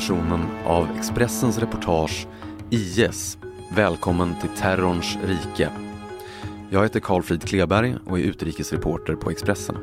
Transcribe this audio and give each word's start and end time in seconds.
Här 0.00 0.46
av 0.66 0.88
Expressens 0.96 1.58
reportage 1.58 2.26
IS. 2.70 3.38
Välkommen 3.74 4.34
till 4.40 4.50
terrorns 4.50 5.18
rike. 5.24 5.70
Jag 6.70 6.82
heter 6.82 7.00
Karl 7.00 7.22
Frid 7.22 7.42
Kleberg 7.42 7.96
och 8.06 8.18
är 8.18 8.22
utrikesreporter 8.22 9.14
på 9.14 9.30
Expressen. 9.30 9.76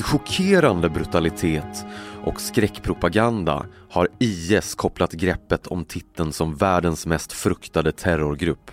Med 0.00 0.06
chockerande 0.06 0.90
brutalitet 0.90 1.84
och 2.24 2.40
skräckpropaganda 2.40 3.66
har 3.90 4.08
IS 4.18 4.74
kopplat 4.74 5.12
greppet 5.12 5.66
om 5.66 5.84
titeln 5.84 6.32
som 6.32 6.54
världens 6.54 7.06
mest 7.06 7.32
fruktade 7.32 7.92
terrorgrupp. 7.92 8.70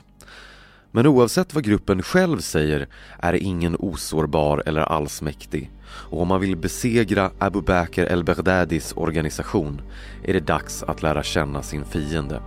Men 0.91 1.07
oavsett 1.07 1.53
vad 1.53 1.63
gruppen 1.63 2.01
själv 2.01 2.39
säger 2.39 2.87
är 3.19 3.33
ingen 3.33 3.75
osårbar 3.79 4.63
eller 4.65 4.81
allsmäktig. 4.81 5.71
Och 5.85 6.21
om 6.21 6.27
man 6.27 6.41
vill 6.41 6.55
besegra 6.55 7.31
Abu 7.39 7.61
Bakr 7.61 8.11
el-Baghdadis 8.11 8.93
organisation 8.95 9.81
är 10.23 10.33
det 10.33 10.47
dags 10.47 10.83
att 10.83 11.03
lära 11.03 11.23
känna 11.23 11.61
sin 11.61 11.85
fiende. 11.85 12.41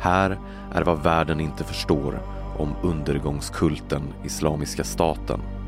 Här 0.00 0.38
är 0.72 0.82
vad 0.82 1.02
världen 1.02 1.40
inte 1.40 1.64
förstår 1.64 2.22
om 2.58 2.74
undergångskulten 2.82 4.02
Islamiska 4.24 4.84
staten. 4.84 5.61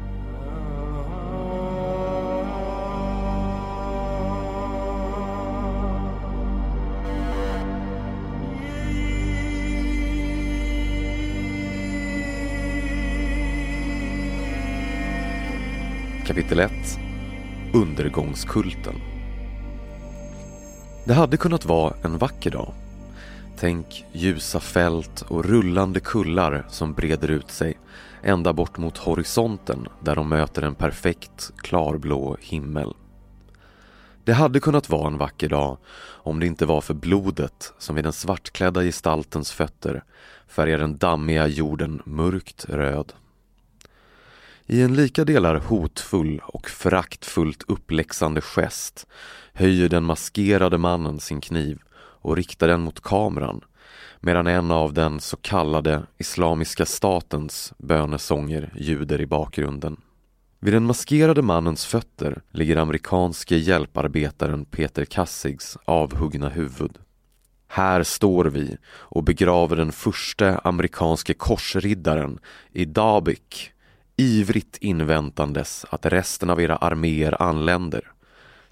Kapitel 16.27 16.61
1 16.61 16.72
Undergångskulten 17.75 18.94
Det 21.05 21.14
hade 21.14 21.36
kunnat 21.36 21.64
vara 21.64 21.94
en 22.03 22.19
vacker 22.19 22.50
dag. 22.50 22.72
Tänk 23.58 24.05
ljusa 24.12 24.61
fält 24.61 25.22
och 25.22 25.45
rullande 25.45 26.00
kullar 26.00 26.67
som 26.69 26.92
breder 26.92 27.30
ut 27.30 27.50
sig 27.50 27.78
ända 28.22 28.52
bort 28.52 28.78
mot 28.78 28.98
horisonten 28.98 29.89
där 30.00 30.17
de 30.17 30.28
möter 30.28 30.62
en 30.62 30.75
perfekt 30.75 31.52
klarblå 31.56 32.36
himmel. 32.40 32.95
Det 34.24 34.33
hade 34.33 34.61
kunnat 34.61 34.90
vara 34.90 35.07
en 35.07 35.18
vacker 35.18 35.48
dag 35.48 35.79
om 36.07 36.40
det 36.40 36.46
inte 36.46 36.67
var 36.67 36.80
för 36.80 36.95
blodet 36.95 37.73
som 37.79 37.95
vid 37.95 38.05
den 38.05 38.13
svartklädda 38.13 38.83
gestaltens 38.83 39.52
fötter 39.52 40.05
färgar 40.48 40.79
den 40.79 40.96
dammiga 40.96 41.46
jorden 41.46 42.02
mörkt 42.05 42.64
röd. 42.68 43.13
I 44.67 44.83
en 44.83 44.95
lika 44.95 45.25
delar 45.25 45.55
hotfull 45.55 46.41
och 46.45 46.70
föraktfullt 46.70 47.63
uppläxande 47.69 48.41
gest 48.41 49.07
höjer 49.52 49.89
den 49.89 50.05
maskerade 50.05 50.79
mannen 50.79 51.20
sin 51.20 51.41
kniv 51.41 51.79
och 51.97 52.36
riktar 52.36 52.69
den 52.69 52.80
mot 52.80 53.01
kameran 53.01 53.61
medan 54.20 54.47
en 54.47 54.70
av 54.70 54.92
den 54.92 55.20
så 55.20 55.36
kallade 55.36 56.02
Islamiska 56.19 56.86
statens 56.86 57.73
bönesånger 57.79 58.73
ljuder 58.77 59.20
i 59.20 59.27
bakgrunden. 59.27 59.97
Vid 60.61 60.75
den 60.75 60.85
maskerade 60.85 61.42
mannens 61.42 61.86
fötter 61.86 62.42
ligger 62.51 62.77
amerikanske 62.77 63.57
hjälparbetaren 63.57 64.64
Peter 64.64 65.05
Kassigs 65.05 65.79
avhuggna 65.85 66.48
huvud. 66.48 66.98
Här 67.69 68.02
står 68.02 68.45
vi 68.45 68.77
och 68.86 69.25
begraver 69.25 69.77
den 69.77 69.92
första 69.92 70.58
amerikanske 70.58 71.35
korsriddaren 71.35 72.39
i 72.73 72.85
Dabik 72.85 73.73
ivrigt 74.17 74.77
inväntandes 74.77 75.86
att 75.91 76.07
resten 76.07 76.51
av 76.51 76.61
era 76.61 76.77
arméer 76.77 77.42
anländer, 77.42 78.13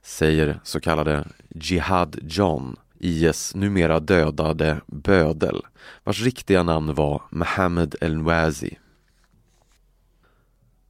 säger 0.03 0.61
så 0.65 0.81
kallade 0.81 1.29
Jihad 1.49 2.19
John, 2.23 2.77
IS 2.99 3.55
numera 3.55 4.01
dödade 4.01 4.81
bödel, 4.87 5.63
vars 6.05 6.23
riktiga 6.23 6.63
namn 6.63 6.95
var 6.95 7.23
Mohammed 7.31 7.95
El-Nwazi. 8.01 8.79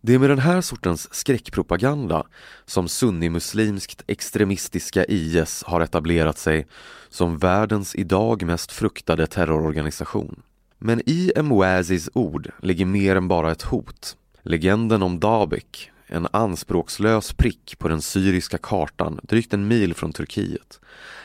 Det 0.01 0.15
är 0.15 0.19
med 0.19 0.31
den 0.31 0.39
här 0.39 0.61
sortens 0.61 1.15
skräckpropaganda 1.15 2.27
som 2.65 2.89
sunnimuslimskt 2.89 4.03
extremistiska 4.07 5.05
IS 5.05 5.65
har 5.67 5.81
etablerat 5.81 6.39
sig 6.39 6.67
som 7.09 7.39
världens 7.39 7.95
idag 7.95 8.43
mest 8.43 8.73
fruktade 8.73 9.27
terrororganisation. 9.27 10.43
Men 10.79 11.01
i 11.07 11.33
Mwazis 11.43 12.11
ord 12.15 12.51
ligger 12.63 12.87
mer 12.87 13.17
än 13.17 13.29
bara 13.29 13.53
ett 13.53 13.63
hot. 13.63 14.17
Legenden 14.45 15.03
om 15.03 15.21
Dabek, 15.21 15.91
en 16.07 16.29
anspråkslös 16.31 17.33
prick 17.33 17.79
på 17.79 17.89
den 17.89 18.03
syriska 18.03 18.59
kartan 18.59 19.21
drygt 19.23 19.55
en 19.55 19.69
mil 19.69 19.95
från 19.95 20.13
Turkiet, 20.13 20.81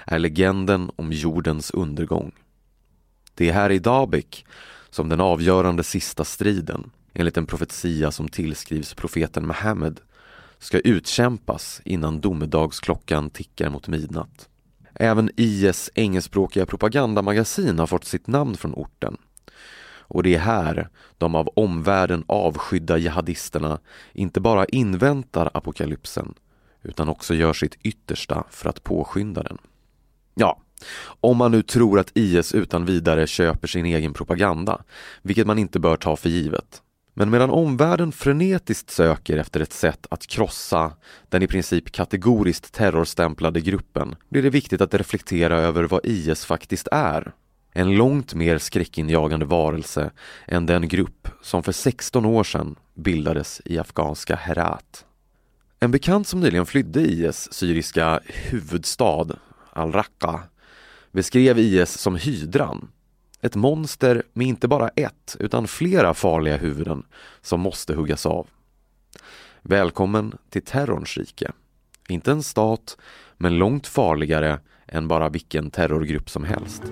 är 0.06 0.20
legenden 0.20 0.92
om 0.96 1.12
jordens 1.12 1.72
undergång. 1.72 2.32
Det 3.34 3.50
är 3.50 3.54
här 3.54 3.70
i 3.70 3.80
Dabek 3.80 4.46
som 4.90 5.10
den 5.10 5.22
avgörande 5.22 5.84
sista 5.84 6.26
striden, 6.26 6.92
enligt 7.14 7.38
en 7.38 7.46
profetia 7.46 8.12
som 8.12 8.28
tillskrivs 8.28 8.94
profeten 8.94 9.48
Muhammed, 9.48 10.00
ska 10.60 10.80
utkämpas 10.80 11.82
innan 11.86 12.22
domedagsklockan 12.22 13.30
tickar 13.30 13.70
mot 13.70 13.88
midnatt. 13.88 14.50
Även 14.94 15.30
IS 15.36 15.90
engelskspråkiga 15.96 16.66
propagandamagasin 16.66 17.80
har 17.80 17.88
fått 17.88 18.06
sitt 18.06 18.28
namn 18.28 18.58
från 18.58 18.74
orten 18.74 19.18
och 20.08 20.24
det 20.24 20.36
är 20.36 20.40
här 20.40 20.90
de 21.18 21.36
av 21.36 21.50
omvärlden 21.56 22.24
avskydda 22.28 22.98
jihadisterna 22.98 23.80
inte 24.14 24.40
bara 24.40 24.66
inväntar 24.66 25.52
apokalypsen 25.54 26.34
utan 26.84 27.10
också 27.10 27.34
gör 27.34 27.54
sitt 27.54 27.78
yttersta 27.84 28.44
för 28.50 28.70
att 28.70 28.84
påskynda 28.84 29.44
den. 29.44 29.58
Ja, 30.36 30.62
om 31.22 31.38
man 31.38 31.52
nu 31.52 31.62
tror 31.62 32.00
att 32.00 32.12
IS 32.14 32.56
utan 32.56 32.86
vidare 32.86 33.28
köper 33.28 33.68
sin 33.68 33.86
egen 33.86 34.14
propaganda, 34.14 34.82
vilket 35.22 35.48
man 35.48 35.60
inte 35.60 35.80
bör 35.80 35.98
ta 35.98 36.16
för 36.16 36.30
givet. 36.30 36.82
Men 37.14 37.30
medan 37.30 37.50
omvärlden 37.50 38.12
frenetiskt 38.12 38.90
söker 38.90 39.38
efter 39.38 39.60
ett 39.60 39.74
sätt 39.74 40.08
att 40.10 40.28
krossa 40.28 40.94
den 41.30 41.44
i 41.44 41.48
princip 41.48 41.92
kategoriskt 41.92 42.74
terrorstämplade 42.74 43.62
gruppen 43.62 44.16
blir 44.30 44.44
det 44.44 44.50
viktigt 44.50 44.82
att 44.82 44.94
reflektera 44.94 45.60
över 45.60 45.84
vad 45.84 46.06
IS 46.06 46.46
faktiskt 46.46 46.88
är 46.92 47.34
en 47.74 47.96
långt 47.96 48.34
mer 48.34 48.58
skräckinjagande 48.58 49.46
varelse 49.46 50.12
än 50.48 50.66
den 50.66 50.88
grupp 50.88 51.28
som 51.42 51.64
för 51.64 51.72
16 51.72 52.26
år 52.26 52.44
sedan 52.44 52.76
bildades 52.94 53.62
i 53.66 53.80
afghanska 53.80 54.36
Herat. 54.36 55.06
En 55.80 55.92
bekant 55.92 56.28
som 56.28 56.40
nyligen 56.40 56.66
flydde 56.66 57.02
IS 57.02 57.54
syriska 57.54 58.20
huvudstad 58.26 59.28
al-Raqqa 59.74 60.40
beskrev 61.12 61.60
IS 61.60 61.98
som 61.98 62.16
hydran. 62.16 62.92
Ett 63.42 63.56
monster 63.56 64.24
med 64.34 64.48
inte 64.48 64.68
bara 64.68 64.90
ett 64.90 65.38
utan 65.40 65.68
flera 65.68 66.14
farliga 66.14 66.58
huvuden 66.58 67.04
som 67.42 67.60
måste 67.60 67.94
huggas 67.94 68.26
av. 68.26 68.48
Välkommen 69.62 70.38
till 70.50 70.62
terrorns 70.62 71.18
rike. 71.18 71.52
Inte 72.10 72.32
en 72.32 72.44
stat, 72.44 72.98
men 73.38 73.58
långt 73.58 73.88
farligare 73.88 74.60
än 74.88 75.08
bara 75.08 75.30
vilken 75.30 75.72
terrorgrupp 75.72 76.30
som 76.30 76.44
helst. 76.44 76.84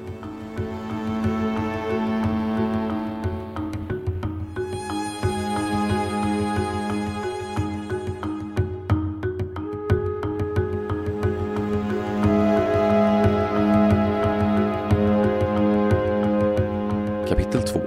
Kapitel 17.38 17.64
2 17.64 17.82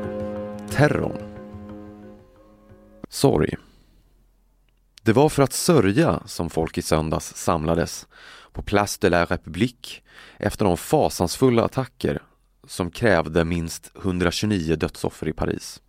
Terrorn 0.70 1.18
Sorg 3.08 3.56
Det 5.02 5.12
var 5.12 5.28
för 5.28 5.42
att 5.42 5.52
sörja 5.52 6.22
som 6.26 6.50
folk 6.50 6.78
i 6.78 6.82
söndags 6.82 7.34
samlades 7.34 8.06
på 8.52 8.62
Place 8.62 8.98
de 9.00 9.10
la 9.10 9.24
République 9.24 10.02
efter 10.36 10.64
de 10.64 10.76
fasansfulla 10.76 11.64
attacker 11.64 12.22
som 12.66 12.90
krävde 12.90 13.44
minst 13.44 13.92
129 13.96 14.76
dödsoffer 14.76 15.28
i 15.28 15.32
Paris. 15.32 15.82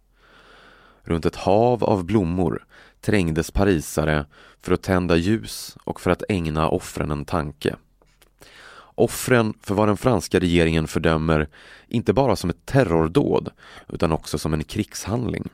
Runt 1.04 1.26
ett 1.26 1.36
hav 1.36 1.84
av 1.84 2.06
blommor 2.06 2.66
trängdes 3.02 3.52
parisare 3.52 4.26
för 4.62 4.74
att 4.74 4.84
tända 4.84 5.16
ljus 5.16 5.78
och 5.84 6.02
för 6.02 6.12
att 6.12 6.24
ägna 6.30 6.70
offren 6.70 7.12
en 7.12 7.26
tanke. 7.26 7.76
Offren 9.00 9.54
för 9.62 9.76
vad 9.76 9.88
den 9.88 9.98
franska 9.98 10.40
regeringen 10.40 10.88
fördömer 10.88 11.50
inte 11.88 12.14
bara 12.14 12.36
som 12.36 12.50
ett 12.50 12.66
terrordåd 12.66 13.52
utan 13.88 14.12
också 14.12 14.38
som 14.38 14.54
en 14.54 14.64
krigshandling. 14.64 15.50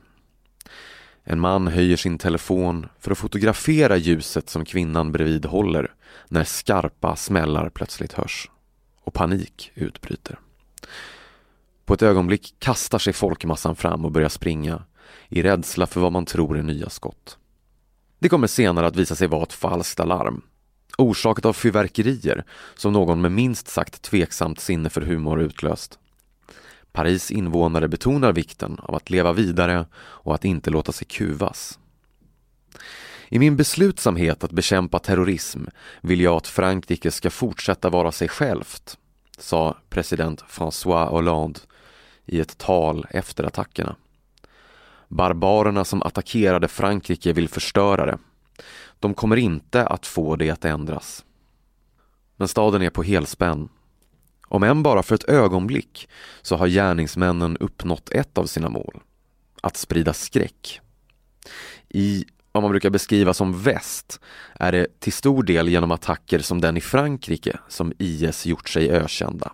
En 1.24 1.40
man 1.40 1.68
höjer 1.68 1.96
sin 1.96 2.18
telefon 2.18 2.86
för 2.98 3.10
att 3.10 3.18
fotografera 3.18 3.96
ljuset 3.96 4.50
som 4.50 4.64
kvinnan 4.64 5.12
bredvid 5.12 5.46
håller 5.46 5.94
när 6.28 6.44
skarpa 6.44 7.16
smällar 7.16 7.68
plötsligt 7.68 8.12
hörs 8.12 8.50
och 9.04 9.14
panik 9.14 9.72
utbryter. 9.74 10.38
På 11.84 11.94
ett 11.94 12.02
ögonblick 12.02 12.54
kastar 12.58 12.98
sig 12.98 13.12
folkmassan 13.12 13.76
fram 13.76 14.04
och 14.04 14.12
börjar 14.12 14.28
springa 14.28 14.82
i 15.28 15.42
rädsla 15.42 15.86
för 15.86 16.00
vad 16.00 16.12
man 16.12 16.24
tror 16.24 16.58
är 16.58 16.62
nya 16.62 16.90
skott. 16.90 17.38
Det 18.18 18.28
kommer 18.28 18.46
senare 18.46 18.86
att 18.86 18.96
visa 18.96 19.14
sig 19.14 19.28
vara 19.28 19.42
ett 19.42 19.52
falskt 19.52 20.00
alarm 20.00 20.42
orsakat 20.96 21.44
av 21.44 21.52
fyrverkerier 21.52 22.44
som 22.74 22.92
någon 22.92 23.20
med 23.20 23.32
minst 23.32 23.68
sagt 23.68 24.02
tveksamt 24.02 24.60
sinne 24.60 24.90
för 24.90 25.00
humor 25.00 25.40
utlöst. 25.40 25.98
Paris 26.92 27.30
invånare 27.30 27.88
betonar 27.88 28.32
vikten 28.32 28.78
av 28.82 28.94
att 28.94 29.10
leva 29.10 29.32
vidare 29.32 29.86
och 29.96 30.34
att 30.34 30.44
inte 30.44 30.70
låta 30.70 30.92
sig 30.92 31.06
kuvas. 31.06 31.78
I 33.28 33.38
min 33.38 33.56
beslutsamhet 33.56 34.44
att 34.44 34.50
bekämpa 34.50 34.98
terrorism 34.98 35.64
vill 36.00 36.20
jag 36.20 36.36
att 36.36 36.46
Frankrike 36.46 37.10
ska 37.10 37.30
fortsätta 37.30 37.90
vara 37.90 38.12
sig 38.12 38.28
självt, 38.28 38.98
sa 39.38 39.76
president 39.88 40.44
François 40.48 41.08
Hollande 41.08 41.60
i 42.26 42.40
ett 42.40 42.58
tal 42.58 43.06
efter 43.10 43.44
attackerna. 43.44 43.96
Barbarerna 45.08 45.84
som 45.84 46.02
attackerade 46.02 46.68
Frankrike 46.68 47.32
vill 47.32 47.48
förstöra 47.48 48.06
det. 48.06 48.18
De 49.00 49.14
kommer 49.14 49.36
inte 49.36 49.86
att 49.86 50.06
få 50.06 50.36
det 50.36 50.50
att 50.50 50.64
ändras. 50.64 51.24
Men 52.36 52.48
staden 52.48 52.82
är 52.82 52.90
på 52.90 53.02
helspänn. 53.02 53.68
Om 54.48 54.62
än 54.62 54.82
bara 54.82 55.02
för 55.02 55.14
ett 55.14 55.28
ögonblick 55.28 56.08
så 56.42 56.56
har 56.56 56.66
gärningsmännen 56.66 57.56
uppnått 57.56 58.10
ett 58.10 58.38
av 58.38 58.46
sina 58.46 58.68
mål. 58.68 59.00
Att 59.60 59.76
sprida 59.76 60.12
skräck. 60.12 60.80
I 61.88 62.24
vad 62.52 62.62
man 62.62 62.70
brukar 62.70 62.90
beskriva 62.90 63.34
som 63.34 63.62
väst 63.62 64.20
är 64.54 64.72
det 64.72 65.00
till 65.00 65.12
stor 65.12 65.42
del 65.42 65.68
genom 65.68 65.90
attacker 65.90 66.38
som 66.38 66.60
den 66.60 66.76
i 66.76 66.80
Frankrike 66.80 67.58
som 67.68 67.92
IS 67.98 68.46
gjort 68.46 68.68
sig 68.68 68.90
ökända. 68.90 69.52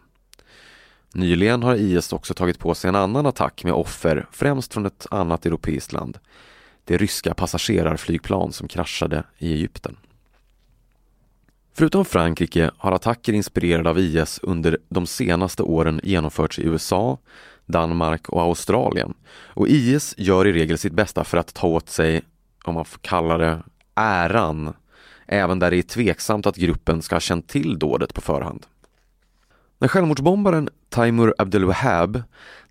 Nyligen 1.14 1.62
har 1.62 1.74
IS 1.74 2.12
också 2.12 2.34
tagit 2.34 2.58
på 2.58 2.74
sig 2.74 2.88
en 2.88 2.96
annan 2.96 3.26
attack 3.26 3.64
med 3.64 3.72
offer 3.72 4.26
främst 4.32 4.74
från 4.74 4.86
ett 4.86 5.06
annat 5.10 5.46
europeiskt 5.46 5.92
land. 5.92 6.18
Det 6.84 6.96
ryska 6.96 7.34
passagerarflygplan 7.34 8.52
som 8.52 8.68
kraschade 8.68 9.24
i 9.38 9.52
Egypten. 9.52 9.96
Förutom 11.74 12.04
Frankrike 12.04 12.70
har 12.76 12.92
attacker 12.92 13.32
inspirerade 13.32 13.90
av 13.90 13.98
IS 13.98 14.40
under 14.42 14.78
de 14.88 15.06
senaste 15.06 15.62
åren 15.62 16.00
genomförts 16.02 16.58
i 16.58 16.62
USA, 16.62 17.18
Danmark 17.66 18.28
och 18.28 18.42
Australien. 18.42 19.14
Och 19.44 19.68
IS 19.68 20.14
gör 20.18 20.46
i 20.46 20.52
regel 20.52 20.78
sitt 20.78 20.92
bästa 20.92 21.24
för 21.24 21.38
att 21.38 21.54
ta 21.54 21.66
åt 21.66 21.88
sig, 21.88 22.22
om 22.64 22.74
man 22.74 22.84
får 22.84 22.98
kalla 22.98 23.38
det, 23.38 23.62
äran, 23.94 24.74
även 25.26 25.58
där 25.58 25.70
det 25.70 25.76
är 25.76 25.82
tveksamt 25.82 26.46
att 26.46 26.56
gruppen 26.56 27.02
ska 27.02 27.14
ha 27.14 27.20
känt 27.20 27.48
till 27.48 27.78
dådet 27.78 28.14
på 28.14 28.20
förhand. 28.20 28.66
När 29.82 29.88
självmordsbombaren 29.88 30.68
Taimur 30.88 31.34
Abdelwahab 31.38 32.22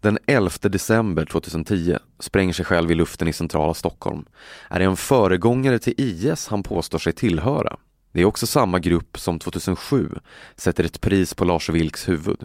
den 0.02 0.18
11 0.28 0.52
december 0.62 1.26
2010 1.26 1.98
spränger 2.20 2.54
sig 2.54 2.66
själv 2.66 2.92
i 2.92 2.96
luften 2.96 3.28
i 3.28 3.34
centrala 3.34 3.74
Stockholm 3.74 4.26
är 4.70 4.80
det 4.80 4.86
en 4.86 4.98
föregångare 4.98 5.80
till 5.80 5.94
IS 5.98 6.48
han 6.48 6.64
påstår 6.64 7.00
sig 7.00 7.14
tillhöra. 7.14 7.78
Det 8.12 8.22
är 8.22 8.26
också 8.26 8.48
samma 8.48 8.80
grupp 8.80 9.20
som 9.20 9.40
2007 9.40 10.10
sätter 10.56 10.84
ett 10.84 11.02
pris 11.02 11.34
på 11.34 11.46
Lars 11.46 11.70
Vilks 11.70 12.10
huvud. 12.10 12.44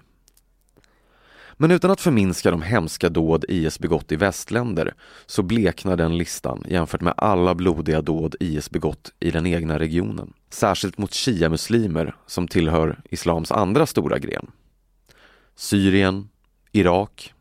Men 1.57 1.71
utan 1.71 1.91
att 1.91 2.01
förminska 2.01 2.51
de 2.51 2.63
hemska 2.63 3.09
dåd 3.09 3.45
IS 3.49 3.79
begått 3.79 4.13
i 4.13 4.17
västländer 4.17 4.95
så 5.27 5.43
bleknar 5.43 5.97
den 5.97 6.19
listan 6.19 6.65
jämfört 6.69 7.01
med 7.01 7.15
alla 7.17 7.55
blodiga 7.55 8.03
dåd 8.03 8.37
IS 8.41 8.71
begått 8.71 9.13
i 9.21 9.31
den 9.31 9.47
egna 9.47 9.79
regionen. 9.79 10.33
Särskilt 10.51 10.99
mot 10.99 11.13
shia-muslimer 11.13 12.17
som 12.27 12.49
tillhör 12.49 13.01
islams 13.11 13.53
andra 13.53 13.87
stora 13.87 14.19
gren. 14.19 14.51
Syrien, 15.55 16.29
Irak, 16.73 17.35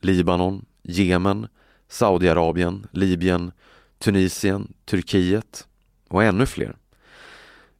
Libanon, 0.00 0.64
Jemen, 0.82 1.46
Saudiarabien, 1.88 2.86
Libyen, 2.90 3.52
Tunisien, 3.98 4.72
Turkiet 4.84 5.66
och 6.08 6.24
ännu 6.24 6.46
fler. 6.46 6.76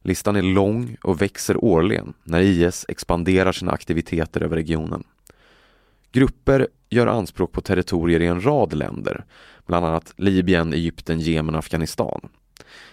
Listan 0.01 0.35
är 0.35 0.41
lång 0.41 0.97
och 1.03 1.21
växer 1.21 1.63
årligen 1.63 2.13
när 2.23 2.41
IS 2.41 2.85
expanderar 2.87 3.51
sina 3.51 3.71
aktiviteter 3.71 4.43
över 4.43 4.55
regionen. 4.55 5.03
Grupper 6.11 6.67
gör 6.89 7.07
anspråk 7.07 7.51
på 7.51 7.61
territorier 7.61 8.19
i 8.19 8.25
en 8.25 8.45
rad 8.45 8.73
länder, 8.73 9.25
bland 9.65 9.85
annat 9.85 10.13
Libyen, 10.17 10.73
Egypten, 10.73 11.19
Jemen 11.19 11.55
och 11.55 11.59
Afghanistan. 11.59 12.29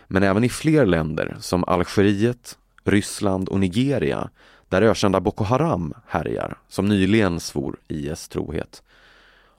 Men 0.06 0.22
även 0.22 0.44
i 0.44 0.48
fler 0.48 0.86
länder 0.86 1.36
som 1.40 1.64
Algeriet, 1.64 2.58
Ryssland 2.84 3.48
och 3.48 3.60
Nigeria 3.60 4.30
där 4.68 4.82
ökända 4.82 5.20
Boko 5.20 5.44
Haram 5.44 5.94
härjar, 6.06 6.58
som 6.68 6.88
nyligen 6.88 7.40
svor 7.40 7.76
IS 7.88 8.28
trohet, 8.28 8.82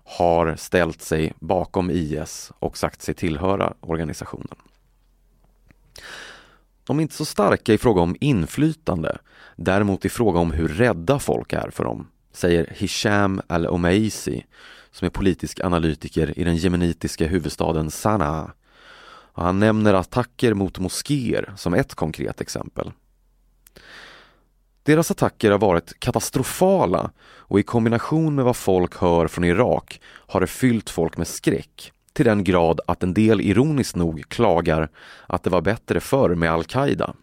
har 0.03 0.55
ställt 0.55 1.01
sig 1.01 1.33
bakom 1.39 1.91
IS 1.91 2.51
och 2.59 2.77
sagt 2.77 3.01
sig 3.01 3.13
tillhöra 3.13 3.73
organisationen. 3.79 4.55
De 6.83 6.97
är 6.97 7.01
inte 7.01 7.15
så 7.15 7.25
starka 7.25 7.73
i 7.73 7.77
fråga 7.77 8.01
om 8.01 8.15
inflytande, 8.19 9.17
däremot 9.55 10.05
i 10.05 10.09
fråga 10.09 10.39
om 10.39 10.51
hur 10.51 10.67
rädda 10.67 11.19
folk 11.19 11.53
är 11.53 11.69
för 11.69 11.83
dem 11.83 12.07
säger 12.35 12.73
Hisham 12.77 13.41
al-Omaisi 13.47 14.45
som 14.91 15.05
är 15.05 15.09
politisk 15.09 15.59
analytiker 15.59 16.39
i 16.39 16.43
den 16.43 16.55
jemenitiska 16.55 17.27
huvudstaden 17.27 17.91
Sanaa. 17.91 18.51
Och 19.33 19.43
han 19.43 19.60
nämner 19.60 19.93
attacker 19.93 20.53
mot 20.53 20.79
moskéer 20.79 21.53
som 21.57 21.74
ett 21.74 21.95
konkret 21.95 22.41
exempel. 22.41 22.91
Deras 24.83 25.12
attacker 25.12 25.51
har 25.51 25.60
varit 25.60 26.00
katastrofala 26.00 27.12
och 27.21 27.60
i 27.60 27.63
kombination 27.63 28.36
med 28.36 28.45
vad 28.45 28.55
folk 28.55 28.95
hör 28.95 29.27
från 29.27 29.43
Irak 29.43 30.01
har 30.05 30.41
det 30.41 30.48
fyllt 30.48 30.89
folk 30.89 31.17
med 31.17 31.27
skräck 31.27 31.91
till 32.13 32.25
den 32.25 32.43
grad 32.43 32.79
att 32.88 33.03
en 33.03 33.13
del 33.13 33.41
ironiskt 33.41 33.95
nog 33.95 34.29
klagar 34.29 34.89
att 35.27 35.43
det 35.43 35.50
var 35.50 35.62
bättre 35.62 36.00
förr 36.00 36.36
med 36.36 36.51
al-Qaida. 36.51 37.13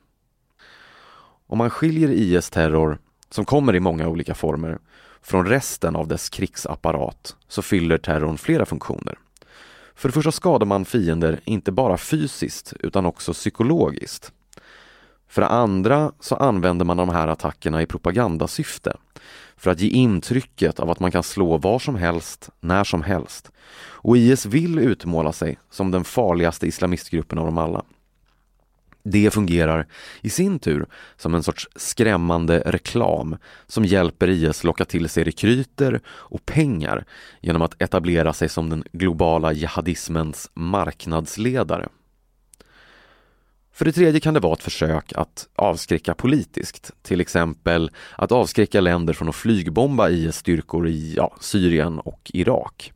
Om 1.47 1.59
man 1.59 1.71
skiljer 1.71 2.09
IS 2.09 2.51
terror, 2.51 2.99
som 3.35 3.45
kommer 3.45 3.75
i 3.75 3.81
många 3.81 4.09
olika 4.09 4.35
former, 4.35 4.79
från 5.23 5.47
resten 5.47 5.97
av 5.97 6.09
dess 6.09 6.29
krigsapparat 6.29 7.37
så 7.49 7.63
fyller 7.63 7.99
terrorn 7.99 8.39
flera 8.39 8.67
funktioner. 8.67 9.19
För 9.95 10.09
det 10.09 10.13
första 10.13 10.33
skadar 10.33 10.67
man 10.67 10.85
fiender 10.85 11.41
inte 11.45 11.73
bara 11.73 11.97
fysiskt 11.97 12.73
utan 12.81 13.07
också 13.07 13.33
psykologiskt. 13.33 14.33
För 15.29 15.43
det 15.43 15.49
andra 15.49 16.13
så 16.21 16.37
använder 16.37 16.85
man 16.85 16.97
de 16.97 17.09
här 17.09 17.29
attackerna 17.29 17.83
i 17.83 17.87
propagandasyfte 17.87 18.97
för 19.57 19.71
att 19.71 19.81
ge 19.81 19.89
intrycket 19.89 20.81
av 20.81 20.91
att 20.91 21.01
man 21.01 21.11
kan 21.11 21.23
slå 21.23 21.59
var 21.59 21.79
som 21.79 21.95
helst, 21.95 22.51
när 22.61 22.85
som 22.85 23.03
helst. 23.03 23.51
Och 23.79 24.17
IS 24.17 24.47
vill 24.47 24.79
utmåla 24.79 25.33
sig 25.33 25.59
som 25.71 25.91
den 25.91 26.05
farligaste 26.05 26.67
islamistgruppen 26.67 27.39
av 27.39 27.47
dem 27.47 27.59
alla. 27.59 27.85
Det 29.03 29.31
fungerar 29.31 29.87
i 30.21 30.31
sin 30.31 30.59
tur 30.59 30.87
som 31.17 31.35
en 31.35 31.43
sorts 31.43 31.69
skrämmande 31.77 32.63
reklam 32.67 33.37
som 33.67 33.85
hjälper 33.85 34.29
IS 34.29 34.65
locka 34.65 34.85
till 34.85 35.09
sig 35.09 35.25
rekryter 35.25 36.01
och 36.07 36.47
pengar 36.47 37.05
genom 37.41 37.63
att 37.63 37.83
etablera 37.83 38.33
sig 38.33 38.49
som 38.49 38.71
den 38.71 38.85
globala 38.93 39.53
jihadismens 39.53 40.51
marknadsledare. 40.55 41.89
För 43.73 43.85
det 43.85 43.93
tredje 43.93 44.21
kan 44.21 44.35
det 44.35 44.41
vara 44.41 44.53
ett 44.53 44.63
försök 44.63 45.13
att 45.13 45.49
avskräcka 45.57 46.15
politiskt, 46.15 46.91
till 47.03 47.21
exempel 47.21 47.91
att 48.17 48.33
avskräcka 48.33 48.81
länder 48.81 49.13
från 49.13 49.29
att 49.29 49.35
flygbomba 49.35 50.09
IS 50.09 50.37
styrkor 50.37 50.89
i 50.89 51.15
ja, 51.17 51.37
Syrien 51.41 51.99
och 51.99 52.31
Irak. 52.35 52.93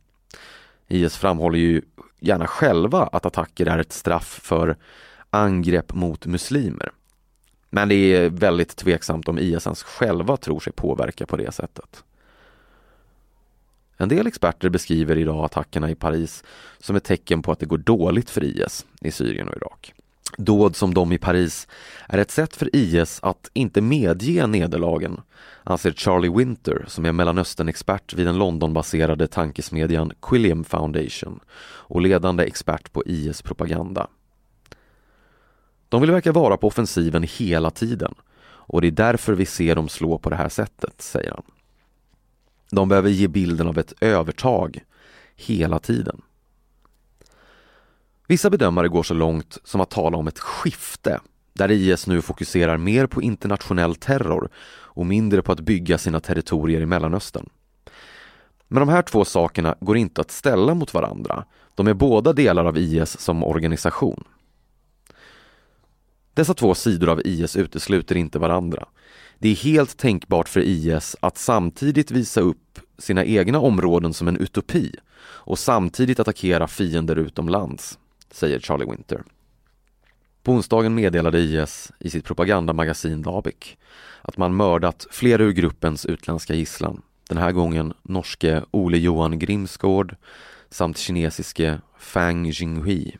IS 0.89 1.17
framhåller 1.17 1.59
ju 1.59 1.83
gärna 2.21 2.47
själva 2.47 3.03
att 3.13 3.27
attacker 3.27 3.67
är 3.67 3.79
ett 3.79 3.93
straff 3.93 4.41
för 4.43 4.77
angrepp 5.31 5.95
mot 5.95 6.27
muslimer. 6.27 6.91
Men 7.71 7.89
det 7.89 7.95
är 7.95 8.31
väldigt 8.31 8.77
tveksamt 8.77 9.29
om 9.29 9.39
IS 9.39 9.67
ens 9.67 9.83
själva 9.83 10.37
tror 10.37 10.61
sig 10.61 10.73
påverka 10.73 11.27
på 11.27 11.37
det 11.37 11.53
sättet. 11.53 12.05
En 13.97 14.09
del 14.09 14.27
experter 14.27 14.69
beskriver 14.69 15.19
idag 15.19 15.45
attackerna 15.45 15.91
i 15.91 15.95
Paris 15.95 16.45
som 16.79 16.97
ett 16.97 17.05
tecken 17.05 17.43
på 17.43 17.53
att 17.53 17.59
det 17.59 17.67
går 17.67 17.79
dåligt 17.79 18.31
för 18.31 18.45
IS 18.45 18.87
i 19.01 19.11
Syrien 19.11 19.49
och 19.49 19.57
Irak. 19.57 19.93
Dåd 20.39 20.77
som 20.77 20.95
de 20.95 21.13
i 21.13 21.19
Paris 21.19 21.69
är 22.09 22.19
ett 22.19 22.31
sätt 22.31 22.57
för 22.57 22.77
IS 22.77 23.21
att 23.23 23.51
inte 23.53 23.81
medge 23.81 24.47
nederlagen, 24.47 25.21
anser 25.65 25.93
Charlie 25.93 26.29
Winter 26.29 26.85
som 26.89 27.05
är 27.05 27.13
Mellanöstern-expert 27.13 28.15
vid 28.15 28.27
den 28.27 28.39
Londonbaserade 28.39 29.27
tankesmedjan 29.27 30.13
Quilliam 30.23 30.65
Foundation 30.65 31.41
och 31.63 32.01
ledande 32.01 32.45
expert 32.45 32.93
på 32.93 33.05
IS 33.07 33.43
propaganda. 33.43 34.07
De 35.89 36.01
vill 36.01 36.11
verka 36.11 36.33
vara 36.33 36.57
på 36.57 36.67
offensiven 36.67 37.23
hela 37.23 37.71
tiden 37.71 38.15
och 38.69 38.81
det 38.81 38.87
är 38.87 38.91
därför 38.91 39.33
vi 39.33 39.47
ser 39.47 39.75
dem 39.75 39.89
slå 39.89 40.19
på 40.19 40.31
det 40.31 40.37
här 40.37 40.49
sättet, 40.49 41.03
säger 41.03 41.31
han. 41.31 41.43
De 42.71 42.89
behöver 42.89 43.11
ge 43.11 43.29
bilden 43.29 43.69
av 43.69 43.79
ett 43.79 43.93
övertag 44.01 44.85
hela 45.37 45.79
tiden. 45.79 46.23
Vissa 48.27 48.51
bedömare 48.51 48.89
går 48.89 49.03
så 49.03 49.15
långt 49.15 49.59
som 49.65 49.81
att 49.81 49.91
tala 49.91 50.17
om 50.17 50.29
ett 50.29 50.39
skifte 50.39 51.21
där 51.53 51.71
IS 51.71 52.07
nu 52.07 52.23
fokuserar 52.23 52.79
mer 52.79 53.07
på 53.07 53.23
internationell 53.23 53.95
terror 53.95 54.49
och 54.69 55.07
mindre 55.07 55.43
på 55.43 55.53
att 55.53 55.61
bygga 55.61 55.99
sina 55.99 56.21
territorier 56.21 56.81
i 56.81 56.87
Mellanöstern. 56.87 57.49
Men 58.69 58.81
de 58.81 58.89
här 58.89 59.03
två 59.03 59.25
sakerna 59.25 59.77
går 59.81 59.97
inte 59.97 60.21
att 60.21 60.31
ställa 60.31 60.75
mot 60.75 60.95
varandra. 60.95 61.45
De 61.75 61.87
är 61.87 61.95
båda 61.95 62.33
delar 62.33 62.65
av 62.65 62.79
IS 62.79 63.21
som 63.21 63.45
organisation. 63.45 64.25
Dessa 66.37 66.55
två 66.55 66.75
sidor 66.75 67.09
av 67.09 67.21
IS 67.25 67.57
utesluter 67.57 68.17
inte 68.17 68.39
varandra. 68.39 68.87
Det 69.39 69.49
är 69.49 69.55
helt 69.55 69.97
tänkbart 69.97 70.49
för 70.49 70.61
IS 70.61 71.17
att 71.21 71.39
samtidigt 71.39 72.11
visa 72.11 72.41
upp 72.41 72.79
sina 72.99 73.25
egna 73.25 73.59
områden 73.59 74.15
som 74.15 74.29
en 74.29 74.37
utopi 74.37 74.93
och 75.19 75.59
samtidigt 75.59 76.21
attackera 76.21 76.69
fiender 76.69 77.17
utomlands, 77.17 77.99
säger 78.31 78.61
Charlie 78.61 78.91
Winter. 78.91 79.23
På 80.43 80.53
onsdagen 80.53 80.95
meddelade 80.95 81.39
IS 81.39 81.93
i 82.01 82.11
sitt 82.11 82.25
propagandamagasin 82.25 83.23
Dabik 83.23 83.79
att 84.23 84.37
man 84.37 84.57
mördat 84.57 85.07
flera 85.11 85.43
ur 85.43 85.53
gruppens 85.53 86.07
utländska 86.07 86.55
gisslan. 86.55 87.03
Den 87.29 87.39
här 87.39 87.53
gången 87.53 87.95
norske 88.03 88.63
Ole 88.71 88.99
Johan 88.99 89.39
Grimsgård 89.39 90.17
samt 90.71 90.99
kinesiske 90.99 91.81
Fang 91.99 92.47
Jinghui. 92.47 93.17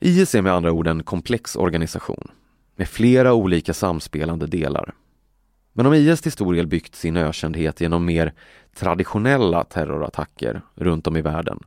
IS 0.00 0.34
är 0.34 0.42
med 0.42 0.52
andra 0.52 0.72
ord 0.72 0.86
en 0.86 1.02
komplex 1.02 1.56
organisation 1.56 2.30
med 2.76 2.88
flera 2.88 3.34
olika 3.34 3.74
samspelande 3.74 4.46
delar. 4.46 4.94
Men 5.72 5.86
om 5.86 5.94
IS 5.94 6.20
till 6.20 6.32
stor 6.32 6.54
del 6.54 6.66
byggt 6.66 6.94
sin 6.94 7.16
ökändhet 7.16 7.80
genom 7.80 8.04
mer 8.04 8.34
traditionella 8.74 9.64
terrorattacker 9.64 10.62
runt 10.74 11.06
om 11.06 11.16
i 11.16 11.22
världen 11.22 11.58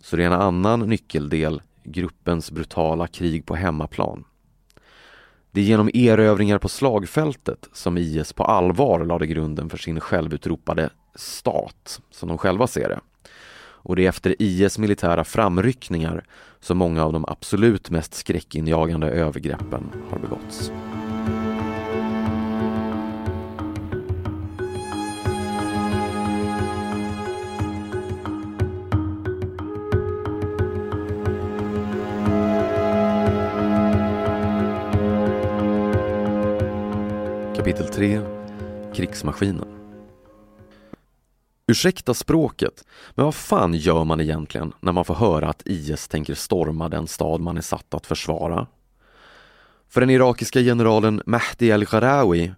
så 0.00 0.16
är 0.16 0.18
det 0.18 0.26
en 0.26 0.32
annan 0.32 0.80
nyckeldel 0.80 1.62
gruppens 1.84 2.50
brutala 2.50 3.06
krig 3.06 3.46
på 3.46 3.54
hemmaplan. 3.54 4.24
Det 5.50 5.60
är 5.60 5.64
genom 5.64 5.90
erövringar 5.94 6.58
på 6.58 6.68
slagfältet 6.68 7.68
som 7.72 7.98
IS 7.98 8.32
på 8.32 8.44
allvar 8.44 9.04
lade 9.04 9.26
grunden 9.26 9.70
för 9.70 9.78
sin 9.78 10.00
självutropade 10.00 10.90
stat, 11.14 12.00
som 12.10 12.28
de 12.28 12.38
själva 12.38 12.66
ser 12.66 12.88
det. 12.88 13.00
Och 13.84 13.96
det 13.96 14.04
är 14.04 14.08
efter 14.08 14.42
IS 14.42 14.78
militära 14.78 15.24
framryckningar 15.24 16.24
som 16.60 16.78
många 16.78 17.04
av 17.04 17.12
de 17.12 17.24
absolut 17.28 17.90
mest 17.90 18.14
skräckinjagande 18.14 19.10
övergreppen 19.10 19.92
har 20.10 20.18
begåtts. 20.18 20.72
Kapitel 37.56 37.88
3 37.88 38.20
Krigsmaskinen 38.94 39.83
Ursäkta 41.66 42.14
språket, 42.14 42.84
men 43.14 43.24
vad 43.24 43.34
fan 43.34 43.74
gör 43.74 44.04
man 44.04 44.20
egentligen 44.20 44.72
när 44.80 44.92
man 44.92 45.04
får 45.04 45.14
höra 45.14 45.48
att 45.48 45.62
IS 45.64 46.08
tänker 46.08 46.34
storma 46.34 46.88
den 46.88 47.06
stad 47.06 47.40
man 47.40 47.56
är 47.56 47.60
satt 47.60 47.94
att 47.94 48.06
försvara? 48.06 48.66
För 49.88 50.00
den 50.00 50.10
irakiska 50.10 50.60
generalen 50.60 51.22
Mahdi 51.26 51.72
al-Gharawi, 51.72 52.52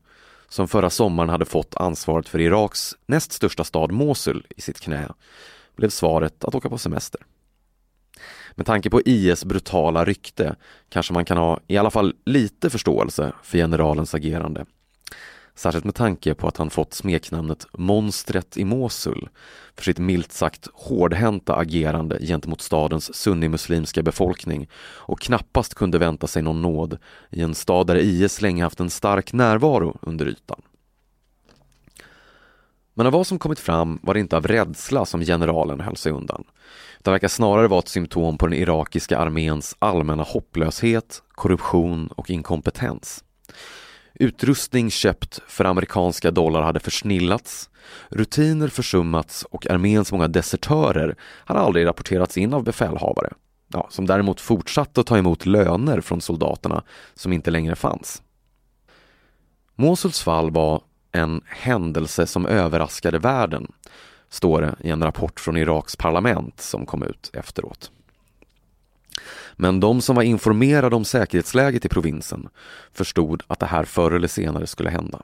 som 0.48 0.68
förra 0.68 0.90
sommaren 0.90 1.30
hade 1.30 1.44
fått 1.44 1.76
ansvaret 1.76 2.28
för 2.28 2.40
Iraks 2.40 2.94
näst 3.06 3.32
största 3.32 3.64
stad 3.64 3.92
Mosul 3.92 4.46
i 4.56 4.60
sitt 4.60 4.80
knä, 4.80 5.08
blev 5.76 5.90
svaret 5.90 6.44
att 6.44 6.54
åka 6.54 6.68
på 6.68 6.78
semester. 6.78 7.20
Med 8.54 8.66
tanke 8.66 8.90
på 8.90 9.02
IS 9.04 9.44
brutala 9.44 10.04
rykte 10.04 10.56
kanske 10.88 11.12
man 11.12 11.24
kan 11.24 11.36
ha 11.36 11.60
i 11.66 11.76
alla 11.76 11.90
fall 11.90 12.14
lite 12.24 12.70
förståelse 12.70 13.32
för 13.42 13.58
generalens 13.58 14.14
agerande 14.14 14.66
Särskilt 15.56 15.84
med 15.84 15.94
tanke 15.94 16.34
på 16.34 16.48
att 16.48 16.56
han 16.56 16.70
fått 16.70 16.94
smeknamnet 16.94 17.66
Monstret 17.72 18.56
i 18.56 18.64
Mosul 18.64 19.28
för 19.76 19.84
sitt 19.84 19.98
milt 19.98 20.32
sagt 20.32 20.68
hårdhänta 20.74 21.56
agerande 21.56 22.18
gentemot 22.20 22.60
stadens 22.60 23.14
sunnimuslimska 23.14 24.02
befolkning 24.02 24.68
och 24.78 25.20
knappast 25.20 25.74
kunde 25.74 25.98
vänta 25.98 26.26
sig 26.26 26.42
någon 26.42 26.62
nåd 26.62 26.98
i 27.30 27.42
en 27.42 27.54
stad 27.54 27.86
där 27.86 27.96
IS 27.96 28.42
länge 28.42 28.62
haft 28.62 28.80
en 28.80 28.90
stark 28.90 29.32
närvaro 29.32 29.98
under 30.02 30.26
ytan. 30.28 30.62
Men 32.94 33.06
av 33.06 33.12
vad 33.12 33.26
som 33.26 33.38
kommit 33.38 33.58
fram 33.58 33.98
var 34.02 34.14
det 34.14 34.20
inte 34.20 34.36
av 34.36 34.46
rädsla 34.46 35.06
som 35.06 35.20
generalen 35.20 35.80
höll 35.80 35.96
sig 35.96 36.12
undan. 36.12 36.44
Det 37.02 37.10
verkar 37.10 37.28
snarare 37.28 37.68
vara 37.68 37.78
ett 37.78 37.88
symptom 37.88 38.38
på 38.38 38.46
den 38.46 38.58
irakiska 38.58 39.18
arméns 39.18 39.76
allmänna 39.78 40.22
hopplöshet, 40.22 41.22
korruption 41.28 42.06
och 42.06 42.30
inkompetens. 42.30 43.24
Utrustning 44.18 44.90
köpt 44.90 45.40
för 45.46 45.64
amerikanska 45.64 46.30
dollar 46.30 46.62
hade 46.62 46.80
försnillats, 46.80 47.70
rutiner 48.08 48.68
försummats 48.68 49.42
och 49.42 49.70
arméns 49.70 50.12
många 50.12 50.28
desertörer 50.28 51.16
hade 51.20 51.60
aldrig 51.60 51.86
rapporterats 51.86 52.38
in 52.38 52.54
av 52.54 52.64
befälhavare, 52.64 53.32
ja, 53.68 53.86
som 53.90 54.06
däremot 54.06 54.40
fortsatte 54.40 55.00
att 55.00 55.06
ta 55.06 55.18
emot 55.18 55.46
löner 55.46 56.00
från 56.00 56.20
soldaterna 56.20 56.82
som 57.14 57.32
inte 57.32 57.50
längre 57.50 57.76
fanns. 57.76 58.22
Mosuls 59.74 60.22
fall 60.22 60.50
var 60.50 60.82
en 61.12 61.40
händelse 61.46 62.26
som 62.26 62.46
överraskade 62.46 63.18
världen, 63.18 63.72
står 64.28 64.60
det 64.60 64.76
i 64.80 64.90
en 64.90 65.02
rapport 65.02 65.40
från 65.40 65.56
Iraks 65.56 65.96
parlament 65.96 66.60
som 66.60 66.86
kom 66.86 67.02
ut 67.02 67.30
efteråt. 67.32 67.90
Men 69.56 69.80
de 69.80 70.00
som 70.00 70.16
var 70.16 70.22
informerade 70.22 70.96
om 70.96 71.04
säkerhetsläget 71.04 71.84
i 71.84 71.88
provinsen 71.88 72.48
förstod 72.92 73.42
att 73.46 73.60
det 73.60 73.66
här 73.66 73.84
förr 73.84 74.10
eller 74.10 74.28
senare 74.28 74.66
skulle 74.66 74.90
hända. 74.90 75.22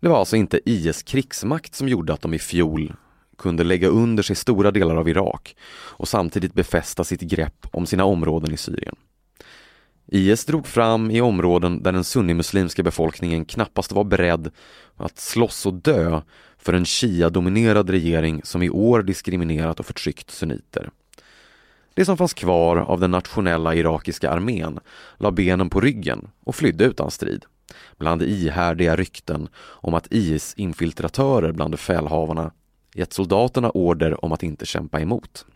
Det 0.00 0.08
var 0.08 0.18
alltså 0.18 0.36
inte 0.36 0.60
IS 0.70 1.02
krigsmakt 1.02 1.74
som 1.74 1.88
gjorde 1.88 2.12
att 2.12 2.20
de 2.20 2.34
i 2.34 2.38
fjol 2.38 2.94
kunde 3.38 3.64
lägga 3.64 3.88
under 3.88 4.22
sig 4.22 4.36
stora 4.36 4.70
delar 4.70 4.96
av 4.96 5.08
Irak 5.08 5.56
och 5.72 6.08
samtidigt 6.08 6.54
befästa 6.54 7.04
sitt 7.04 7.20
grepp 7.20 7.66
om 7.72 7.86
sina 7.86 8.04
områden 8.04 8.54
i 8.54 8.56
Syrien. 8.56 8.96
IS 10.06 10.44
drog 10.44 10.66
fram 10.66 11.10
i 11.10 11.20
områden 11.20 11.82
där 11.82 11.92
den 11.92 12.04
sunnimuslimska 12.04 12.82
befolkningen 12.82 13.44
knappast 13.44 13.92
var 13.92 14.04
beredd 14.04 14.50
att 14.96 15.18
slåss 15.18 15.66
och 15.66 15.74
dö 15.74 16.20
för 16.58 16.72
en 16.72 16.84
shia-dominerad 16.84 17.90
regering 17.90 18.40
som 18.44 18.62
i 18.62 18.70
år 18.70 19.02
diskriminerat 19.02 19.80
och 19.80 19.86
förtryckt 19.86 20.30
sunniter. 20.30 20.90
Det 21.94 22.04
som 22.04 22.16
fanns 22.16 22.34
kvar 22.34 22.76
av 22.76 23.00
den 23.00 23.10
nationella 23.10 23.74
irakiska 23.74 24.30
armén 24.30 24.78
la 25.16 25.30
benen 25.30 25.70
på 25.70 25.80
ryggen 25.80 26.30
och 26.44 26.54
flydde 26.54 26.84
utan 26.84 27.10
strid. 27.10 27.44
Bland 27.98 28.22
ihärdiga 28.22 28.96
rykten 28.96 29.48
om 29.56 29.94
att 29.94 30.06
IS 30.10 30.54
infiltratörer 30.56 31.52
bland 31.52 31.70
befälhavarna 31.70 32.52
gett 32.94 33.12
soldaterna 33.12 33.70
order 33.70 34.24
om 34.24 34.32
att 34.32 34.42
inte 34.42 34.66
kämpa 34.66 35.00
emot. 35.00 35.46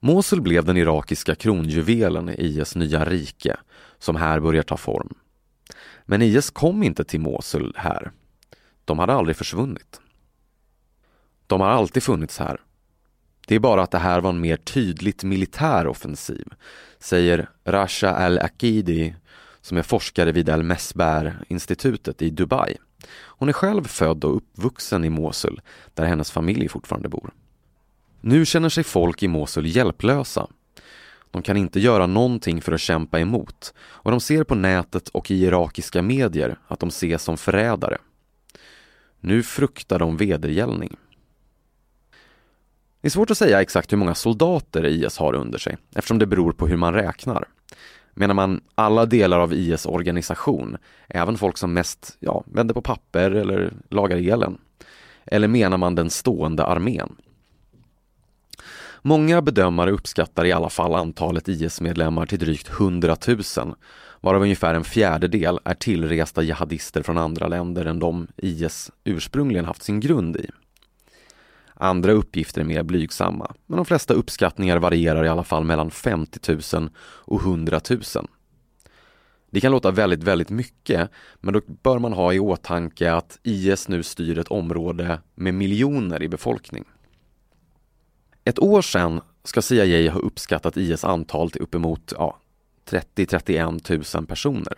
Mosul 0.00 0.40
blev 0.40 0.64
den 0.64 0.76
irakiska 0.76 1.34
kronjuvelen 1.34 2.28
i 2.28 2.34
IS 2.34 2.76
nya 2.76 3.04
rike 3.04 3.56
som 3.98 4.16
här 4.16 4.40
börjar 4.40 4.62
ta 4.62 4.76
form. 4.76 5.14
Men 6.04 6.22
IS 6.22 6.50
kom 6.50 6.82
inte 6.82 7.04
till 7.04 7.20
Mosul 7.20 7.72
här. 7.76 8.10
De 8.84 8.98
hade 8.98 9.12
aldrig 9.12 9.36
försvunnit. 9.36 10.00
De 11.46 11.60
har 11.60 11.68
alltid 11.68 12.02
funnits 12.02 12.38
här 12.38 12.60
det 13.50 13.56
är 13.56 13.60
bara 13.60 13.82
att 13.82 13.90
det 13.90 13.98
här 13.98 14.20
var 14.20 14.30
en 14.30 14.40
mer 14.40 14.56
tydligt 14.56 15.24
militär 15.24 15.86
offensiv, 15.86 16.44
säger 16.98 17.48
Rasha 17.64 18.10
Al-Akidi 18.10 19.14
som 19.60 19.78
är 19.78 19.82
forskare 19.82 20.32
vid 20.32 20.48
Al-Mesbär-institutet 20.48 22.22
i 22.22 22.30
Dubai. 22.30 22.76
Hon 23.12 23.48
är 23.48 23.52
själv 23.52 23.84
född 23.84 24.24
och 24.24 24.36
uppvuxen 24.36 25.04
i 25.04 25.10
Mosul, 25.10 25.60
där 25.94 26.04
hennes 26.04 26.30
familj 26.30 26.68
fortfarande 26.68 27.08
bor. 27.08 27.30
Nu 28.20 28.46
känner 28.46 28.68
sig 28.68 28.84
folk 28.84 29.22
i 29.22 29.28
Mosul 29.28 29.66
hjälplösa. 29.66 30.46
De 31.30 31.42
kan 31.42 31.56
inte 31.56 31.80
göra 31.80 32.06
någonting 32.06 32.60
för 32.60 32.72
att 32.72 32.80
kämpa 32.80 33.20
emot 33.20 33.74
och 33.78 34.10
de 34.10 34.20
ser 34.20 34.44
på 34.44 34.54
nätet 34.54 35.08
och 35.08 35.30
i 35.30 35.44
irakiska 35.44 36.02
medier 36.02 36.58
att 36.68 36.80
de 36.80 36.88
ses 36.88 37.22
som 37.22 37.36
förrädare. 37.36 37.98
Nu 39.20 39.42
fruktar 39.42 39.98
de 39.98 40.16
vedergällning. 40.16 40.96
Det 43.00 43.08
är 43.08 43.10
svårt 43.10 43.30
att 43.30 43.38
säga 43.38 43.62
exakt 43.62 43.92
hur 43.92 43.96
många 43.96 44.14
soldater 44.14 44.86
IS 44.86 45.18
har 45.18 45.34
under 45.34 45.58
sig 45.58 45.76
eftersom 45.94 46.18
det 46.18 46.26
beror 46.26 46.52
på 46.52 46.66
hur 46.66 46.76
man 46.76 46.94
räknar. 46.94 47.48
Menar 48.14 48.34
man 48.34 48.60
alla 48.74 49.06
delar 49.06 49.38
av 49.38 49.52
IS 49.52 49.86
organisation, 49.86 50.76
även 51.08 51.38
folk 51.38 51.58
som 51.58 51.72
mest 51.72 52.16
ja, 52.20 52.44
vänder 52.46 52.74
på 52.74 52.82
papper 52.82 53.30
eller 53.30 53.72
lagar 53.88 54.16
elen? 54.16 54.58
Eller 55.24 55.48
menar 55.48 55.78
man 55.78 55.94
den 55.94 56.10
stående 56.10 56.64
armén? 56.64 57.16
Många 59.02 59.42
bedömare 59.42 59.90
uppskattar 59.90 60.44
i 60.44 60.52
alla 60.52 60.70
fall 60.70 60.94
antalet 60.94 61.48
IS-medlemmar 61.48 62.26
till 62.26 62.38
drygt 62.38 62.70
100 62.70 63.16
000, 63.28 63.74
varav 64.20 64.42
ungefär 64.42 64.74
en 64.74 64.84
fjärdedel 64.84 65.58
är 65.64 65.74
tillresta 65.74 66.42
jihadister 66.42 67.02
från 67.02 67.18
andra 67.18 67.48
länder 67.48 67.84
än 67.84 67.98
de 67.98 68.26
IS 68.36 68.90
ursprungligen 69.04 69.64
haft 69.64 69.82
sin 69.82 70.00
grund 70.00 70.36
i. 70.36 70.50
Andra 71.82 72.12
uppgifter 72.12 72.60
är 72.60 72.64
mer 72.64 72.82
blygsamma, 72.82 73.54
men 73.66 73.76
de 73.76 73.84
flesta 73.86 74.14
uppskattningar 74.14 74.78
varierar 74.78 75.24
i 75.24 75.28
alla 75.28 75.44
fall 75.44 75.64
mellan 75.64 75.90
50 75.90 76.52
000 76.76 76.90
och 76.98 77.40
100 77.40 77.80
000. 77.90 78.00
Det 79.50 79.60
kan 79.60 79.72
låta 79.72 79.90
väldigt, 79.90 80.22
väldigt 80.22 80.50
mycket, 80.50 81.10
men 81.40 81.54
då 81.54 81.60
bör 81.66 81.98
man 81.98 82.12
ha 82.12 82.32
i 82.32 82.38
åtanke 82.38 83.12
att 83.12 83.38
IS 83.42 83.88
nu 83.88 84.02
styr 84.02 84.38
ett 84.38 84.48
område 84.48 85.20
med 85.34 85.54
miljoner 85.54 86.22
i 86.22 86.28
befolkning. 86.28 86.84
Ett 88.44 88.58
år 88.58 88.82
sedan 88.82 89.20
ska 89.44 89.62
CIA 89.62 90.12
ha 90.12 90.20
uppskattat 90.20 90.76
IS 90.76 91.04
antal 91.04 91.50
till 91.50 91.62
uppemot 91.62 92.12
ja, 92.18 92.40
30-31 92.90 94.16
000 94.16 94.26
personer. 94.26 94.74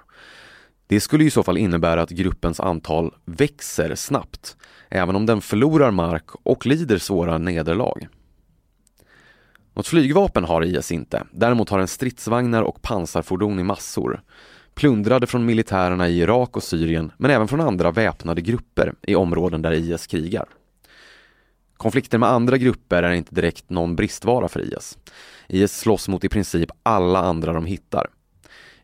Det 0.87 1.01
skulle 1.01 1.25
i 1.25 1.31
så 1.31 1.43
fall 1.43 1.59
innebära 1.59 2.03
att 2.03 2.11
gruppens 2.11 2.61
antal 2.61 3.15
växer 3.25 3.95
snabbt, 3.95 4.57
även 4.89 5.17
om 5.17 5.27
den 5.27 5.41
förlorar 5.41 5.91
mark 5.91 6.31
och 6.43 6.67
lider 6.67 6.99
svåra 6.99 7.39
nederlag. 7.39 8.09
Något 9.75 9.87
flygvapen 9.87 10.45
har 10.45 10.65
IS 10.65 10.93
inte, 10.93 11.25
däremot 11.33 11.69
har 11.69 11.79
den 11.79 11.89
stridsvagnar 11.89 12.62
och 12.62 12.83
pansarfordon 12.83 13.61
i 13.61 13.62
massor. 13.62 14.23
Plundrade 14.75 15.27
från 15.27 15.45
militärerna 15.45 16.09
i 16.09 16.21
Irak 16.21 16.57
och 16.57 16.62
Syrien, 16.62 17.12
men 17.17 17.31
även 17.31 17.49
från 17.49 17.61
andra 17.61 17.91
väpnade 17.91 18.41
grupper 18.41 18.95
i 19.03 19.15
områden 19.15 19.62
där 19.62 19.73
IS 19.73 20.07
krigar. 20.07 20.47
Konflikter 21.77 22.19
med 22.19 22.29
andra 22.29 22.59
grupper 22.59 23.03
är 23.03 23.12
inte 23.12 23.35
direkt 23.35 23.71
någon 23.71 23.97
bristvara 23.97 24.49
för 24.49 24.61
IS. 24.61 24.99
IS 25.49 25.79
slåss 25.79 26.09
mot 26.09 26.25
i 26.25 26.29
princip 26.29 26.71
alla 26.83 27.19
andra 27.19 27.53
de 27.53 27.67
hittar. 27.67 28.07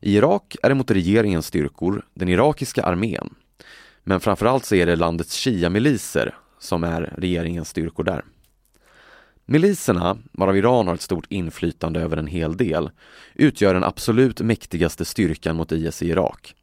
I 0.00 0.16
Irak 0.16 0.56
är 0.62 0.68
det 0.68 0.74
mot 0.74 0.90
regeringens 0.90 1.46
styrkor, 1.46 2.06
den 2.14 2.28
irakiska 2.28 2.82
armén. 2.82 3.34
Men 4.04 4.20
framförallt 4.20 4.64
så 4.64 4.74
är 4.74 4.86
det 4.86 4.96
landets 4.96 5.36
shia-miliser 5.36 6.34
som 6.58 6.84
är 6.84 7.14
regeringens 7.18 7.68
styrkor 7.68 8.04
där. 8.04 8.24
Miliserna, 9.46 10.18
varav 10.32 10.56
Iran 10.56 10.86
har 10.86 10.94
ett 10.94 11.00
stort 11.00 11.26
inflytande 11.28 12.00
över 12.00 12.16
en 12.16 12.26
hel 12.26 12.56
del, 12.56 12.90
utgör 13.34 13.74
den 13.74 13.84
absolut 13.84 14.40
mäktigaste 14.40 15.04
styrkan 15.04 15.56
mot 15.56 15.72
IS 15.72 16.02
i 16.02 16.08
Irak. 16.08 16.54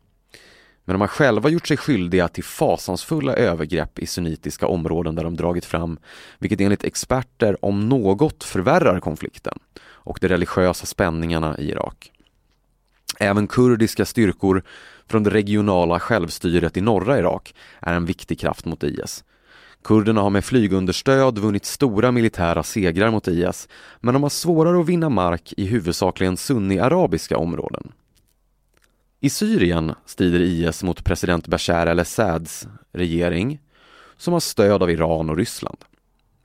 Men 0.86 0.94
de 0.94 1.02
har 1.02 1.08
själva 1.08 1.50
gjort 1.50 1.68
sig 1.68 1.78
skyldiga 1.78 2.28
till 2.28 2.44
fasansfulla 2.44 3.34
övergrepp 3.34 4.00
i 4.00 4.08
sunnitiska 4.08 4.68
områden 4.68 5.16
där 5.16 5.24
de 5.24 5.36
dragit 5.36 5.66
fram, 5.66 6.00
vilket 6.40 6.62
enligt 6.62 6.84
experter 6.84 7.66
om 7.66 7.90
något 7.90 8.44
förvärrar 8.44 9.00
konflikten 9.00 9.60
och 9.84 10.18
de 10.22 10.28
religiösa 10.28 10.86
spänningarna 10.86 11.58
i 11.58 11.70
Irak. 11.70 12.12
Även 13.20 13.48
kurdiska 13.48 14.06
styrkor 14.06 14.64
från 15.08 15.24
det 15.24 15.30
regionala 15.30 16.00
självstyret 16.00 16.78
i 16.78 16.82
norra 16.82 17.20
Irak 17.20 17.56
är 17.80 17.94
en 17.94 18.06
viktig 18.06 18.40
kraft 18.40 18.66
mot 18.66 18.84
IS. 18.84 19.24
Kurderna 19.84 20.22
har 20.22 20.30
med 20.30 20.46
flygunderstöd 20.46 21.40
vunnit 21.40 21.66
stora 21.66 22.12
militära 22.12 22.64
segrar 22.64 23.12
mot 23.12 23.28
IS, 23.28 23.68
men 24.00 24.14
de 24.14 24.24
har 24.24 24.30
svårare 24.30 24.80
att 24.80 24.86
vinna 24.86 25.10
mark 25.10 25.54
i 25.58 25.66
huvudsakligen 25.66 26.38
sunni-arabiska 26.38 27.38
områden. 27.38 27.92
I 29.20 29.30
Syrien 29.30 29.94
strider 30.06 30.40
IS 30.40 30.84
mot 30.84 31.04
president 31.04 31.48
Bashar 31.48 31.88
al-Assads 31.88 32.68
regering, 32.92 33.60
som 34.18 34.34
har 34.34 34.40
stöd 34.40 34.84
av 34.84 34.92
Iran 34.92 35.30
och 35.30 35.38
Ryssland. 35.38 35.78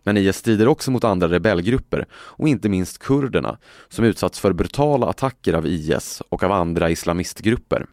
Men 0.03 0.17
IS 0.17 0.37
strider 0.37 0.69
också 0.69 0.91
mot 0.91 1.05
andra 1.05 1.29
rebellgrupper 1.29 2.07
och 2.13 2.49
inte 2.49 2.69
minst 2.69 2.99
kurderna 2.99 3.59
som 3.89 4.05
utsatts 4.05 4.41
för 4.41 4.53
brutala 4.53 5.07
attacker 5.07 5.53
av 5.53 5.67
IS 5.67 6.23
och 6.29 6.43
av 6.43 6.53
andra 6.53 6.91
islamistgrupper. 6.91 7.87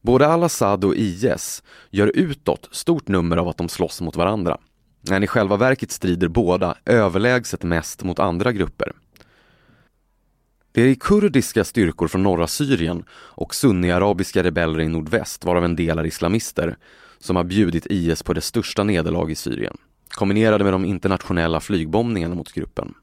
Både 0.00 0.28
al-Assad 0.28 0.84
och 0.84 0.94
IS 0.94 1.62
gör 1.90 2.12
utåt 2.14 2.68
stort 2.72 3.08
nummer 3.08 3.36
av 3.36 3.48
att 3.48 3.56
de 3.56 3.68
slåss 3.68 4.00
mot 4.00 4.16
varandra. 4.16 4.58
Men 5.00 5.22
i 5.22 5.26
själva 5.26 5.56
verket 5.56 5.90
strider 5.90 6.28
båda 6.28 6.74
överlägset 6.84 7.62
mest 7.62 8.02
mot 8.02 8.18
andra 8.18 8.52
grupper. 8.52 8.92
Det 10.72 10.82
är 10.82 10.94
kurdiska 10.94 11.64
styrkor 11.64 12.08
från 12.08 12.22
norra 12.22 12.46
Syrien 12.46 13.04
och 13.10 13.54
sunniarabiska 13.54 14.42
rebeller 14.42 14.80
i 14.80 14.88
nordväst, 14.88 15.44
varav 15.44 15.64
en 15.64 15.76
del 15.76 15.98
är 15.98 16.06
islamister, 16.06 16.76
som 17.18 17.36
har 17.36 17.44
bjudit 17.44 17.86
IS 17.86 18.22
på 18.22 18.32
det 18.32 18.40
största 18.40 18.84
nederlag 18.84 19.30
i 19.30 19.34
Syrien 19.34 19.76
kombinerade 20.08 20.64
med 20.64 20.72
de 20.72 20.84
internationella 20.84 21.60
flygbombningarna 21.60 22.34
mot 22.34 22.52
gruppen. 22.52 22.94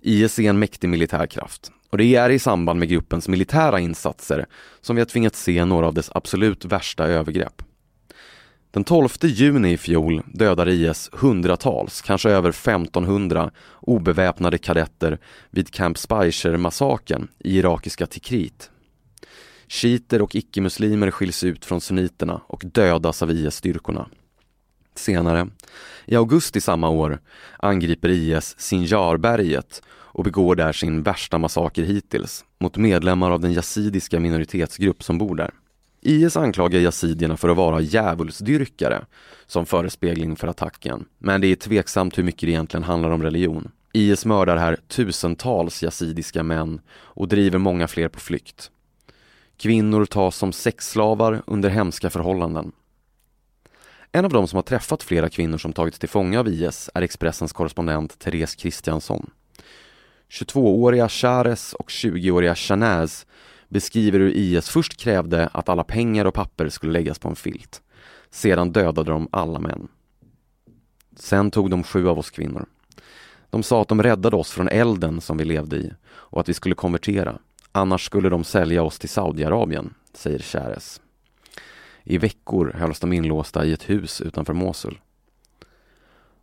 IS 0.00 0.38
är 0.38 0.50
en 0.50 0.58
mäktig 0.58 0.88
militärkraft 0.88 1.72
och 1.90 1.98
det 1.98 2.14
är 2.14 2.30
i 2.30 2.38
samband 2.38 2.78
med 2.78 2.88
gruppens 2.88 3.28
militära 3.28 3.80
insatser 3.80 4.46
som 4.80 4.96
vi 4.96 5.00
har 5.00 5.06
tvingats 5.06 5.42
se 5.42 5.64
några 5.64 5.86
av 5.86 5.94
dess 5.94 6.10
absolut 6.14 6.64
värsta 6.64 7.06
övergrepp. 7.06 7.62
Den 8.70 8.84
12 8.84 9.08
juni 9.22 9.72
i 9.72 9.76
fjol 9.76 10.22
dödade 10.26 10.72
IS 10.72 11.10
hundratals, 11.12 12.02
kanske 12.02 12.30
över 12.30 12.48
1500 12.48 13.50
obeväpnade 13.80 14.58
kadetter 14.58 15.18
vid 15.50 15.70
Camp 15.70 15.98
Speicher-massakern 15.98 17.28
i 17.38 17.58
irakiska 17.58 18.06
Tikrit. 18.06 18.70
Shiiter 19.68 20.22
och 20.22 20.34
icke-muslimer 20.34 21.10
skiljs 21.10 21.44
ut 21.44 21.64
från 21.64 21.80
sunniterna 21.80 22.40
och 22.46 22.62
dödas 22.64 23.22
av 23.22 23.30
IS-styrkorna. 23.30 24.08
Senare, 24.94 25.48
i 26.06 26.16
augusti 26.16 26.60
samma 26.60 26.88
år, 26.88 27.18
angriper 27.58 28.08
IS 28.08 28.54
Sinjarberget 28.58 29.82
och 29.88 30.24
begår 30.24 30.56
där 30.56 30.72
sin 30.72 31.02
värsta 31.02 31.38
massaker 31.38 31.82
hittills 31.82 32.44
mot 32.58 32.76
medlemmar 32.76 33.30
av 33.30 33.40
den 33.40 33.52
yazidiska 33.52 34.20
minoritetsgrupp 34.20 35.02
som 35.02 35.18
bor 35.18 35.34
där. 35.34 35.50
IS 36.00 36.36
anklagar 36.36 36.80
yazidierna 36.80 37.36
för 37.36 37.48
att 37.48 37.56
vara 37.56 37.80
djävulsdyrkare 37.80 39.04
som 39.46 39.66
förespegling 39.66 40.36
för 40.36 40.48
attacken, 40.48 41.04
men 41.18 41.40
det 41.40 41.46
är 41.46 41.56
tveksamt 41.56 42.18
hur 42.18 42.22
mycket 42.22 42.40
det 42.40 42.50
egentligen 42.50 42.84
handlar 42.84 43.10
om 43.10 43.22
religion. 43.22 43.70
IS 43.92 44.24
mördar 44.24 44.56
här 44.56 44.76
tusentals 44.88 45.82
yazidiska 45.82 46.42
män 46.42 46.80
och 46.90 47.28
driver 47.28 47.58
många 47.58 47.88
fler 47.88 48.08
på 48.08 48.20
flykt. 48.20 48.70
Kvinnor 49.56 50.04
tas 50.04 50.36
som 50.36 50.52
sexslavar 50.52 51.42
under 51.46 51.70
hemska 51.70 52.10
förhållanden. 52.10 52.72
En 54.16 54.24
av 54.24 54.30
dem 54.30 54.48
som 54.48 54.56
har 54.56 54.62
träffat 54.62 55.02
flera 55.02 55.28
kvinnor 55.28 55.58
som 55.58 55.72
tagits 55.72 55.98
till 55.98 56.08
fånga 56.08 56.40
av 56.40 56.48
IS 56.48 56.90
är 56.94 57.02
Expressens 57.02 57.52
korrespondent 57.52 58.18
Therese 58.18 58.54
Kristiansson. 58.54 59.30
22-åriga 60.30 61.08
Shares 61.08 61.72
och 61.72 61.88
20-åriga 61.88 62.54
Chanaz 62.54 63.26
beskriver 63.68 64.20
hur 64.20 64.30
IS 64.30 64.68
först 64.68 64.96
krävde 64.96 65.46
att 65.52 65.68
alla 65.68 65.84
pengar 65.84 66.24
och 66.24 66.34
papper 66.34 66.68
skulle 66.68 66.92
läggas 66.92 67.18
på 67.18 67.28
en 67.28 67.36
filt. 67.36 67.82
Sedan 68.30 68.72
dödade 68.72 69.10
de 69.10 69.28
alla 69.32 69.58
män. 69.58 69.88
Sen 71.16 71.50
tog 71.50 71.70
de 71.70 71.82
sju 71.82 72.08
av 72.08 72.18
oss 72.18 72.30
kvinnor. 72.30 72.66
De 73.50 73.62
sa 73.62 73.82
att 73.82 73.88
de 73.88 74.02
räddade 74.02 74.36
oss 74.36 74.50
från 74.50 74.68
elden 74.68 75.20
som 75.20 75.36
vi 75.36 75.44
levde 75.44 75.76
i 75.76 75.92
och 76.06 76.40
att 76.40 76.48
vi 76.48 76.54
skulle 76.54 76.74
konvertera. 76.74 77.38
Annars 77.72 78.06
skulle 78.06 78.28
de 78.28 78.44
sälja 78.44 78.82
oss 78.82 78.98
till 78.98 79.08
Saudiarabien, 79.08 79.94
säger 80.12 80.38
Shares. 80.38 81.00
I 82.04 82.18
veckor 82.18 82.72
hölls 82.74 83.00
de 83.00 83.12
inlåsta 83.12 83.64
i 83.64 83.72
ett 83.72 83.90
hus 83.90 84.20
utanför 84.20 84.52
Mosul. 84.52 85.00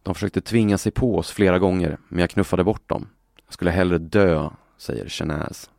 De 0.04 0.14
försökte 0.16 0.42
tvinga 0.42 0.78
sig 0.78 0.92
på 0.92 1.18
oss 1.18 1.32
flera 1.32 1.60
gånger, 1.60 1.98
men 2.08 2.20
jag 2.20 2.30
knuffade 2.30 2.64
bort 2.64 2.90
dem. 2.90 3.08
Jag 3.46 3.54
skulle 3.54 3.72
hellre 3.72 3.98
dö, 3.98 4.50
säger 4.78 5.10
Shanaz. 5.10 5.70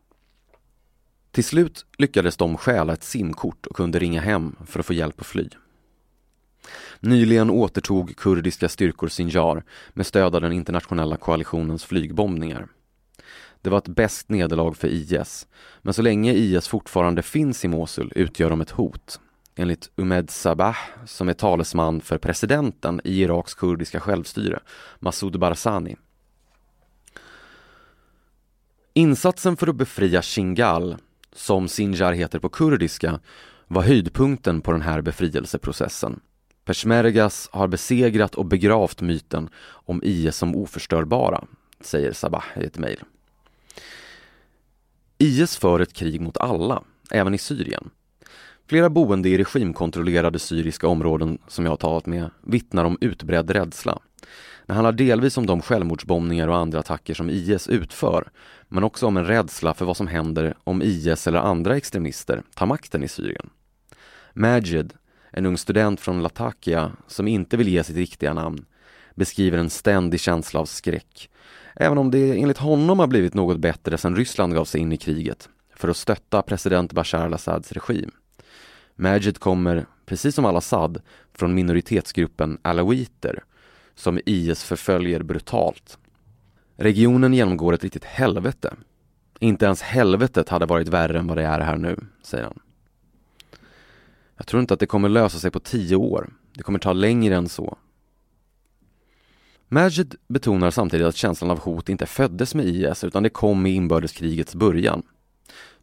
Till 1.31 1.45
slut 1.45 1.87
lyckades 1.99 2.37
de 2.37 2.57
stjäla 2.57 2.93
ett 2.93 3.03
simkort 3.03 3.67
och 3.67 3.77
kunde 3.77 3.99
ringa 3.99 4.21
hem 4.21 4.57
för 4.67 4.81
att 4.81 4.87
få 4.87 4.93
hjälp 4.93 5.21
att 5.21 5.27
fly. 5.27 5.49
Nyligen 7.01 7.51
återtog 7.51 8.17
kurdiska 8.17 8.69
styrkor 8.69 9.09
Sinjar 9.09 9.65
med 9.93 10.07
stöd 10.07 10.35
av 10.35 10.41
den 10.41 10.53
internationella 10.53 11.17
koalitionens 11.17 11.85
flygbombningar. 11.85 12.69
Det 13.61 13.71
var 13.71 13.79
ett 13.79 13.89
bäst 13.89 14.29
nederlag 14.29 14.73
för 14.77 14.89
IS, 14.89 15.47
men 15.83 15.95
så 15.95 16.03
länge 16.03 16.33
IS 16.33 16.69
fortfarande 16.69 17.23
finns 17.23 17.65
i 17.65 17.69
Mosul 17.69 18.13
utgör 18.15 18.51
de 18.51 18.61
ett 18.61 18.71
hot 18.71 19.21
enligt 19.55 19.91
Umed 19.97 20.31
Sabah, 20.31 20.77
som 21.07 21.29
är 21.29 21.33
talesman 21.33 22.01
för 22.01 22.19
presidenten 22.19 23.01
i 23.05 23.23
Iraks 23.23 23.55
kurdiska 23.55 24.01
självstyre, 24.01 24.61
Massoud 24.99 25.39
Barzani. 25.39 25.97
Insatsen 28.95 29.57
för 29.57 29.67
att 29.67 29.77
befria 29.77 30.23
Shingal, 30.23 30.97
som 31.33 31.69
Sinjar 31.69 32.13
heter 32.13 32.39
på 32.39 32.49
kurdiska, 32.49 33.21
var 33.67 33.83
höjdpunkten 33.83 34.61
på 34.61 34.73
den 34.73 34.83
här 34.83 35.01
befrielseprocessen. 35.01 36.21
Peshmergas 36.65 37.49
har 37.53 37.69
besegrat 37.69 38.35
och 38.35 38.47
begravt 38.47 39.01
myten 39.01 39.49
om 39.65 40.01
IS 40.05 40.37
som 40.37 40.57
oförstörbara, 40.57 41.45
säger 41.81 42.13
Sabah 42.13 42.45
i 42.61 42.65
ett 42.65 42.79
mejl. 42.79 43.01
IS 45.19 45.57
för 45.57 45.81
ett 45.81 45.93
krig 45.93 46.21
mot 46.21 46.37
alla, 46.37 46.83
även 47.11 47.35
i 47.35 47.39
Syrien. 47.39 47.91
Flera 48.69 48.91
boende 48.91 49.29
i 49.29 49.39
regimkontrollerade 49.39 50.39
syriska 50.39 50.89
områden 50.89 51.39
som 51.49 51.65
jag 51.65 51.73
har 51.73 51.77
talat 51.77 52.07
med 52.07 52.31
vittnar 52.43 52.85
om 52.85 52.99
utbredd 53.01 53.51
rädsla. 53.51 53.99
Det 54.67 54.73
handlar 54.73 54.93
delvis 54.93 55.39
om 55.39 55.47
de 55.47 55.63
självmordsbombningar 55.63 56.49
och 56.49 56.57
andra 56.57 56.79
attacker 56.79 57.15
som 57.15 57.31
IS 57.31 57.69
utför, 57.69 58.31
men 58.69 58.85
också 58.85 59.07
om 59.07 59.17
en 59.17 59.27
rädsla 59.27 59.75
för 59.75 59.85
vad 59.85 59.97
som 59.97 60.07
händer 60.07 60.55
om 60.65 60.83
IS 60.83 61.27
eller 61.27 61.39
andra 61.39 61.77
extremister 61.77 62.43
tar 62.55 62.67
makten 62.67 63.03
i 63.03 63.09
Syrien. 63.09 63.51
Majid, 64.33 64.93
en 65.31 65.47
ung 65.47 65.59
student 65.59 66.01
från 66.01 66.23
Latakia 66.23 66.93
som 67.07 67.29
inte 67.29 67.57
vill 67.57 67.69
ge 67.69 67.85
sitt 67.85 67.97
riktiga 67.97 68.35
namn, 68.35 68.65
beskriver 69.15 69.59
en 69.59 69.71
ständig 69.71 70.21
känsla 70.21 70.61
av 70.61 70.67
skräck. 70.67 71.31
Även 71.77 71.99
om 71.99 72.11
det 72.11 72.41
enligt 72.41 72.59
honom 72.59 72.99
har 72.99 73.07
blivit 73.07 73.35
något 73.35 73.59
bättre 73.59 73.99
sedan 73.99 74.17
Ryssland 74.17 74.55
gav 74.55 74.65
sig 74.65 74.81
in 74.81 74.93
i 74.93 74.97
kriget 74.97 75.49
för 75.77 75.89
att 75.89 75.97
stötta 75.97 76.43
president 76.43 76.93
Bashar 76.93 77.25
al-Assads 77.25 77.73
regim. 77.73 78.11
Majid 78.97 79.39
kommer, 79.39 79.87
precis 80.07 80.35
som 80.35 80.45
al-Assad, 80.45 81.03
från 81.35 81.55
minoritetsgruppen 81.55 82.59
alawiter 82.63 83.45
som 83.95 84.21
IS 84.27 84.65
förföljer 84.65 85.23
brutalt. 85.23 85.99
Regionen 86.77 87.35
genomgår 87.35 87.73
ett 87.73 87.85
riktigt 87.85 88.05
helvete. 88.05 88.75
Inte 89.39 89.65
ens 89.65 89.83
helvetet 89.83 90.49
hade 90.49 90.67
varit 90.67 90.89
värre 90.89 91.19
än 91.19 91.27
vad 91.27 91.37
det 91.37 91.45
är 91.45 91.61
här 91.61 91.77
nu, 91.77 91.97
säger 92.23 92.45
han. 92.45 92.59
Jag 94.37 94.47
tror 94.47 94.61
inte 94.61 94.75
att 94.75 94.81
det 94.81 94.87
kommer 94.87 95.09
lösa 95.09 95.39
sig 95.39 95.51
på 95.51 95.61
tio 95.61 95.97
år. 95.97 96.31
Det 96.55 96.63
kommer 96.63 96.79
ta 96.79 96.93
längre 96.93 97.37
än 97.37 97.49
så. 97.49 97.79
Majid 99.69 100.15
betonar 100.29 100.71
samtidigt 100.71 101.07
att 101.07 101.17
känslan 101.17 101.51
av 101.51 101.59
hot 101.59 101.89
inte 101.89 102.07
föddes 102.07 102.55
med 102.55 102.67
IS 102.67 103.05
utan 103.05 103.23
det 103.23 103.31
kom 103.31 103.67
i 103.67 103.71
inbördeskrigets 103.71 104.55
början. 104.55 105.03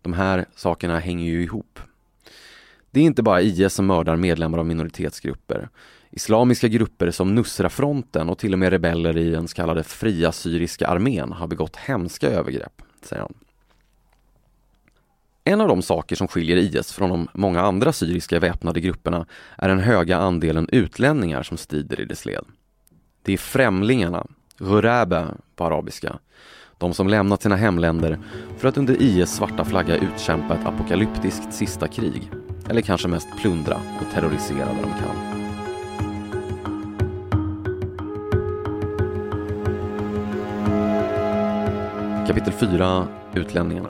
De 0.01 0.13
här 0.13 0.45
sakerna 0.55 0.99
hänger 0.99 1.25
ju 1.25 1.43
ihop. 1.43 1.79
Det 2.91 2.99
är 2.99 3.03
inte 3.03 3.23
bara 3.23 3.41
IS 3.41 3.73
som 3.73 3.85
mördar 3.85 4.15
medlemmar 4.15 4.57
av 4.57 4.65
minoritetsgrupper. 4.65 5.69
Islamiska 6.11 6.67
grupper 6.67 7.11
som 7.11 7.35
Nusrafronten 7.35 8.29
och 8.29 8.37
till 8.37 8.53
och 8.53 8.59
med 8.59 8.69
rebeller 8.69 9.17
i 9.17 9.29
den 9.29 9.47
så 9.47 9.55
kallade 9.55 9.83
Fria 9.83 10.31
Syriska 10.31 10.87
armén 10.87 11.31
har 11.31 11.47
begått 11.47 11.75
hemska 11.75 12.27
övergrepp, 12.29 12.81
säger 13.01 13.21
han. 13.21 13.33
En 15.43 15.61
av 15.61 15.67
de 15.67 15.81
saker 15.81 16.15
som 16.15 16.27
skiljer 16.27 16.57
IS 16.57 16.93
från 16.93 17.09
de 17.09 17.27
många 17.33 17.61
andra 17.61 17.93
syriska 17.93 18.39
väpnade 18.39 18.79
grupperna 18.79 19.25
är 19.57 19.69
den 19.69 19.79
höga 19.79 20.17
andelen 20.17 20.69
utlänningar 20.71 21.43
som 21.43 21.57
strider 21.57 22.01
i 22.01 22.05
dess 22.05 22.25
led. 22.25 22.45
Det 23.21 23.33
är 23.33 23.37
främlingarna, 23.37 24.25
ghurabe 24.57 25.27
på 25.55 25.65
arabiska, 25.65 26.19
de 26.77 26.93
som 26.93 27.07
lämnat 27.07 27.41
sina 27.41 27.55
hemländer 27.55 28.19
för 28.57 28.67
att 28.67 28.77
under 28.77 29.01
IS 29.01 29.29
svarta 29.29 29.65
flagga 29.65 29.95
utkämpa 29.95 30.55
ett 30.55 30.65
apokalyptiskt 30.65 31.53
sista 31.53 31.87
krig. 31.87 32.31
Eller 32.69 32.81
kanske 32.81 33.07
mest 33.07 33.27
plundra 33.37 33.75
och 33.75 34.13
terrorisera 34.13 34.65
där 34.65 34.81
de 34.81 34.93
kan. 34.93 35.39
Kapitel 42.27 42.53
4 42.53 43.07
Utlänningarna 43.33 43.89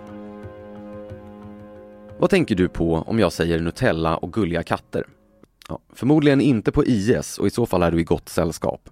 Vad 2.19 2.29
tänker 2.29 2.55
du 2.55 2.69
på 2.69 2.95
om 2.95 3.19
jag 3.19 3.33
säger 3.33 3.59
Nutella 3.59 4.17
och 4.17 4.33
gulliga 4.33 4.63
katter? 4.63 5.07
Ja, 5.69 5.79
förmodligen 5.93 6.41
inte 6.41 6.71
på 6.71 6.85
IS 6.85 7.37
och 7.37 7.47
i 7.47 7.49
så 7.49 7.65
fall 7.65 7.83
är 7.83 7.91
du 7.91 7.99
i 7.99 8.03
gott 8.03 8.29
sällskap. 8.29 8.89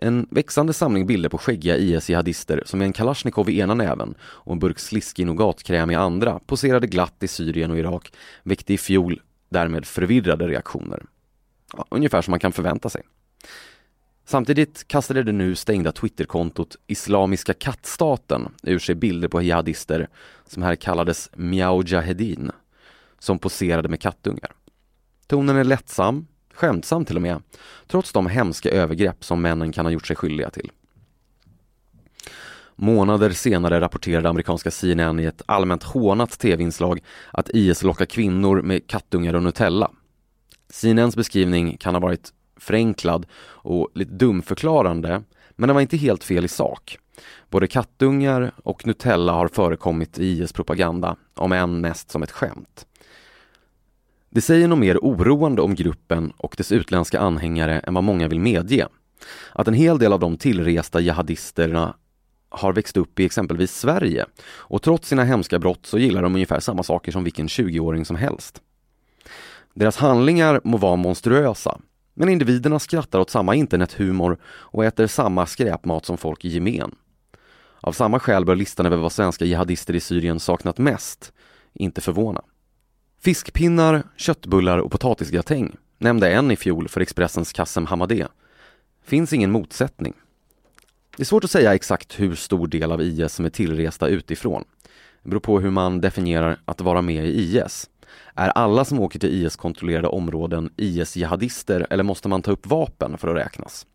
En 0.00 0.26
växande 0.30 0.72
samling 0.72 1.06
bilder 1.06 1.28
på 1.28 1.38
skäggiga 1.38 1.76
IS-jihadister 1.76 2.62
som 2.66 2.78
med 2.78 2.86
en 2.86 2.92
kalasjnikov 2.92 3.50
i 3.50 3.60
ena 3.60 3.74
näven 3.74 4.14
och 4.20 4.52
en 4.52 4.58
burk 4.58 4.78
sliskig 4.78 5.26
nougatkräm 5.26 5.90
i 5.90 5.94
andra 5.94 6.38
poserade 6.46 6.86
glatt 6.86 7.22
i 7.22 7.28
Syrien 7.28 7.70
och 7.70 7.78
Irak 7.78 8.12
väckte 8.42 8.74
i 8.74 8.78
fjol 8.78 9.20
därmed 9.48 9.86
förvirrade 9.86 10.48
reaktioner. 10.48 11.02
Ja, 11.76 11.86
ungefär 11.90 12.22
som 12.22 12.30
man 12.30 12.40
kan 12.40 12.52
förvänta 12.52 12.88
sig. 12.88 13.02
Samtidigt 14.24 14.88
kastade 14.88 15.22
det 15.22 15.32
nu 15.32 15.54
stängda 15.54 15.92
Twitterkontot 15.92 16.76
Islamiska 16.86 17.54
kattstaten 17.54 18.48
ur 18.62 18.78
sig 18.78 18.94
bilder 18.94 19.28
på 19.28 19.42
jihadister 19.42 20.08
som 20.46 20.62
här 20.62 20.74
kallades 20.74 21.30
Miao 21.34 21.82
Jahedin, 21.86 22.50
som 23.18 23.38
poserade 23.38 23.88
med 23.88 24.00
kattungar. 24.00 24.52
Tonen 25.26 25.56
är 25.56 25.64
lättsam, 25.64 26.26
skämtsam 26.58 27.04
till 27.04 27.16
och 27.16 27.22
med, 27.22 27.42
trots 27.86 28.12
de 28.12 28.26
hemska 28.26 28.70
övergrepp 28.70 29.24
som 29.24 29.42
männen 29.42 29.72
kan 29.72 29.86
ha 29.86 29.92
gjort 29.92 30.06
sig 30.06 30.16
skyldiga 30.16 30.50
till. 30.50 30.70
Månader 32.76 33.30
senare 33.30 33.80
rapporterade 33.80 34.28
amerikanska 34.28 34.70
CNN 34.70 35.20
i 35.20 35.24
ett 35.24 35.42
allmänt 35.46 35.82
hånat 35.82 36.38
tv-inslag 36.38 37.00
att 37.32 37.48
IS 37.48 37.82
lockar 37.82 38.04
kvinnor 38.04 38.62
med 38.62 38.86
kattungar 38.86 39.34
och 39.34 39.42
Nutella. 39.42 39.90
CNNs 40.70 41.16
beskrivning 41.16 41.76
kan 41.76 41.94
ha 41.94 42.00
varit 42.00 42.32
förenklad 42.56 43.26
och 43.40 43.88
lite 43.94 44.12
dumförklarande, 44.12 45.22
men 45.50 45.68
den 45.68 45.74
var 45.74 45.80
inte 45.80 45.96
helt 45.96 46.24
fel 46.24 46.44
i 46.44 46.48
sak. 46.48 46.98
Både 47.50 47.66
kattungar 47.66 48.52
och 48.64 48.86
Nutella 48.86 49.32
har 49.32 49.48
förekommit 49.48 50.18
i 50.18 50.26
IS 50.26 50.52
propaganda, 50.52 51.16
om 51.34 51.52
än 51.52 51.80
mest 51.80 52.10
som 52.10 52.22
ett 52.22 52.30
skämt. 52.30 52.86
Det 54.38 54.42
säger 54.42 54.68
nog 54.68 54.78
mer 54.78 54.98
oroande 54.98 55.62
om 55.62 55.74
gruppen 55.74 56.32
och 56.36 56.54
dess 56.58 56.72
utländska 56.72 57.20
anhängare 57.20 57.78
än 57.78 57.94
vad 57.94 58.04
många 58.04 58.28
vill 58.28 58.40
medge. 58.40 58.88
Att 59.52 59.68
en 59.68 59.74
hel 59.74 59.98
del 59.98 60.12
av 60.12 60.20
de 60.20 60.36
tillresta 60.36 61.00
jihadisterna 61.00 61.96
har 62.48 62.72
växt 62.72 62.96
upp 62.96 63.20
i 63.20 63.24
exempelvis 63.24 63.74
Sverige 63.74 64.26
och 64.48 64.82
trots 64.82 65.08
sina 65.08 65.24
hemska 65.24 65.58
brott 65.58 65.86
så 65.86 65.98
gillar 65.98 66.22
de 66.22 66.34
ungefär 66.34 66.60
samma 66.60 66.82
saker 66.82 67.12
som 67.12 67.24
vilken 67.24 67.46
20-åring 67.46 68.04
som 68.04 68.16
helst. 68.16 68.62
Deras 69.74 69.96
handlingar 69.96 70.60
må 70.64 70.76
vara 70.76 70.96
monstruösa, 70.96 71.80
men 72.14 72.28
individerna 72.28 72.78
skrattar 72.78 73.18
åt 73.18 73.30
samma 73.30 73.54
internethumor 73.54 74.38
och 74.44 74.84
äter 74.84 75.06
samma 75.06 75.46
skräpmat 75.46 76.06
som 76.06 76.18
folk 76.18 76.44
i 76.44 76.48
gemen. 76.48 76.94
Av 77.80 77.92
samma 77.92 78.20
skäl 78.20 78.44
bör 78.44 78.56
listan 78.56 78.86
över 78.86 78.96
vad 78.96 79.12
svenska 79.12 79.44
jihadister 79.44 79.94
i 79.94 80.00
Syrien 80.00 80.40
saknat 80.40 80.78
mest 80.78 81.32
inte 81.74 82.00
förvåna. 82.00 82.42
Fiskpinnar, 83.20 84.02
köttbullar 84.16 84.78
och 84.78 84.92
potatisgratäng 84.92 85.76
nämnde 85.98 86.30
en 86.30 86.50
i 86.50 86.56
fjol 86.56 86.88
för 86.88 87.00
Expressens 87.00 87.52
Kassem 87.52 87.86
Hamadé. 87.86 88.26
Finns 89.04 89.32
ingen 89.32 89.50
motsättning. 89.50 90.14
Det 91.16 91.22
är 91.22 91.24
svårt 91.24 91.44
att 91.44 91.50
säga 91.50 91.74
exakt 91.74 92.20
hur 92.20 92.34
stor 92.34 92.66
del 92.66 92.92
av 92.92 93.02
IS 93.02 93.34
som 93.34 93.44
är 93.44 93.50
tillresta 93.50 94.08
utifrån. 94.08 94.64
Det 95.22 95.28
beror 95.28 95.40
på 95.40 95.60
hur 95.60 95.70
man 95.70 96.00
definierar 96.00 96.58
att 96.64 96.80
vara 96.80 97.02
med 97.02 97.26
i 97.26 97.58
IS. 97.58 97.90
Är 98.34 98.48
alla 98.48 98.84
som 98.84 99.00
åker 99.00 99.18
till 99.18 99.44
IS-kontrollerade 99.44 100.08
områden 100.08 100.70
IS-jihadister 100.76 101.86
eller 101.90 102.04
måste 102.04 102.28
man 102.28 102.42
ta 102.42 102.50
upp 102.50 102.66
vapen 102.66 103.18
för 103.18 103.28
att 103.28 103.36
räknas? 103.36 103.86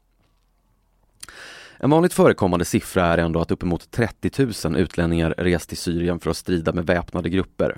En 1.78 1.90
vanligt 1.90 2.14
förekommande 2.14 2.66
siffra 2.66 3.06
är 3.06 3.18
ändå 3.18 3.42
att 3.42 3.52
uppemot 3.52 3.92
30 3.92 4.68
000 4.70 4.78
utlänningar 4.78 5.36
rest 5.38 5.70
till 5.70 5.78
Syrien 5.78 6.20
för 6.20 6.30
att 6.30 6.38
strida 6.38 6.74
med 6.74 6.86
väpnade 6.86 7.30
grupper. 7.30 7.78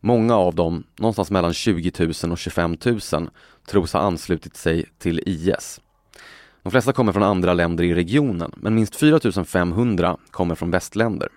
Många 0.00 0.36
av 0.36 0.54
dem, 0.54 0.84
någonstans 0.96 1.30
mellan 1.30 1.54
20 1.54 1.92
000 1.98 2.32
och 2.32 2.38
25 2.38 2.76
000, 2.84 3.30
tros 3.66 3.92
ha 3.92 4.00
anslutit 4.00 4.56
sig 4.56 4.84
till 4.98 5.22
IS. 5.26 5.80
De 6.62 6.70
flesta 6.70 6.92
kommer 6.92 7.12
från 7.12 7.22
andra 7.22 7.54
länder 7.54 7.84
i 7.84 7.94
regionen, 7.94 8.52
men 8.56 8.74
minst 8.74 8.96
4 8.96 9.44
500 9.44 10.16
kommer 10.30 10.54
från 10.54 10.70
västländer. 10.70 11.28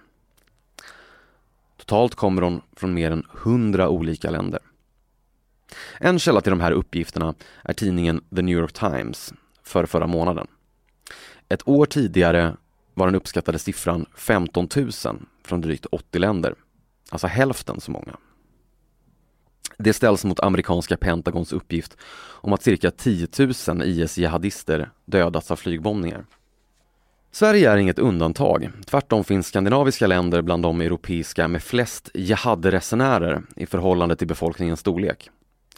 Totalt 1.78 2.16
kommer 2.16 2.42
de 2.42 2.62
från 2.76 2.94
mer 2.94 3.12
än 3.12 3.26
100 3.44 3.90
olika 3.90 4.30
länder. 4.30 4.60
En 6.00 6.20
källa 6.20 6.42
till 6.42 6.50
de 6.50 6.60
här 6.62 6.72
uppgifterna 6.72 7.34
är 7.64 7.74
tidningen 7.74 8.22
The 8.36 8.42
New 8.42 8.58
York 8.58 8.74
Times 8.74 9.34
för 9.64 9.86
förra 9.86 10.08
månaden. 10.08 10.48
Ett 11.50 11.68
år 11.68 11.86
tidigare 11.86 12.56
var 12.94 13.08
den 13.08 13.16
uppskattade 13.16 13.60
siffran 13.60 14.06
15 14.16 14.68
000 14.76 14.92
från 15.44 15.62
drygt 15.62 15.86
80 15.86 16.20
länder, 16.20 16.56
alltså 17.10 17.28
hälften 17.28 17.82
så 17.82 17.92
många. 17.92 18.18
Det 19.78 19.94
ställs 19.94 20.26
mot 20.26 20.40
amerikanska 20.40 20.98
Pentagons 20.98 21.54
uppgift 21.54 21.98
om 22.42 22.54
att 22.54 22.64
cirka 22.64 22.92
10 22.92 23.28
000 23.40 23.84
IS-jihadister 23.84 24.90
dödats 25.06 25.52
av 25.52 25.56
flygbombningar. 25.56 26.26
Sverige 27.32 27.72
är 27.72 27.78
inget 27.78 28.00
undantag. 28.00 28.70
Tvärtom 28.86 29.24
finns 29.24 29.48
skandinaviska 29.48 30.08
länder 30.08 30.42
bland 30.42 30.64
de 30.64 30.82
europeiska 30.82 31.48
med 31.48 31.64
flest 31.64 32.10
jihadresenärer 32.14 33.42
i 33.56 33.66
förhållande 33.66 34.16
till 34.16 34.28
befolkningens 34.28 34.80
storlek. 34.80 35.30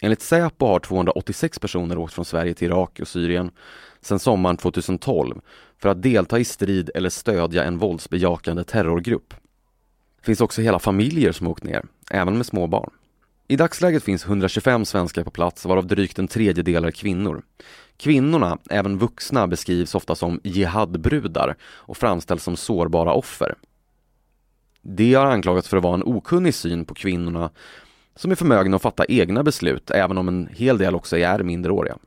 Enligt 0.02 0.22
Säpo 0.22 0.66
har 0.66 0.80
286 0.80 1.60
personer 1.60 1.98
åkt 1.98 2.14
från 2.14 2.26
Sverige 2.26 2.54
till 2.54 2.68
Irak 2.68 3.00
och 3.02 3.08
Syrien 3.08 3.52
sedan 4.02 4.20
sommaren 4.20 4.58
2012 4.58 5.42
för 5.78 5.90
att 5.90 6.02
delta 6.02 6.40
i 6.40 6.46
strid 6.46 6.90
eller 6.96 7.10
stödja 7.10 7.64
en 7.64 7.78
våldsbejakande 7.78 8.64
terrorgrupp. 8.64 9.34
Det 10.20 10.26
finns 10.26 10.42
också 10.42 10.62
hela 10.62 10.80
familjer 10.80 11.32
som 11.32 11.48
åkt 11.48 11.64
ner, 11.64 11.86
även 12.12 12.38
med 12.38 12.46
små 12.46 12.68
barn. 12.68 12.90
I 13.48 13.56
dagsläget 13.56 14.04
finns 14.04 14.26
125 14.26 14.86
svenskar 14.86 15.24
på 15.24 15.32
plats 15.32 15.66
varav 15.66 15.88
drygt 15.88 16.20
en 16.20 16.28
tredjedel 16.28 16.86
är 16.86 16.92
kvinnor. 16.92 17.42
Kvinnorna, 17.98 18.58
även 18.70 18.98
vuxna, 18.98 19.48
beskrivs 19.48 19.96
ofta 19.96 20.16
som 20.16 20.40
jihadbrudar 20.44 21.56
och 21.64 21.98
framställs 21.98 22.44
som 22.44 22.58
sårbara 22.58 23.14
offer. 23.14 23.56
Det 24.82 25.14
har 25.14 25.26
anklagats 25.26 25.68
för 25.68 25.78
att 25.78 25.84
vara 25.84 25.94
en 25.94 26.04
okunnig 26.04 26.54
syn 26.54 26.86
på 26.86 26.94
kvinnorna 26.94 27.50
som 28.16 28.32
är 28.32 28.36
förmögna 28.36 28.76
att 28.76 28.82
fatta 28.82 29.06
egna 29.06 29.44
beslut, 29.44 29.92
även 29.92 30.18
om 30.18 30.28
en 30.28 30.50
hel 30.52 30.78
del 30.78 30.96
också 30.96 31.18
är 31.18 31.44
mindreåriga. 31.44 31.98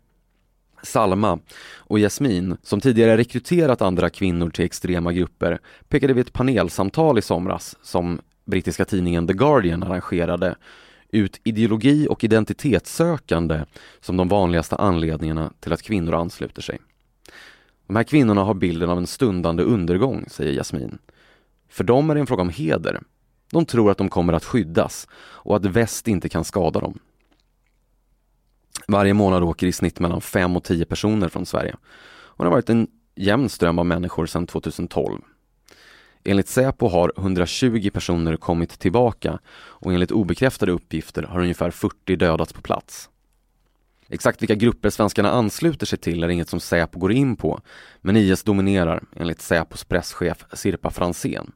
Salma 0.82 1.38
och 1.76 1.98
Jasmin, 1.98 2.56
som 2.62 2.80
tidigare 2.80 3.16
rekryterat 3.16 3.82
andra 3.82 4.10
kvinnor 4.10 4.50
till 4.50 4.64
extrema 4.64 5.12
grupper, 5.12 5.58
pekade 5.88 6.12
vid 6.12 6.26
ett 6.26 6.32
panelsamtal 6.32 7.18
i 7.18 7.22
somras 7.22 7.76
som 7.82 8.20
brittiska 8.44 8.84
tidningen 8.84 9.26
The 9.26 9.32
Guardian 9.32 9.82
arrangerade 9.82 10.56
ut 11.10 11.40
ideologi 11.44 12.06
och 12.10 12.24
identitetssökande 12.24 13.64
som 14.00 14.16
de 14.16 14.28
vanligaste 14.28 14.76
anledningarna 14.76 15.52
till 15.60 15.72
att 15.72 15.82
kvinnor 15.82 16.14
ansluter 16.14 16.62
sig. 16.62 16.78
De 17.86 17.96
här 17.96 18.04
kvinnorna 18.04 18.44
har 18.44 18.54
bilden 18.54 18.90
av 18.90 18.98
en 18.98 19.06
stundande 19.06 19.62
undergång, 19.62 20.24
säger 20.28 20.52
Jasmin. 20.52 20.98
För 21.68 21.84
dem 21.84 22.10
är 22.10 22.14
det 22.14 22.20
en 22.20 22.26
fråga 22.26 22.42
om 22.42 22.48
heder. 22.48 23.00
De 23.50 23.64
tror 23.64 23.90
att 23.90 23.98
de 23.98 24.08
kommer 24.08 24.32
att 24.32 24.44
skyddas 24.44 25.08
och 25.14 25.56
att 25.56 25.64
väst 25.64 26.08
inte 26.08 26.28
kan 26.28 26.44
skada 26.44 26.80
dem. 26.80 26.98
Varje 28.88 29.14
månad 29.14 29.42
åker 29.42 29.66
i 29.66 29.72
snitt 29.72 30.00
mellan 30.00 30.20
5 30.20 30.56
och 30.56 30.64
10 30.64 30.84
personer 30.84 31.28
från 31.28 31.46
Sverige. 31.46 31.76
Och 32.08 32.44
det 32.44 32.48
har 32.48 32.56
varit 32.56 32.70
en 32.70 32.88
jämn 33.14 33.48
ström 33.48 33.78
av 33.78 33.86
människor 33.86 34.26
sedan 34.26 34.46
2012. 34.46 35.22
Enligt 36.30 36.48
Säpo 36.48 36.88
har 36.88 37.12
120 37.16 37.90
personer 37.92 38.36
kommit 38.36 38.78
tillbaka 38.78 39.38
och 39.56 39.92
enligt 39.92 40.10
obekräftade 40.10 40.72
uppgifter 40.72 41.22
har 41.22 41.40
ungefär 41.40 41.70
40 41.70 42.16
dödats 42.16 42.52
på 42.52 42.62
plats. 42.62 43.10
Exakt 44.08 44.42
vilka 44.42 44.54
grupper 44.54 44.90
svenskarna 44.90 45.30
ansluter 45.30 45.86
sig 45.86 45.98
till 45.98 46.22
är 46.22 46.28
inget 46.28 46.48
som 46.48 46.60
Säpo 46.60 46.98
går 46.98 47.12
in 47.12 47.36
på, 47.36 47.60
men 48.00 48.16
IS 48.16 48.42
dominerar 48.42 49.04
enligt 49.16 49.40
Säpos 49.40 49.84
presschef 49.84 50.44
Sirpa 50.52 50.90
Fransén. 50.90 51.52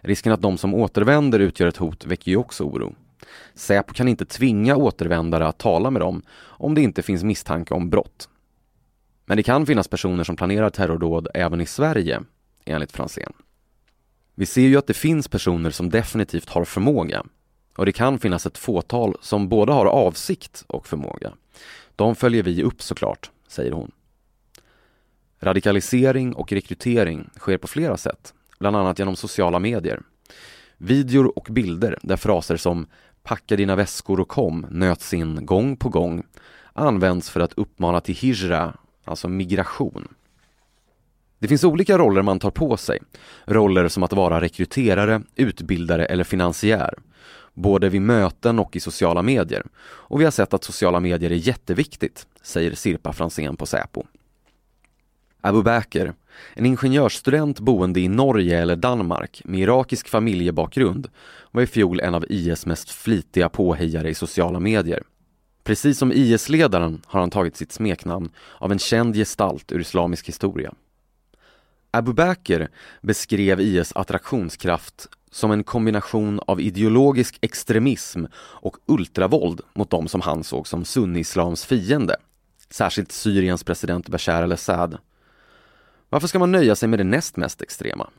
Risken 0.00 0.32
att 0.32 0.42
de 0.42 0.58
som 0.58 0.74
återvänder 0.74 1.38
utgör 1.38 1.68
ett 1.68 1.76
hot 1.76 2.06
väcker 2.06 2.30
ju 2.30 2.36
också 2.36 2.64
oro. 2.64 2.94
Säpo 3.54 3.94
kan 3.94 4.08
inte 4.08 4.24
tvinga 4.24 4.76
återvändare 4.76 5.46
att 5.46 5.58
tala 5.58 5.90
med 5.90 6.02
dem 6.02 6.22
om 6.40 6.74
det 6.74 6.82
inte 6.82 7.02
finns 7.02 7.24
misstanke 7.24 7.74
om 7.74 7.90
brott. 7.90 8.28
Men 9.26 9.36
det 9.36 9.42
kan 9.42 9.66
finnas 9.66 9.88
personer 9.88 10.24
som 10.24 10.36
planerar 10.36 10.70
terrordåd 10.70 11.28
även 11.34 11.60
i 11.60 11.66
Sverige, 11.66 12.22
enligt 12.64 12.92
Fransén. 12.92 13.32
Vi 14.40 14.46
ser 14.46 14.60
ju 14.68 14.76
att 14.76 14.86
det 14.86 14.94
finns 14.94 15.28
personer 15.28 15.70
som 15.70 15.90
definitivt 15.90 16.48
har 16.48 16.64
förmåga 16.64 17.24
och 17.76 17.86
det 17.86 17.92
kan 17.92 18.18
finnas 18.18 18.46
ett 18.46 18.58
fåtal 18.58 19.16
som 19.20 19.48
både 19.48 19.72
har 19.72 19.86
avsikt 19.86 20.64
och 20.66 20.86
förmåga. 20.86 21.32
De 21.96 22.16
följer 22.16 22.42
vi 22.42 22.62
upp 22.62 22.82
såklart, 22.82 23.30
säger 23.48 23.72
hon. 23.72 23.90
Radikalisering 25.40 26.34
och 26.34 26.52
rekrytering 26.52 27.30
sker 27.38 27.58
på 27.58 27.66
flera 27.66 27.96
sätt, 27.96 28.34
bland 28.58 28.76
annat 28.76 28.98
genom 28.98 29.16
sociala 29.16 29.58
medier. 29.58 30.00
Videor 30.76 31.38
och 31.38 31.46
bilder 31.50 31.98
där 32.02 32.16
fraser 32.16 32.56
som 32.56 32.86
”packa 33.22 33.56
dina 33.56 33.76
väskor 33.76 34.20
och 34.20 34.28
kom” 34.28 34.66
nöts 34.70 35.14
in 35.14 35.46
gång 35.46 35.76
på 35.76 35.88
gång 35.88 36.22
används 36.72 37.30
för 37.30 37.40
att 37.40 37.52
uppmana 37.52 38.00
till 38.00 38.14
hijra, 38.14 38.76
alltså 39.04 39.28
migration. 39.28 40.08
Det 41.40 41.48
finns 41.48 41.64
olika 41.64 41.98
roller 41.98 42.22
man 42.22 42.38
tar 42.38 42.50
på 42.50 42.76
sig. 42.76 42.98
Roller 43.44 43.88
som 43.88 44.02
att 44.02 44.12
vara 44.12 44.40
rekryterare, 44.40 45.22
utbildare 45.36 46.06
eller 46.06 46.24
finansiär. 46.24 46.94
Både 47.54 47.88
vid 47.88 48.02
möten 48.02 48.58
och 48.58 48.76
i 48.76 48.80
sociala 48.80 49.22
medier. 49.22 49.66
Och 49.82 50.20
vi 50.20 50.24
har 50.24 50.30
sett 50.30 50.54
att 50.54 50.64
sociala 50.64 51.00
medier 51.00 51.30
är 51.30 51.34
jätteviktigt, 51.34 52.26
säger 52.42 52.74
Sirpa 52.74 53.12
Fransén 53.12 53.56
på 53.56 53.66
Säpo. 53.66 54.02
Abu 55.40 55.62
Bakr, 55.62 56.12
en 56.54 56.66
ingenjörsstudent 56.66 57.60
boende 57.60 58.00
i 58.00 58.08
Norge 58.08 58.62
eller 58.62 58.76
Danmark 58.76 59.42
med 59.44 59.60
irakisk 59.60 60.08
familjebakgrund, 60.08 61.08
var 61.50 61.62
i 61.62 61.66
fjol 61.66 62.00
en 62.00 62.14
av 62.14 62.24
IS 62.28 62.66
mest 62.66 62.90
flitiga 62.90 63.48
påhejare 63.48 64.10
i 64.10 64.14
sociala 64.14 64.60
medier. 64.60 65.02
Precis 65.64 65.98
som 65.98 66.12
IS-ledaren 66.12 67.02
har 67.06 67.20
han 67.20 67.30
tagit 67.30 67.56
sitt 67.56 67.72
smeknamn 67.72 68.30
av 68.58 68.72
en 68.72 68.78
känd 68.78 69.14
gestalt 69.14 69.72
ur 69.72 69.80
islamisk 69.80 70.28
historia. 70.28 70.72
Abu 71.90 72.12
Bakr 72.12 72.68
beskrev 73.00 73.60
IS 73.60 73.92
attraktionskraft 73.94 75.08
som 75.30 75.50
en 75.50 75.64
kombination 75.64 76.40
av 76.46 76.60
ideologisk 76.60 77.38
extremism 77.40 78.24
och 78.34 78.76
ultravåld 78.86 79.60
mot 79.74 79.90
de 79.90 80.08
som 80.08 80.20
han 80.20 80.44
såg 80.44 80.68
som 80.68 80.84
sunni-islams 80.84 81.66
fiende, 81.66 82.16
särskilt 82.70 83.12
Syriens 83.12 83.64
president 83.64 84.08
Bashar 84.08 84.42
al-Assad. 84.42 84.98
Varför 86.08 86.28
ska 86.28 86.38
man 86.38 86.52
nöja 86.52 86.76
sig 86.76 86.88
med 86.88 86.98
det 86.98 87.04
näst 87.04 87.36
mest 87.36 87.62
extrema? 87.62 88.10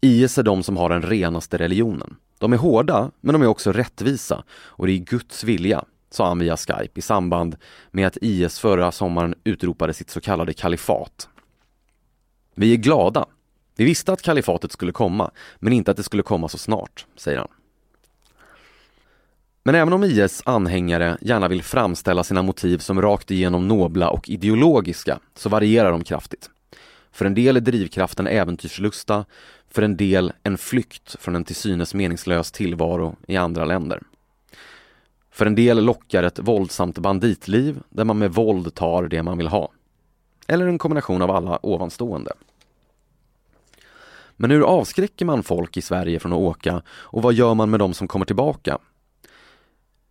IS 0.00 0.38
är 0.38 0.42
de 0.42 0.62
som 0.62 0.76
har 0.76 0.88
den 0.88 1.02
renaste 1.02 1.58
religionen. 1.58 2.16
De 2.38 2.52
är 2.52 2.56
hårda, 2.56 3.10
men 3.20 3.32
de 3.32 3.42
är 3.42 3.46
också 3.46 3.72
rättvisa 3.72 4.44
och 4.50 4.86
det 4.86 4.92
är 4.92 4.98
Guds 4.98 5.44
vilja, 5.44 5.84
sa 6.10 6.28
han 6.28 6.38
via 6.38 6.56
Skype 6.56 6.98
i 6.98 7.02
samband 7.02 7.56
med 7.90 8.06
att 8.06 8.18
IS 8.20 8.58
förra 8.58 8.92
sommaren 8.92 9.34
utropade 9.44 9.94
sitt 9.94 10.10
så 10.10 10.20
kallade 10.20 10.52
kalifat. 10.52 11.28
Vi 12.58 12.72
är 12.72 12.76
glada. 12.76 13.26
Vi 13.76 13.84
visste 13.84 14.12
att 14.12 14.22
kalifatet 14.22 14.72
skulle 14.72 14.92
komma, 14.92 15.30
men 15.58 15.72
inte 15.72 15.90
att 15.90 15.96
det 15.96 16.02
skulle 16.02 16.22
komma 16.22 16.48
så 16.48 16.58
snart, 16.58 17.06
säger 17.16 17.38
han. 17.38 17.48
Men 19.62 19.74
även 19.74 19.92
om 19.92 20.04
IS 20.04 20.42
anhängare 20.44 21.18
gärna 21.20 21.48
vill 21.48 21.62
framställa 21.62 22.24
sina 22.24 22.42
motiv 22.42 22.78
som 22.78 23.02
rakt 23.02 23.30
igenom 23.30 23.68
nobla 23.68 24.10
och 24.10 24.28
ideologiska 24.28 25.18
så 25.34 25.48
varierar 25.48 25.90
de 25.90 26.04
kraftigt. 26.04 26.50
För 27.12 27.24
en 27.24 27.34
del 27.34 27.56
är 27.56 27.60
drivkraften 27.60 28.26
äventyrslusta, 28.26 29.24
för 29.70 29.82
en 29.82 29.96
del 29.96 30.32
en 30.42 30.58
flykt 30.58 31.16
från 31.20 31.36
en 31.36 31.44
till 31.44 31.56
synes 31.56 31.94
meningslös 31.94 32.52
tillvaro 32.52 33.16
i 33.26 33.36
andra 33.36 33.64
länder. 33.64 34.02
För 35.30 35.46
en 35.46 35.54
del 35.54 35.84
lockar 35.84 36.22
ett 36.22 36.38
våldsamt 36.38 36.98
banditliv 36.98 37.80
där 37.90 38.04
man 38.04 38.18
med 38.18 38.32
våld 38.32 38.74
tar 38.74 39.02
det 39.02 39.22
man 39.22 39.38
vill 39.38 39.48
ha. 39.48 39.70
Eller 40.48 40.66
en 40.66 40.78
kombination 40.78 41.22
av 41.22 41.30
alla 41.30 41.66
ovanstående. 41.66 42.32
Men 44.36 44.50
hur 44.50 44.62
avskräcker 44.62 45.24
man 45.24 45.42
folk 45.42 45.76
i 45.76 45.82
Sverige 45.82 46.20
från 46.20 46.32
att 46.32 46.38
åka 46.38 46.82
och 46.88 47.22
vad 47.22 47.34
gör 47.34 47.54
man 47.54 47.70
med 47.70 47.80
de 47.80 47.94
som 47.94 48.08
kommer 48.08 48.26
tillbaka? 48.26 48.78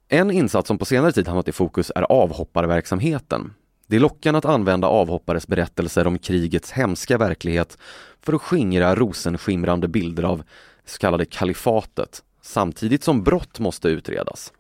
En 0.08 0.32
insats 0.32 0.68
som 0.68 0.78
på 0.78 0.86
senare 0.86 1.12
tid 1.12 1.28
hamnat 1.28 1.48
i 1.48 1.52
fokus 1.52 1.92
är 1.96 2.02
avhopparverksamheten. 2.02 3.54
Det 3.88 3.96
är 3.96 4.00
lockande 4.00 4.38
att 4.38 4.46
använda 4.46 4.88
avhoppares 4.88 5.48
berättelser 5.48 6.08
om 6.08 6.20
krigets 6.20 6.72
hemska 6.72 7.18
verklighet 7.18 7.78
för 8.22 8.34
att 8.34 8.42
skingra 8.42 8.96
rosenskimrande 8.96 9.88
bilder 9.88 10.24
av 10.24 10.38
det 10.38 10.92
så 10.92 10.98
kallade 10.98 11.26
kalifatet, 11.26 12.24
samtidigt 12.42 13.04
som 13.04 13.24
brott 13.24 13.60
måste 13.60 13.88
utredas. 13.88 14.54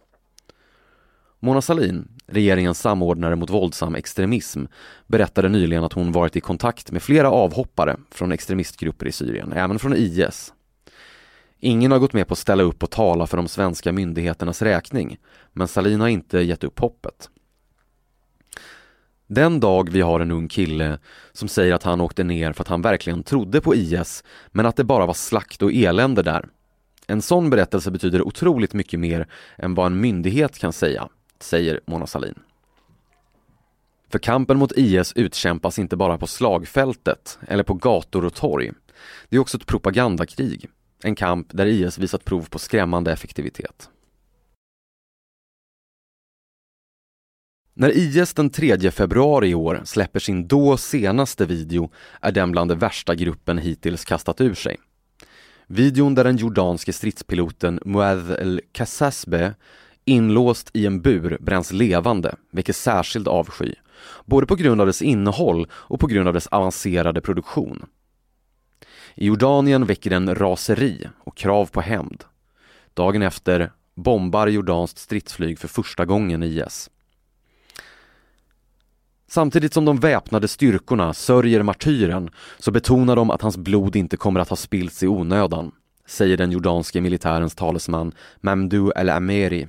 Mona 1.40 1.62
Salin, 1.62 2.08
regeringens 2.28 2.80
samordnare 2.80 3.36
mot 3.36 3.50
våldsam 3.50 3.96
extremism, 3.96 4.66
berättade 5.08 5.50
nyligen 5.50 5.84
att 5.84 5.94
hon 5.94 6.12
varit 6.12 6.36
i 6.36 6.42
kontakt 6.42 6.92
med 6.92 7.04
flera 7.04 7.32
avhoppare 7.32 7.98
från 8.12 8.32
extremistgrupper 8.32 9.06
i 9.06 9.12
Syrien, 9.12 9.54
även 9.54 9.80
från 9.80 9.94
IS. 9.96 10.54
Ingen 11.60 11.92
har 11.92 12.00
gått 12.00 12.14
med 12.14 12.28
på 12.28 12.32
att 12.32 12.38
ställa 12.38 12.64
upp 12.64 12.84
och 12.84 12.92
tala 12.92 13.28
för 13.28 13.38
de 13.38 13.48
svenska 13.48 13.92
myndigheternas 13.92 14.62
räkning, 14.62 15.18
men 15.54 15.68
Salin 15.68 16.02
har 16.02 16.08
inte 16.08 16.40
gett 16.40 16.64
upp 16.64 16.80
hoppet. 16.80 17.30
Den 19.28 19.60
dag 19.60 19.90
vi 19.92 20.02
har 20.02 20.20
en 20.20 20.32
ung 20.32 20.48
kille 20.48 21.00
som 21.32 21.48
säger 21.48 21.74
att 21.74 21.84
han 21.84 22.02
åkte 22.02 22.24
ner 22.24 22.54
för 22.54 22.62
att 22.64 22.68
han 22.68 22.82
verkligen 22.82 23.24
trodde 23.24 23.62
på 23.62 23.76
IS, 23.76 24.24
men 24.48 24.66
att 24.66 24.76
det 24.76 24.84
bara 24.84 25.06
var 25.06 25.14
slakt 25.14 25.62
och 25.62 25.74
elände 25.74 26.24
där. 26.24 26.48
En 27.08 27.22
sån 27.22 27.50
berättelse 27.50 27.92
betyder 27.92 28.22
otroligt 28.22 28.74
mycket 28.74 29.00
mer 29.00 29.28
än 29.58 29.74
vad 29.74 29.86
en 29.86 30.02
myndighet 30.02 30.60
kan 30.60 30.74
säga 30.74 31.10
säger 31.40 31.80
Mona 31.86 32.08
Salin. 32.08 32.40
För 34.10 34.20
kampen 34.20 34.58
mot 34.58 34.72
IS 34.72 35.14
utkämpas 35.16 35.80
inte 35.80 35.96
bara 35.96 36.18
på 36.18 36.28
slagfältet 36.28 37.40
eller 37.48 37.64
på 37.64 37.74
gator 37.74 38.26
och 38.26 38.34
torg. 38.34 38.72
Det 39.30 39.36
är 39.36 39.40
också 39.40 39.58
ett 39.58 39.66
propagandakrig. 39.66 40.70
En 41.04 41.16
kamp 41.16 41.48
där 41.52 41.66
IS 41.66 41.98
visat 41.98 42.26
prov 42.26 42.50
på 42.50 42.60
skrämmande 42.60 43.12
effektivitet. 43.12 43.90
När 47.74 47.98
IS 47.98 48.34
den 48.34 48.50
3 48.50 48.92
februari 48.92 49.50
i 49.50 49.56
år 49.56 49.82
släpper 49.86 50.20
sin 50.20 50.48
då 50.48 50.78
senaste 50.78 51.46
video 51.46 51.92
är 52.22 52.32
den 52.32 52.52
bland 52.52 52.72
det 52.72 52.76
värsta 52.76 53.16
gruppen 53.16 53.58
hittills 53.58 54.06
kastat 54.06 54.42
ur 54.42 54.54
sig. 54.54 54.78
Videon 55.68 56.16
där 56.16 56.24
den 56.24 56.38
jordanske 56.38 56.94
stridspiloten 56.94 57.80
Muadh 57.86 58.32
el-Kassasbe 58.32 59.54
inlåst 60.06 60.70
i 60.74 60.86
en 60.86 61.02
bur 61.02 61.38
bränns 61.42 61.72
levande, 61.72 62.36
väcker 62.52 62.74
särskild 62.74 63.28
avsky. 63.28 63.74
Både 64.26 64.48
på 64.48 64.56
grund 64.56 64.82
av 64.82 64.88
dess 64.88 65.02
innehåll 65.02 65.68
och 65.72 66.00
på 66.00 66.08
grund 66.08 66.28
av 66.28 66.34
dess 66.34 66.48
avancerade 66.48 67.22
produktion. 67.22 67.86
I 69.16 69.26
Jordanien 69.26 69.86
väcker 69.86 70.10
den 70.10 70.36
raseri 70.36 71.08
och 71.18 71.38
krav 71.38 71.66
på 71.66 71.82
hämnd. 71.82 72.24
Dagen 72.94 73.22
efter 73.22 73.72
bombar 73.96 74.48
jordanskt 74.48 74.98
stridsflyg 74.98 75.60
för 75.60 75.68
första 75.68 76.06
gången 76.06 76.44
IS. 76.44 76.90
Samtidigt 79.28 79.74
som 79.74 79.86
de 79.86 80.00
väpnade 80.00 80.48
styrkorna 80.48 81.14
sörjer 81.14 81.64
martyren 81.64 82.30
så 82.60 82.72
betonar 82.72 83.16
de 83.16 83.32
att 83.32 83.42
hans 83.42 83.58
blod 83.58 83.96
inte 83.96 84.18
kommer 84.18 84.40
att 84.40 84.50
ha 84.50 84.56
spillts 84.56 85.04
i 85.04 85.08
onödan, 85.08 85.72
säger 86.08 86.38
den 86.38 86.52
jordanske 86.52 87.02
militärens 87.02 87.56
talesman 87.56 88.12
Mamdou 88.42 88.92
El-Ameri. 88.96 89.68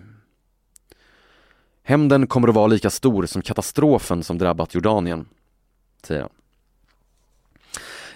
Hämnden 1.89 2.27
kommer 2.27 2.49
att 2.49 2.55
vara 2.55 2.67
lika 2.67 2.91
stor 2.91 3.27
som 3.27 3.43
katastrofen 3.43 4.23
som 4.23 4.39
drabbat 4.39 4.75
Jordanien, 4.75 5.29
säger 6.03 6.21
han. 6.21 6.31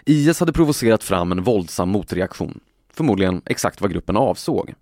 IS 0.05 0.41
hade 0.41 0.53
provocerat 0.53 1.03
fram 1.03 1.33
en 1.33 1.43
våldsam 1.43 1.89
motreaktion, 1.89 2.61
förmodligen 2.93 3.43
exakt 3.47 3.81
vad 3.81 3.93
gruppen 3.93 4.17
avsåg. 4.17 4.75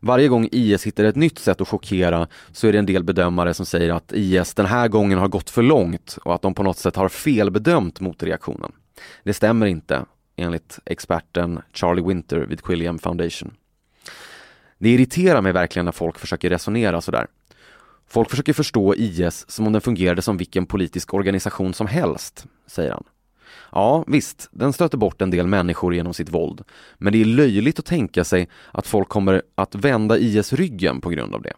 Varje 0.00 0.28
gång 0.28 0.48
IS 0.52 0.86
hittar 0.86 1.04
ett 1.04 1.16
nytt 1.16 1.38
sätt 1.38 1.60
att 1.60 1.68
chockera 1.68 2.28
så 2.52 2.66
är 2.66 2.72
det 2.72 2.78
en 2.78 2.86
del 2.86 3.04
bedömare 3.04 3.54
som 3.54 3.66
säger 3.66 3.90
att 3.92 4.12
IS 4.12 4.54
den 4.54 4.66
här 4.66 4.88
gången 4.88 5.18
har 5.18 5.28
gått 5.28 5.50
för 5.50 5.62
långt 5.62 6.18
och 6.24 6.34
att 6.34 6.42
de 6.42 6.54
på 6.54 6.62
något 6.62 6.78
sätt 6.78 6.96
har 6.96 7.08
felbedömt 7.08 8.00
motreaktionen. 8.00 8.72
Det 9.22 9.34
stämmer 9.34 9.66
inte, 9.66 10.04
enligt 10.36 10.78
experten 10.84 11.60
Charlie 11.72 12.02
Winter 12.02 12.38
vid 12.38 12.62
Quilliam 12.62 12.98
Foundation. 12.98 13.54
Det 14.78 14.88
irriterar 14.88 15.42
mig 15.42 15.52
verkligen 15.52 15.84
när 15.84 15.92
folk 15.92 16.18
försöker 16.18 16.50
resonera 16.50 17.00
sådär. 17.00 17.26
Folk 18.06 18.30
försöker 18.30 18.52
förstå 18.52 18.94
IS 18.94 19.50
som 19.50 19.66
om 19.66 19.72
den 19.72 19.82
fungerade 19.82 20.22
som 20.22 20.36
vilken 20.36 20.66
politisk 20.66 21.14
organisation 21.14 21.74
som 21.74 21.86
helst, 21.86 22.46
säger 22.66 22.90
han. 22.90 23.04
Ja, 23.72 24.04
visst, 24.06 24.48
den 24.52 24.72
stöter 24.72 24.98
bort 24.98 25.22
en 25.22 25.30
del 25.30 25.46
människor 25.46 25.94
genom 25.94 26.14
sitt 26.14 26.28
våld. 26.28 26.62
Men 26.98 27.12
det 27.12 27.20
är 27.20 27.24
löjligt 27.24 27.78
att 27.78 27.84
tänka 27.84 28.24
sig 28.24 28.48
att 28.72 28.86
folk 28.86 29.08
kommer 29.08 29.42
att 29.54 29.74
vända 29.74 30.18
IS 30.18 30.52
ryggen 30.52 31.00
på 31.00 31.10
grund 31.10 31.34
av 31.34 31.42
det. 31.42 31.54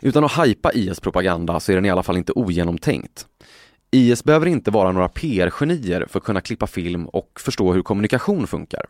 Utan 0.00 0.24
att 0.24 0.32
hajpa 0.32 0.72
IS 0.72 1.00
propaganda 1.00 1.60
så 1.60 1.72
är 1.72 1.76
den 1.76 1.84
i 1.84 1.90
alla 1.90 2.02
fall 2.02 2.16
inte 2.16 2.32
ogenomtänkt. 2.32 3.26
IS 3.90 4.24
behöver 4.24 4.46
inte 4.46 4.70
vara 4.70 4.92
några 4.92 5.08
PR-genier 5.08 6.06
för 6.10 6.18
att 6.18 6.24
kunna 6.24 6.40
klippa 6.40 6.66
film 6.66 7.06
och 7.06 7.40
förstå 7.40 7.72
hur 7.72 7.82
kommunikation 7.82 8.46
funkar. 8.46 8.86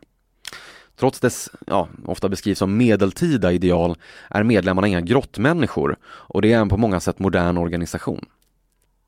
Trots 0.96 1.20
dess, 1.20 1.50
ja, 1.66 1.88
ofta 2.04 2.28
beskrivs 2.28 2.58
som 2.58 2.76
medeltida 2.76 3.52
ideal 3.52 3.96
är 4.30 4.42
medlemmarna 4.42 4.88
inga 4.88 5.00
grottmänniskor 5.00 5.96
och 6.04 6.42
det 6.42 6.52
är 6.52 6.58
en 6.58 6.68
på 6.68 6.76
många 6.76 7.00
sätt 7.00 7.18
modern 7.18 7.56
organisation. 7.56 8.26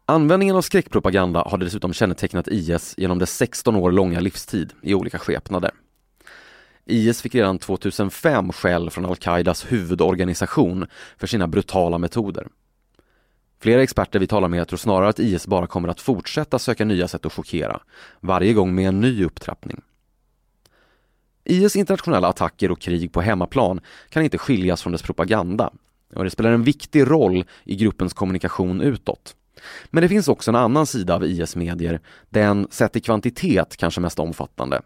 Användningen 0.07 0.57
av 0.57 0.63
skräckpropaganda 0.63 1.43
har 1.47 1.59
dessutom 1.59 1.93
kännetecknat 1.93 2.49
IS 2.49 2.95
genom 2.99 3.19
dess 3.19 3.37
16 3.37 3.77
år 3.77 3.93
långa 3.93 4.21
livstid 4.21 4.73
i 4.83 4.95
olika 4.95 5.19
skepnader. 5.19 5.71
IS 6.85 7.23
fick 7.23 7.35
redan 7.35 7.59
2005 7.59 8.53
skäll 8.53 8.91
från 8.91 9.07
al-Qaidas 9.07 9.73
huvudorganisation 9.73 10.87
för 11.19 11.27
sina 11.27 11.47
brutala 11.47 11.99
metoder. 11.99 12.49
Flera 13.61 13.83
experter 13.83 14.19
vi 14.19 14.27
talar 14.27 14.49
med 14.49 14.69
tror 14.69 14.77
snarare 14.77 15.09
att 15.09 15.19
IS 15.19 15.47
bara 15.47 15.67
kommer 15.67 15.89
att 15.89 16.01
fortsätta 16.01 16.59
söka 16.59 16.85
nya 16.85 17.09
sätt 17.09 17.27
att 17.27 17.33
chockera, 17.33 17.81
varje 18.21 18.53
gång 18.53 18.75
med 18.75 18.89
en 18.89 19.01
ny 19.01 19.25
upptrappning. 19.25 19.81
IS 21.47 21.77
internationella 21.77 22.29
attacker 22.29 22.71
och 22.71 22.81
krig 22.81 23.13
på 23.13 23.21
hemmaplan 23.21 23.81
kan 24.09 24.23
inte 24.23 24.39
skiljas 24.39 24.83
från 24.83 24.93
dess 24.93 25.03
propaganda 25.03 25.71
och 26.15 26.25
det 26.25 26.31
spelar 26.31 26.51
en 26.51 26.63
viktig 26.63 27.11
roll 27.11 27.45
i 27.65 27.77
gruppens 27.77 28.13
kommunikation 28.13 28.81
utåt. 28.81 29.35
Men 29.91 30.03
det 30.03 30.09
finns 30.09 30.29
också 30.29 30.51
en 30.51 30.57
annan 30.57 30.87
sida 30.87 31.15
av 31.15 31.25
IS-medier, 31.25 32.01
den 32.31 32.69
sett 32.71 32.97
i 32.97 33.01
kvantitet 33.01 33.77
kanske 33.77 34.01
mest 34.01 34.19
omfattande. 34.19 34.81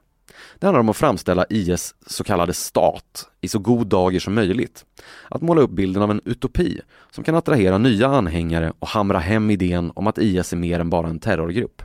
Det 0.58 0.66
handlar 0.66 0.80
om 0.80 0.88
att 0.88 0.96
framställa 0.96 1.46
IS 1.50 1.94
så 2.06 2.24
kallade 2.24 2.54
stat 2.54 3.28
i 3.40 3.48
så 3.48 3.58
god 3.58 3.86
dager 3.86 4.20
som 4.20 4.34
möjligt. 4.34 4.84
Att 5.28 5.42
måla 5.42 5.60
upp 5.60 5.70
bilden 5.70 6.02
av 6.02 6.10
en 6.10 6.20
utopi 6.24 6.80
som 7.10 7.24
kan 7.24 7.34
attrahera 7.34 7.78
nya 7.78 8.08
anhängare 8.08 8.72
och 8.78 8.88
hamra 8.88 9.18
hem 9.18 9.50
idén 9.50 9.92
om 9.94 10.06
att 10.06 10.18
IS 10.18 10.52
är 10.52 10.56
mer 10.56 10.80
än 10.80 10.90
bara 10.90 11.08
en 11.08 11.18
terrorgrupp. 11.18 11.82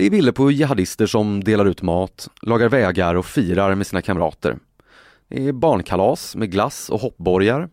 Det 0.00 0.06
är 0.06 0.10
bilder 0.10 0.32
på 0.32 0.50
jihadister 0.50 1.06
som 1.06 1.44
delar 1.44 1.64
ut 1.64 1.82
mat, 1.82 2.28
lagar 2.42 2.68
vägar 2.68 3.14
och 3.14 3.26
firar 3.26 3.74
med 3.74 3.86
sina 3.86 4.02
kamrater. 4.02 4.58
Det 5.28 5.48
är 5.48 5.52
barnkalas 5.52 6.36
med 6.36 6.50
glass 6.50 6.90
och 6.90 7.00
hoppborgar. 7.00 7.68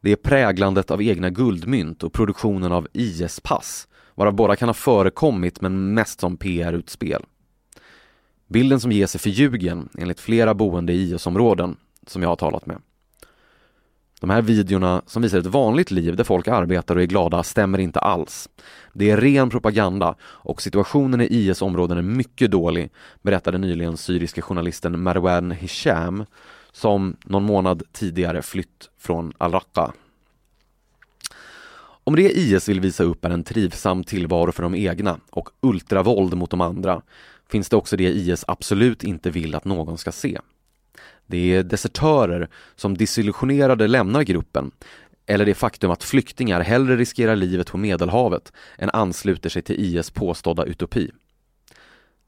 Det 0.00 0.12
är 0.12 0.16
präglandet 0.16 0.90
av 0.90 1.02
egna 1.02 1.30
guldmynt 1.30 2.02
och 2.02 2.12
produktionen 2.12 2.72
av 2.72 2.88
IS-pass, 2.92 3.88
varav 4.14 4.34
båda 4.34 4.56
kan 4.56 4.68
ha 4.68 4.74
förekommit 4.74 5.60
men 5.60 5.94
mest 5.94 6.20
som 6.20 6.36
PR-utspel. 6.36 7.22
Bilden 8.48 8.80
som 8.80 8.92
ges 8.92 9.14
är 9.14 9.18
förljugen 9.18 9.88
enligt 9.98 10.20
flera 10.20 10.54
boende 10.54 10.92
i 10.92 11.12
IS-områden 11.12 11.76
som 12.06 12.22
jag 12.22 12.28
har 12.28 12.36
talat 12.36 12.66
med. 12.66 12.78
De 14.24 14.30
här 14.30 14.42
videorna 14.42 15.02
som 15.06 15.22
visar 15.22 15.38
ett 15.38 15.46
vanligt 15.46 15.90
liv 15.90 16.16
där 16.16 16.24
folk 16.24 16.48
arbetar 16.48 16.96
och 16.96 17.02
är 17.02 17.06
glada 17.06 17.42
stämmer 17.42 17.78
inte 17.78 17.98
alls. 17.98 18.48
Det 18.92 19.10
är 19.10 19.16
ren 19.16 19.50
propaganda 19.50 20.14
och 20.22 20.62
situationen 20.62 21.20
i 21.20 21.24
IS 21.24 21.62
områden 21.62 21.98
är 21.98 22.02
mycket 22.02 22.50
dålig, 22.50 22.90
berättade 23.22 23.58
nyligen 23.58 23.96
syriske 23.96 24.42
journalisten 24.42 25.02
Marwan 25.02 25.50
Hisham 25.50 26.24
som 26.72 27.16
någon 27.24 27.44
månad 27.44 27.82
tidigare 27.92 28.42
flytt 28.42 28.90
från 28.98 29.32
al-Raqqa. 29.38 29.92
Om 32.04 32.16
det 32.16 32.38
IS 32.38 32.68
vill 32.68 32.80
visa 32.80 33.04
upp 33.04 33.24
är 33.24 33.30
en 33.30 33.44
trivsam 33.44 34.04
tillvaro 34.04 34.52
för 34.52 34.62
de 34.62 34.74
egna 34.74 35.20
och 35.30 35.48
ultravåld 35.60 36.34
mot 36.36 36.50
de 36.50 36.60
andra 36.60 37.02
finns 37.48 37.68
det 37.68 37.76
också 37.76 37.96
det 37.96 38.08
IS 38.08 38.44
absolut 38.48 39.04
inte 39.04 39.30
vill 39.30 39.54
att 39.54 39.64
någon 39.64 39.98
ska 39.98 40.12
se. 40.12 40.38
Det 41.26 41.54
är 41.54 41.62
desertörer 41.62 42.48
som 42.76 42.96
desillusionerade 42.96 43.86
lämnar 43.86 44.22
gruppen 44.22 44.70
eller 45.26 45.46
det 45.46 45.54
faktum 45.54 45.90
att 45.90 46.04
flyktingar 46.04 46.60
hellre 46.60 46.96
riskerar 46.96 47.36
livet 47.36 47.70
på 47.70 47.78
Medelhavet 47.78 48.52
än 48.78 48.90
ansluter 48.90 49.50
sig 49.50 49.62
till 49.62 49.80
IS 49.80 50.10
påstådda 50.10 50.64
utopi. 50.64 51.10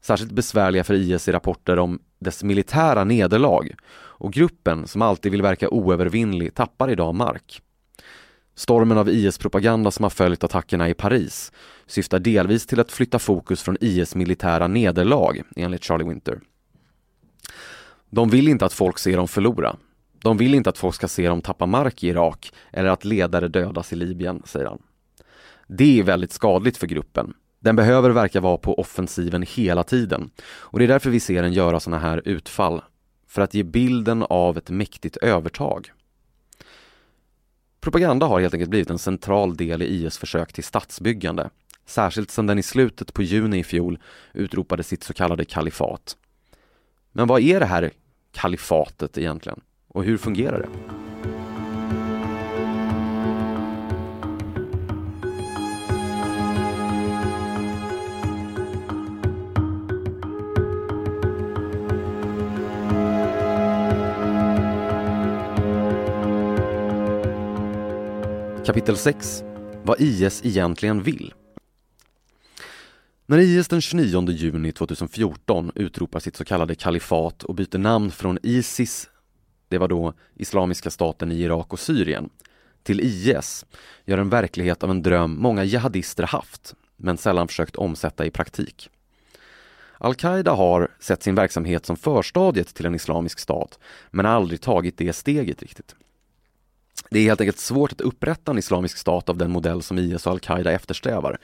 Särskilt 0.01 0.31
besvärliga 0.31 0.83
för 0.83 0.93
IS 0.93 1.27
är 1.27 1.31
rapporter 1.31 1.79
om 1.79 1.99
dess 2.19 2.43
militära 2.43 3.03
nederlag 3.03 3.75
och 3.95 4.33
gruppen, 4.33 4.87
som 4.87 5.01
alltid 5.01 5.31
vill 5.31 5.41
verka 5.41 5.69
oövervinnlig, 5.69 6.53
tappar 6.53 6.89
idag 6.89 7.15
mark. 7.15 7.61
Stormen 8.55 8.97
av 8.97 9.09
IS-propaganda 9.09 9.91
som 9.91 10.03
har 10.03 10.09
följt 10.09 10.43
attackerna 10.43 10.89
i 10.89 10.93
Paris 10.93 11.51
syftar 11.85 12.19
delvis 12.19 12.65
till 12.65 12.79
att 12.79 12.91
flytta 12.91 13.19
fokus 13.19 13.61
från 13.61 13.77
IS 13.81 14.15
militära 14.15 14.67
nederlag, 14.67 15.41
enligt 15.55 15.83
Charlie 15.83 16.03
Winter. 16.03 16.39
De 18.09 18.29
vill 18.29 18.47
inte 18.47 18.65
att 18.65 18.73
folk 18.73 18.99
ser 18.99 19.17
dem 19.17 19.27
förlora. 19.27 19.75
De 20.21 20.37
vill 20.37 20.55
inte 20.55 20.69
att 20.69 20.77
folk 20.77 20.95
ska 20.95 21.07
se 21.07 21.27
dem 21.27 21.41
tappa 21.41 21.65
mark 21.65 22.03
i 22.03 22.07
Irak 22.07 22.51
eller 22.71 22.89
att 22.89 23.05
ledare 23.05 23.47
dödas 23.47 23.93
i 23.93 23.95
Libyen, 23.95 24.41
säger 24.45 24.65
han. 24.65 24.81
Det 25.67 25.99
är 25.99 26.03
väldigt 26.03 26.31
skadligt 26.31 26.77
för 26.77 26.87
gruppen. 26.87 27.33
Den 27.59 27.75
behöver 27.75 28.09
verka 28.09 28.41
vara 28.41 28.57
på 28.57 28.79
offensiven 28.79 29.45
hela 29.47 29.83
tiden 29.83 30.29
och 30.49 30.79
det 30.79 30.85
är 30.85 30.87
därför 30.87 31.09
vi 31.09 31.19
ser 31.19 31.43
den 31.43 31.53
göra 31.53 31.79
sådana 31.79 32.01
här 32.01 32.21
utfall, 32.25 32.81
för 33.27 33.41
att 33.41 33.53
ge 33.53 33.63
bilden 33.63 34.23
av 34.29 34.57
ett 34.57 34.69
mäktigt 34.69 35.17
övertag. 35.17 35.91
Propaganda 37.79 38.25
har 38.25 38.39
helt 38.39 38.53
enkelt 38.53 38.69
blivit 38.69 38.89
en 38.89 38.99
central 38.99 39.57
del 39.57 39.81
i 39.81 39.85
IS 39.85 40.17
försök 40.17 40.53
till 40.53 40.63
statsbyggande, 40.63 41.49
särskilt 41.85 42.31
sedan 42.31 42.47
den 42.47 42.59
i 42.59 42.63
slutet 42.63 43.13
på 43.13 43.23
juni 43.23 43.59
i 43.59 43.63
fjol 43.63 43.99
utropade 44.33 44.83
sitt 44.83 45.03
så 45.03 45.13
kallade 45.13 45.45
kalifat. 45.45 46.17
Men 47.17 47.27
vad 47.27 47.41
är 47.41 47.59
det 47.59 47.65
här 47.65 47.91
kalifatet 48.31 49.17
egentligen? 49.17 49.59
Och 49.87 50.03
hur 50.03 50.17
fungerar 50.17 50.59
det? 50.59 50.67
Kapitel 68.65 68.97
6 68.97 69.43
Vad 69.83 70.01
IS 70.01 70.45
egentligen 70.45 71.03
vill 71.03 71.33
när 73.29 73.37
IS 73.37 73.67
den 73.67 73.81
29 73.81 74.29
juni 74.29 74.71
2014 74.71 75.71
utropar 75.75 76.19
sitt 76.19 76.35
så 76.35 76.45
kallade 76.45 76.75
kalifat 76.75 77.43
och 77.43 77.55
byter 77.55 77.77
namn 77.77 78.11
från 78.11 78.39
Isis, 78.43 79.09
det 79.67 79.77
var 79.77 79.87
då 79.87 80.13
Islamiska 80.35 80.89
staten 80.89 81.31
i 81.31 81.41
Irak 81.41 81.73
och 81.73 81.79
Syrien, 81.79 82.29
till 82.83 82.99
IS 82.99 83.65
gör 84.05 84.17
en 84.17 84.29
verklighet 84.29 84.83
av 84.83 84.91
en 84.91 85.01
dröm 85.01 85.35
många 85.39 85.63
jihadister 85.63 86.23
haft, 86.23 86.75
men 86.95 87.17
sällan 87.17 87.47
försökt 87.47 87.75
omsätta 87.75 88.25
i 88.25 88.31
praktik. 88.31 88.89
Al-Qaida 89.97 90.51
har 90.51 90.91
sett 90.99 91.23
sin 91.23 91.35
verksamhet 91.35 91.85
som 91.85 91.97
förstadiet 91.97 92.75
till 92.75 92.85
en 92.85 92.95
islamisk 92.95 93.39
stat, 93.39 93.79
men 94.11 94.25
har 94.25 94.33
aldrig 94.33 94.61
tagit 94.61 94.97
det 94.97 95.13
steget 95.13 95.61
riktigt. 95.61 95.95
Det 97.09 97.19
är 97.19 97.23
helt 97.23 97.41
enkelt 97.41 97.59
svårt 97.59 97.91
att 97.91 98.01
upprätta 98.01 98.51
en 98.51 98.57
islamisk 98.57 98.97
stat 98.97 99.29
av 99.29 99.37
den 99.37 99.51
modell 99.51 99.81
som 99.81 99.97
IS 99.97 100.25
och 100.25 100.31
al-Qaida 100.31 100.71
eftersträvar. 100.71 101.37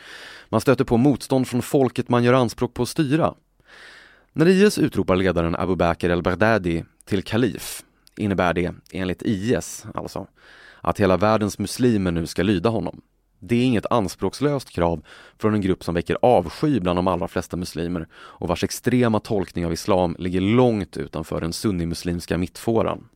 Man 0.54 0.62
stöter 0.62 0.84
på 0.84 0.98
motstånd 0.98 1.48
från 1.48 1.62
folket 1.62 2.10
man 2.10 2.24
gör 2.24 2.34
anspråk 2.34 2.74
på 2.74 2.84
att 2.84 2.90
styra. 2.90 3.34
När 4.34 4.48
IS 4.48 4.78
utropar 4.78 5.16
ledaren 5.16 5.56
Abu 5.56 5.76
Bakr 5.76 6.10
al-Baghdadi 6.10 6.84
till 7.06 7.24
kalif 7.24 7.84
innebär 8.18 8.54
det, 8.54 8.74
enligt 8.92 9.22
IS 9.22 9.86
alltså, 9.96 10.28
att 10.82 11.00
hela 11.00 11.18
världens 11.18 11.60
muslimer 11.60 12.12
nu 12.12 12.28
ska 12.28 12.44
lyda 12.44 12.70
honom. 12.70 13.02
Det 13.40 13.56
är 13.56 13.66
inget 13.66 13.86
anspråkslöst 13.92 14.70
krav 14.70 15.06
från 15.38 15.54
en 15.54 15.62
grupp 15.62 15.84
som 15.84 15.96
väcker 15.96 16.18
avsky 16.22 16.80
bland 16.80 16.98
de 16.98 17.08
allra 17.08 17.28
flesta 17.28 17.58
muslimer 17.58 18.08
och 18.14 18.48
vars 18.48 18.64
extrema 18.64 19.20
tolkning 19.20 19.66
av 19.66 19.74
islam 19.74 20.16
ligger 20.20 20.42
långt 20.42 20.98
utanför 20.98 21.42
den 21.42 21.54
sunnimuslimska 21.54 22.38
mittfåran. 22.38 23.10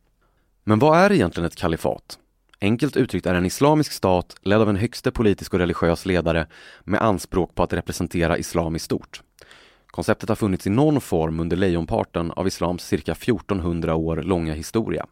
Men 0.64 0.78
vad 0.78 0.98
är 0.98 1.12
egentligen 1.12 1.46
ett 1.46 1.56
kalifat? 1.56 2.18
Enkelt 2.60 2.96
uttryckt 2.96 3.26
är 3.26 3.34
en 3.34 3.46
islamisk 3.46 3.92
stat 3.92 4.36
ledd 4.42 4.60
av 4.60 4.68
en 4.68 4.76
högste 4.76 5.10
politisk 5.10 5.54
och 5.54 5.60
religiös 5.60 6.06
ledare 6.06 6.46
med 6.84 7.02
anspråk 7.02 7.54
på 7.54 7.62
att 7.62 7.72
representera 7.72 8.38
islam 8.38 8.76
i 8.76 8.78
stort. 8.78 9.22
Konceptet 9.86 10.28
har 10.28 10.36
funnits 10.36 10.66
i 10.66 10.70
någon 10.70 11.00
form 11.00 11.40
under 11.40 11.56
lejonparten 11.56 12.30
av 12.30 12.46
islams 12.46 12.84
cirka 12.84 13.12
1400 13.12 13.94
år 13.94 14.16
långa 14.16 14.54
historia. 14.54 15.06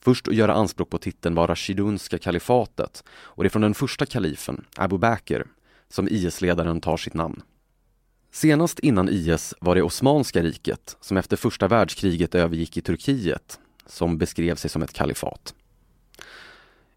Först 0.00 0.28
att 0.28 0.34
göra 0.34 0.54
anspråk 0.54 0.90
på 0.90 0.98
titeln 0.98 1.34
var 1.34 1.46
Rashidunska 1.46 2.18
kalifatet 2.18 3.04
och 3.10 3.42
det 3.42 3.46
är 3.46 3.50
från 3.50 3.62
den 3.62 3.74
första 3.74 4.06
kalifen, 4.06 4.64
Abu 4.76 4.98
Bakr, 4.98 5.46
som 5.88 6.08
IS-ledaren 6.08 6.80
tar 6.80 6.96
sitt 6.96 7.14
namn. 7.14 7.42
Senast 8.32 8.78
innan 8.78 9.08
IS 9.08 9.54
var 9.60 9.74
det 9.74 9.82
Osmanska 9.82 10.42
riket 10.42 10.96
som 11.00 11.16
efter 11.16 11.36
första 11.36 11.68
världskriget 11.68 12.34
övergick 12.34 12.76
i 12.76 12.80
Turkiet 12.80 13.58
som 13.86 14.18
beskrev 14.18 14.54
sig 14.54 14.70
som 14.70 14.82
ett 14.82 14.92
kalifat. 14.92 15.54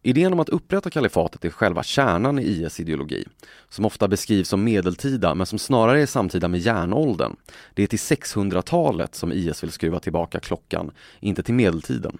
Idén 0.03 0.33
om 0.33 0.39
att 0.39 0.49
upprätta 0.49 0.89
kalifatet 0.89 1.45
är 1.45 1.49
själva 1.49 1.83
kärnan 1.83 2.39
i 2.39 2.43
IS 2.43 2.79
ideologi, 2.79 3.25
som 3.69 3.85
ofta 3.85 4.07
beskrivs 4.07 4.49
som 4.49 4.63
medeltida 4.63 5.35
men 5.35 5.45
som 5.45 5.59
snarare 5.59 6.01
är 6.01 6.05
samtida 6.05 6.47
med 6.47 6.59
järnåldern. 6.59 7.35
Det 7.73 7.83
är 7.83 7.87
till 7.87 7.99
600-talet 7.99 9.15
som 9.15 9.31
IS 9.31 9.63
vill 9.63 9.71
skruva 9.71 9.99
tillbaka 9.99 10.39
klockan, 10.39 10.91
inte 11.19 11.43
till 11.43 11.53
medeltiden. 11.53 12.17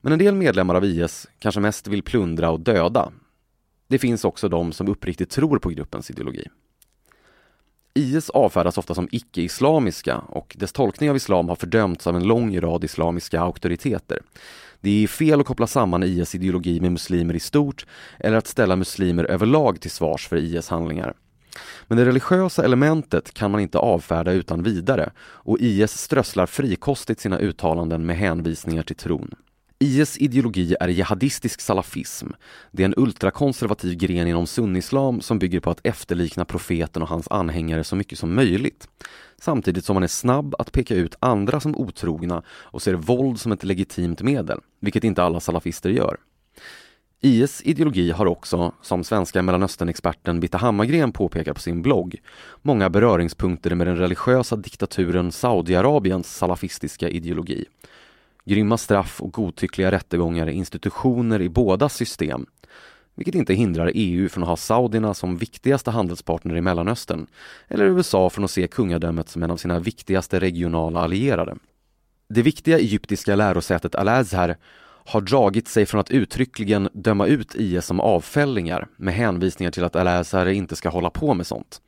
Men 0.00 0.12
en 0.12 0.18
del 0.18 0.34
medlemmar 0.34 0.74
av 0.74 0.84
IS 0.84 1.26
kanske 1.38 1.60
mest 1.60 1.86
vill 1.86 2.02
plundra 2.02 2.50
och 2.50 2.60
döda. 2.60 3.12
Det 3.88 3.98
finns 3.98 4.24
också 4.24 4.48
de 4.48 4.72
som 4.72 4.88
uppriktigt 4.88 5.30
tror 5.30 5.58
på 5.58 5.68
gruppens 5.68 6.10
ideologi. 6.10 6.48
IS 7.94 8.30
avfärdas 8.30 8.78
ofta 8.78 8.94
som 8.94 9.08
icke-islamiska 9.12 10.18
och 10.18 10.56
dess 10.58 10.72
tolkning 10.72 11.10
av 11.10 11.16
islam 11.16 11.48
har 11.48 11.56
fördömts 11.56 12.06
av 12.06 12.16
en 12.16 12.24
lång 12.26 12.60
rad 12.60 12.84
islamiska 12.84 13.40
auktoriteter. 13.40 14.22
Det 14.80 15.04
är 15.04 15.08
fel 15.08 15.40
att 15.40 15.46
koppla 15.46 15.66
samman 15.66 16.02
IS 16.02 16.34
ideologi 16.34 16.80
med 16.80 16.92
muslimer 16.92 17.34
i 17.34 17.40
stort 17.40 17.86
eller 18.20 18.36
att 18.36 18.46
ställa 18.46 18.76
muslimer 18.76 19.24
överlag 19.24 19.80
till 19.80 19.90
svars 19.90 20.28
för 20.28 20.36
IS 20.36 20.68
handlingar. 20.68 21.14
Men 21.86 21.98
det 21.98 22.04
religiösa 22.04 22.64
elementet 22.64 23.34
kan 23.34 23.50
man 23.50 23.60
inte 23.60 23.78
avfärda 23.78 24.32
utan 24.32 24.62
vidare 24.62 25.10
och 25.18 25.58
IS 25.60 25.98
strösslar 25.98 26.46
frikostigt 26.46 27.20
sina 27.20 27.38
uttalanden 27.38 28.06
med 28.06 28.16
hänvisningar 28.16 28.82
till 28.82 28.96
tron. 28.96 29.34
IS 29.80 30.18
ideologi 30.18 30.76
är 30.80 30.88
jihadistisk 30.88 31.60
salafism. 31.60 32.26
Det 32.70 32.82
är 32.82 32.84
en 32.84 32.94
ultrakonservativ 32.96 33.94
gren 33.94 34.26
inom 34.26 34.46
sunnislam 34.46 35.20
som 35.20 35.38
bygger 35.38 35.60
på 35.60 35.70
att 35.70 35.86
efterlikna 35.86 36.44
profeten 36.44 37.02
och 37.02 37.08
hans 37.08 37.28
anhängare 37.30 37.84
så 37.84 37.96
mycket 37.96 38.18
som 38.18 38.34
möjligt. 38.34 38.88
Samtidigt 39.40 39.84
som 39.84 39.94
man 39.94 40.02
är 40.02 40.08
snabb 40.08 40.54
att 40.58 40.72
peka 40.72 40.94
ut 40.94 41.16
andra 41.20 41.60
som 41.60 41.76
otrogna 41.76 42.42
och 42.48 42.82
ser 42.82 42.94
våld 42.94 43.40
som 43.40 43.52
ett 43.52 43.64
legitimt 43.64 44.22
medel, 44.22 44.60
vilket 44.80 45.04
inte 45.04 45.22
alla 45.22 45.40
salafister 45.40 45.90
gör. 45.90 46.16
IS 47.20 47.62
ideologi 47.62 48.10
har 48.10 48.26
också, 48.26 48.72
som 48.82 49.04
svenska 49.04 49.42
Mellanösternexperten 49.42 50.40
Bitta 50.40 50.58
Hammargren 50.58 51.12
påpekar 51.12 51.52
på 51.52 51.60
sin 51.60 51.82
blogg, 51.82 52.16
många 52.62 52.90
beröringspunkter 52.90 53.74
med 53.74 53.86
den 53.86 53.96
religiösa 53.96 54.56
diktaturen 54.56 55.32
Saudiarabiens 55.32 56.36
salafistiska 56.36 57.08
ideologi. 57.08 57.64
Grymma 58.48 58.76
straff 58.76 59.22
och 59.22 59.32
godtyckliga 59.32 59.90
rättegångar 59.90 60.46
är 60.46 60.50
institutioner 60.50 61.42
i 61.42 61.48
båda 61.48 61.88
system, 61.88 62.46
vilket 63.14 63.34
inte 63.34 63.54
hindrar 63.54 63.90
EU 63.94 64.28
från 64.28 64.42
att 64.42 64.48
ha 64.48 64.56
saudierna 64.56 65.14
som 65.14 65.36
viktigaste 65.36 65.90
handelspartner 65.90 66.56
i 66.56 66.60
Mellanöstern, 66.60 67.26
eller 67.68 67.84
USA 67.84 68.30
från 68.30 68.44
att 68.44 68.50
se 68.50 68.66
kungadömet 68.66 69.28
som 69.28 69.42
en 69.42 69.50
av 69.50 69.56
sina 69.56 69.78
viktigaste 69.78 70.40
regionala 70.40 71.00
allierade. 71.00 71.56
Det 72.28 72.42
viktiga 72.42 72.78
egyptiska 72.78 73.36
lärosätet 73.36 73.94
Al-Azhar 73.94 74.56
har 75.04 75.20
dragit 75.20 75.68
sig 75.68 75.86
från 75.86 76.00
att 76.00 76.10
uttryckligen 76.10 76.88
döma 76.92 77.26
ut 77.26 77.54
IS 77.54 77.86
som 77.86 78.00
avfällingar 78.00 78.88
med 78.96 79.14
hänvisningar 79.14 79.70
till 79.70 79.84
att 79.84 79.96
Al-Azhar 79.96 80.46
inte 80.46 80.76
ska 80.76 80.88
hålla 80.88 81.10
på 81.10 81.34
med 81.34 81.46
sånt. 81.46 81.80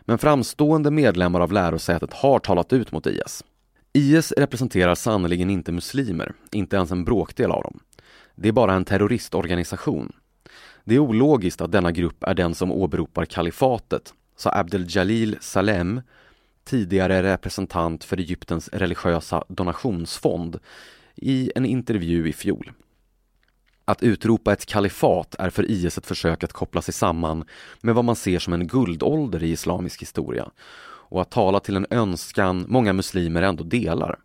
Men 0.00 0.18
framstående 0.18 0.90
medlemmar 0.90 1.40
av 1.40 1.52
lärosätet 1.52 2.12
har 2.12 2.38
talat 2.38 2.72
ut 2.72 2.92
mot 2.92 3.06
IS. 3.06 3.44
IS 3.92 4.32
representerar 4.32 4.94
sannerligen 4.94 5.50
inte 5.50 5.72
muslimer, 5.72 6.32
inte 6.52 6.76
ens 6.76 6.90
en 6.90 7.04
bråkdel 7.04 7.50
av 7.50 7.62
dem. 7.62 7.80
Det 8.34 8.48
är 8.48 8.52
bara 8.52 8.74
en 8.74 8.84
terroristorganisation. 8.84 10.12
Det 10.84 10.94
är 10.94 10.98
ologiskt 10.98 11.60
att 11.60 11.72
denna 11.72 11.92
grupp 11.92 12.24
är 12.24 12.34
den 12.34 12.54
som 12.54 12.72
åberopar 12.72 13.24
kalifatet, 13.24 14.14
sa 14.36 14.50
Abdel 14.50 14.86
Jalil 14.88 15.36
Salem, 15.40 16.00
tidigare 16.64 17.22
representant 17.22 18.04
för 18.04 18.16
Egyptens 18.16 18.68
religiösa 18.68 19.44
donationsfond, 19.48 20.58
i 21.16 21.52
en 21.54 21.66
intervju 21.66 22.28
i 22.28 22.32
fjol. 22.32 22.72
Att 23.84 24.02
utropa 24.02 24.52
ett 24.52 24.66
kalifat 24.66 25.34
är 25.38 25.50
för 25.50 25.70
IS 25.70 25.98
ett 25.98 26.06
försök 26.06 26.44
att 26.44 26.52
koppla 26.52 26.82
sig 26.82 26.94
samman 26.94 27.44
med 27.80 27.94
vad 27.94 28.04
man 28.04 28.16
ser 28.16 28.38
som 28.38 28.52
en 28.52 28.66
guldålder 28.66 29.42
i 29.42 29.50
islamisk 29.50 30.02
historia 30.02 30.50
och 31.08 31.20
att 31.20 31.30
tala 31.30 31.60
till 31.60 31.76
en 31.76 31.86
önskan 31.90 32.64
många 32.68 32.92
muslimer 32.92 33.42
ändå 33.42 33.64
delar. 33.64 34.18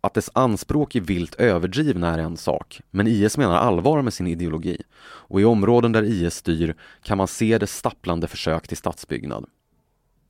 Att 0.00 0.14
dess 0.14 0.30
anspråk 0.32 0.94
är 0.94 1.00
vilt 1.00 1.34
överdrivna 1.34 2.14
är 2.14 2.18
en 2.18 2.36
sak, 2.36 2.80
men 2.90 3.06
IS 3.06 3.38
menar 3.38 3.56
allvar 3.56 4.02
med 4.02 4.14
sin 4.14 4.26
ideologi 4.26 4.82
och 5.02 5.40
i 5.40 5.44
områden 5.44 5.92
där 5.92 6.02
IS 6.02 6.34
styr 6.34 6.76
kan 7.02 7.18
man 7.18 7.28
se 7.28 7.58
dess 7.58 7.76
stapplande 7.76 8.28
försök 8.28 8.68
till 8.68 8.76
statsbyggnad. 8.76 9.46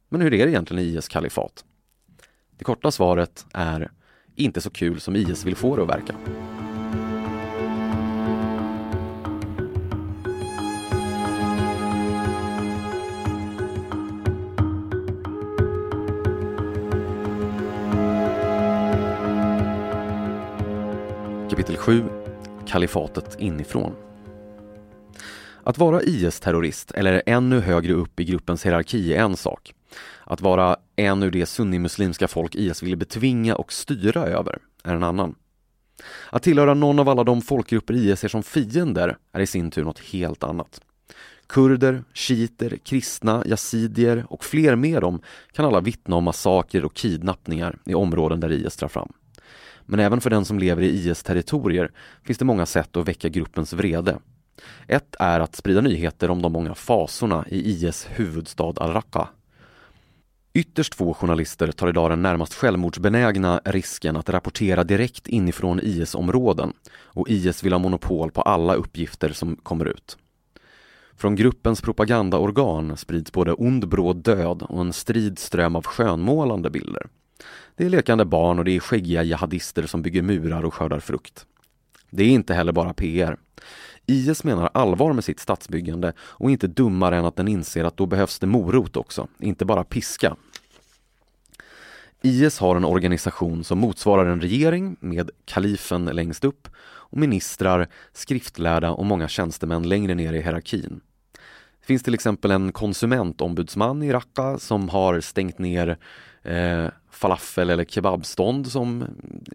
Men 0.09 0.21
hur 0.21 0.35
är 0.35 0.47
det 0.47 0.53
egentligen 0.53 0.85
i 0.85 0.97
IS 0.97 1.09
kalifat? 1.09 1.65
Det 2.59 2.65
korta 2.65 2.91
svaret 2.91 3.47
är 3.53 3.91
inte 4.37 4.61
så 4.61 4.71
kul 4.71 5.01
som 5.01 5.17
IS 5.17 5.45
vill 5.45 5.57
få 5.57 5.77
det 5.77 5.83
att 5.83 5.89
verka. 5.89 6.15
Kapitel 21.57 21.77
7 21.77 22.05
Kalifatet 22.67 23.37
inifrån 23.41 23.93
Att 25.63 25.79
vara 25.79 26.03
IS-terrorist 26.03 26.91
eller 26.91 27.23
ännu 27.27 27.61
högre 27.61 27.93
upp 27.93 28.21
i 28.21 28.25
gruppens 28.25 28.67
hierarki 28.67 29.15
är 29.15 29.23
en 29.23 29.37
sak. 29.37 29.75
Att 30.25 30.41
vara 30.41 30.77
en 30.97 31.23
ur 31.23 31.31
det 31.31 31.47
sunnimuslimska 31.47 32.29
folk 32.29 32.55
IS 32.55 32.83
ville 32.83 32.97
betvinga 32.97 33.57
och 33.57 33.73
styra 33.73 34.27
över 34.27 34.59
är 34.85 34.95
en 34.95 35.03
annan. 35.03 35.35
Att 36.31 36.43
tillhöra 36.43 36.75
någon 36.75 36.99
av 36.99 37.09
alla 37.09 37.25
de 37.25 37.43
folkgrupper 37.43 37.95
IS 37.95 38.21
ser 38.21 38.29
som 38.29 38.43
fiender 38.43 39.17
är 39.33 39.41
i 39.41 39.47
sin 39.47 39.71
tur 39.71 39.85
något 39.85 40.01
helt 40.01 40.45
annat. 40.45 40.81
Kurder, 41.47 42.05
shiiter, 42.15 42.77
kristna, 42.85 43.43
yazidier 43.47 44.27
och 44.29 44.45
fler 44.45 44.77
med 44.77 45.01
dem 45.01 45.21
kan 45.53 45.65
alla 45.65 45.81
vittna 45.81 46.17
om 46.17 46.25
massakrer 46.25 46.85
och 46.85 46.95
kidnappningar 46.95 47.79
i 47.85 47.95
områden 47.95 48.41
där 48.41 48.53
IS 48.53 48.77
drar 48.77 48.89
fram. 48.89 49.13
Men 49.87 50.01
även 50.01 50.21
för 50.21 50.31
den 50.31 50.45
som 50.45 50.59
lever 50.59 50.83
i 50.83 50.87
IS 50.87 51.23
territorier 51.23 51.91
finns 52.25 52.39
det 52.39 52.45
många 52.45 52.67
sätt 52.67 52.97
att 52.97 53.09
väcka 53.09 53.29
gruppens 53.29 53.73
vrede. 53.73 54.19
Ett 54.87 55.17
är 55.19 55.41
att 55.41 55.57
sprida 55.57 55.81
nyheter 55.81 56.31
om 56.31 56.43
de 56.43 56.53
många 56.53 56.75
fasorna 56.75 57.45
i 57.49 57.71
IS 57.71 58.07
huvudstad 58.11 58.75
al-Raqqa. 58.77 59.29
Ytterst 60.57 60.95
få 60.95 61.15
journalister 61.15 61.73
tar 61.73 61.89
idag 61.89 62.11
den 62.11 62.23
närmast 62.23 62.55
självmordsbenägna 62.55 63.61
risken 63.65 64.17
att 64.17 64.29
rapportera 64.29 64.85
direkt 64.85 65.29
inifrån 65.29 65.81
IS-områden 65.83 66.73
och 67.01 67.29
IS 67.29 67.65
vill 67.65 67.73
ha 67.73 67.79
monopol 67.79 68.31
på 68.31 68.43
alla 68.43 68.75
uppgifter 68.75 69.33
som 69.33 69.57
kommer 69.57 69.85
ut. 69.85 70.17
Från 71.17 71.37
gruppens 71.37 71.81
propagandaorgan 71.81 72.97
sprids 72.97 73.33
både 73.33 73.53
ond 73.53 73.89
bråd 73.89 74.17
död 74.17 74.63
och 74.63 74.81
en 74.81 74.93
strid 74.93 75.39
ström 75.39 75.77
av 75.77 75.87
skönmålande 75.87 76.71
bilder. 76.71 77.07
Det 77.77 77.85
är 77.85 77.91
lekande 77.91 78.25
barn 78.25 78.59
och 78.59 78.65
det 78.65 78.77
är 78.77 78.81
skäggiga 78.81 79.23
jihadister 79.23 79.87
som 79.87 80.03
bygger 80.03 80.23
murar 80.23 80.65
och 80.65 80.75
skördar 80.75 81.01
frukt. 81.01 81.47
Det 82.11 82.25
är 82.25 82.29
inte 82.29 82.55
heller 82.55 82.73
bara 82.73 82.95
PR. 82.95 83.37
IS 84.07 84.45
menar 84.45 84.71
allvar 84.75 85.13
med 85.13 85.25
sitt 85.25 85.41
statsbyggande 85.41 86.13
och 86.19 86.51
inte 86.51 86.67
dummare 86.67 87.17
än 87.17 87.25
att 87.25 87.37
den 87.37 87.49
inser 87.49 87.85
att 87.85 87.97
då 87.97 88.07
behövs 88.07 88.39
det 88.39 88.47
morot 88.47 88.97
också, 88.97 89.29
inte 89.39 89.65
bara 89.65 89.85
piska. 89.85 90.37
IS 92.23 92.59
har 92.59 92.77
en 92.77 92.85
organisation 92.85 93.65
som 93.65 93.79
motsvarar 93.79 94.27
en 94.27 94.41
regering 94.41 94.97
med 95.01 95.31
kalifen 95.45 96.05
längst 96.05 96.45
upp 96.45 96.69
och 96.85 97.19
ministrar, 97.19 97.89
skriftlärda 98.13 98.91
och 98.91 99.07
många 99.07 99.29
tjänstemän 99.29 99.89
längre 99.89 100.15
ner 100.15 100.33
i 100.33 100.43
hierarkin. 100.43 101.01
Det 101.87 101.89
finns 101.89 102.03
till 102.03 102.15
exempel 102.15 102.51
en 102.51 102.73
konsumentombudsman 102.73 104.03
i 104.03 104.13
Raqqa 104.13 104.59
som 104.59 104.89
har 104.89 105.21
stängt 105.21 105.59
ner 105.59 105.99
eh, 106.43 106.87
falafel 107.11 107.71
eller 107.71 107.85
kebabstånd 107.85 108.67
som 108.67 109.05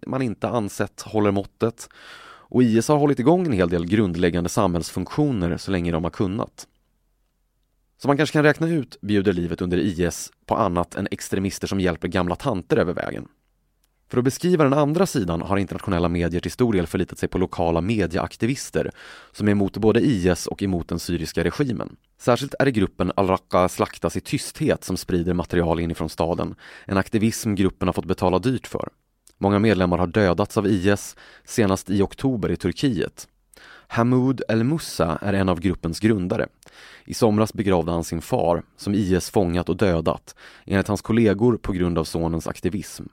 man 0.07 0.21
inte 0.21 0.47
ansett 0.47 1.01
håller 1.01 1.31
måttet. 1.31 1.89
Och 2.23 2.63
IS 2.63 2.87
har 2.87 2.97
hållit 2.97 3.19
igång 3.19 3.45
en 3.45 3.51
hel 3.51 3.69
del 3.69 3.85
grundläggande 3.85 4.49
samhällsfunktioner 4.49 5.57
så 5.57 5.71
länge 5.71 5.91
de 5.91 6.03
har 6.03 6.11
kunnat. 6.11 6.67
Som 7.97 8.09
man 8.09 8.17
kanske 8.17 8.33
kan 8.33 8.43
räkna 8.43 8.67
ut 8.67 8.97
bjuder 9.01 9.33
livet 9.33 9.61
under 9.61 9.77
IS 9.77 10.31
på 10.45 10.55
annat 10.55 10.95
än 10.95 11.07
extremister 11.11 11.67
som 11.67 11.79
hjälper 11.79 12.07
gamla 12.07 12.35
tanter 12.35 12.77
över 12.77 12.93
vägen. 12.93 13.27
För 14.11 14.17
att 14.17 14.23
beskriva 14.23 14.63
den 14.63 14.73
andra 14.73 15.05
sidan 15.05 15.41
har 15.41 15.57
internationella 15.57 16.09
medier 16.09 16.41
till 16.41 16.51
stor 16.51 16.73
del 16.73 16.87
förlitat 16.87 17.19
sig 17.19 17.29
på 17.29 17.37
lokala 17.37 17.81
medieaktivister 17.81 18.91
som 19.31 19.47
är 19.47 19.51
emot 19.51 19.77
både 19.77 19.99
IS 19.99 20.47
och 20.47 20.63
emot 20.63 20.87
den 20.87 20.99
syriska 20.99 21.43
regimen. 21.43 21.95
Särskilt 22.17 22.55
är 22.59 22.65
det 22.65 22.71
gruppen 22.71 23.11
Al-Raqqa 23.15 23.69
slaktas 23.69 24.17
i 24.17 24.21
tysthet 24.21 24.83
som 24.83 24.97
sprider 24.97 25.33
material 25.33 25.79
inifrån 25.79 26.09
staden, 26.09 26.55
en 26.85 26.97
aktivism 26.97 27.55
gruppen 27.55 27.87
har 27.87 27.93
fått 27.93 28.05
betala 28.05 28.39
dyrt 28.39 28.67
för. 28.67 28.89
Många 29.37 29.59
medlemmar 29.59 29.97
har 29.97 30.07
dödats 30.07 30.57
av 30.57 30.67
IS, 30.67 31.15
senast 31.45 31.89
i 31.89 32.01
oktober 32.01 32.51
i 32.51 32.55
Turkiet. 32.55 33.27
Hamoud 33.87 34.41
El-Mussa 34.49 35.19
är 35.21 35.33
en 35.33 35.49
av 35.49 35.59
gruppens 35.59 35.99
grundare. 35.99 36.47
I 37.05 37.13
somras 37.13 37.53
begravde 37.53 37.91
han 37.91 38.03
sin 38.03 38.21
far, 38.21 38.63
som 38.77 38.93
IS 38.95 39.29
fångat 39.29 39.69
och 39.69 39.77
dödat, 39.77 40.35
enligt 40.65 40.87
hans 40.87 41.01
kollegor 41.01 41.57
på 41.57 41.71
grund 41.71 41.97
av 41.97 42.03
sonens 42.03 42.47
aktivism. 42.47 43.03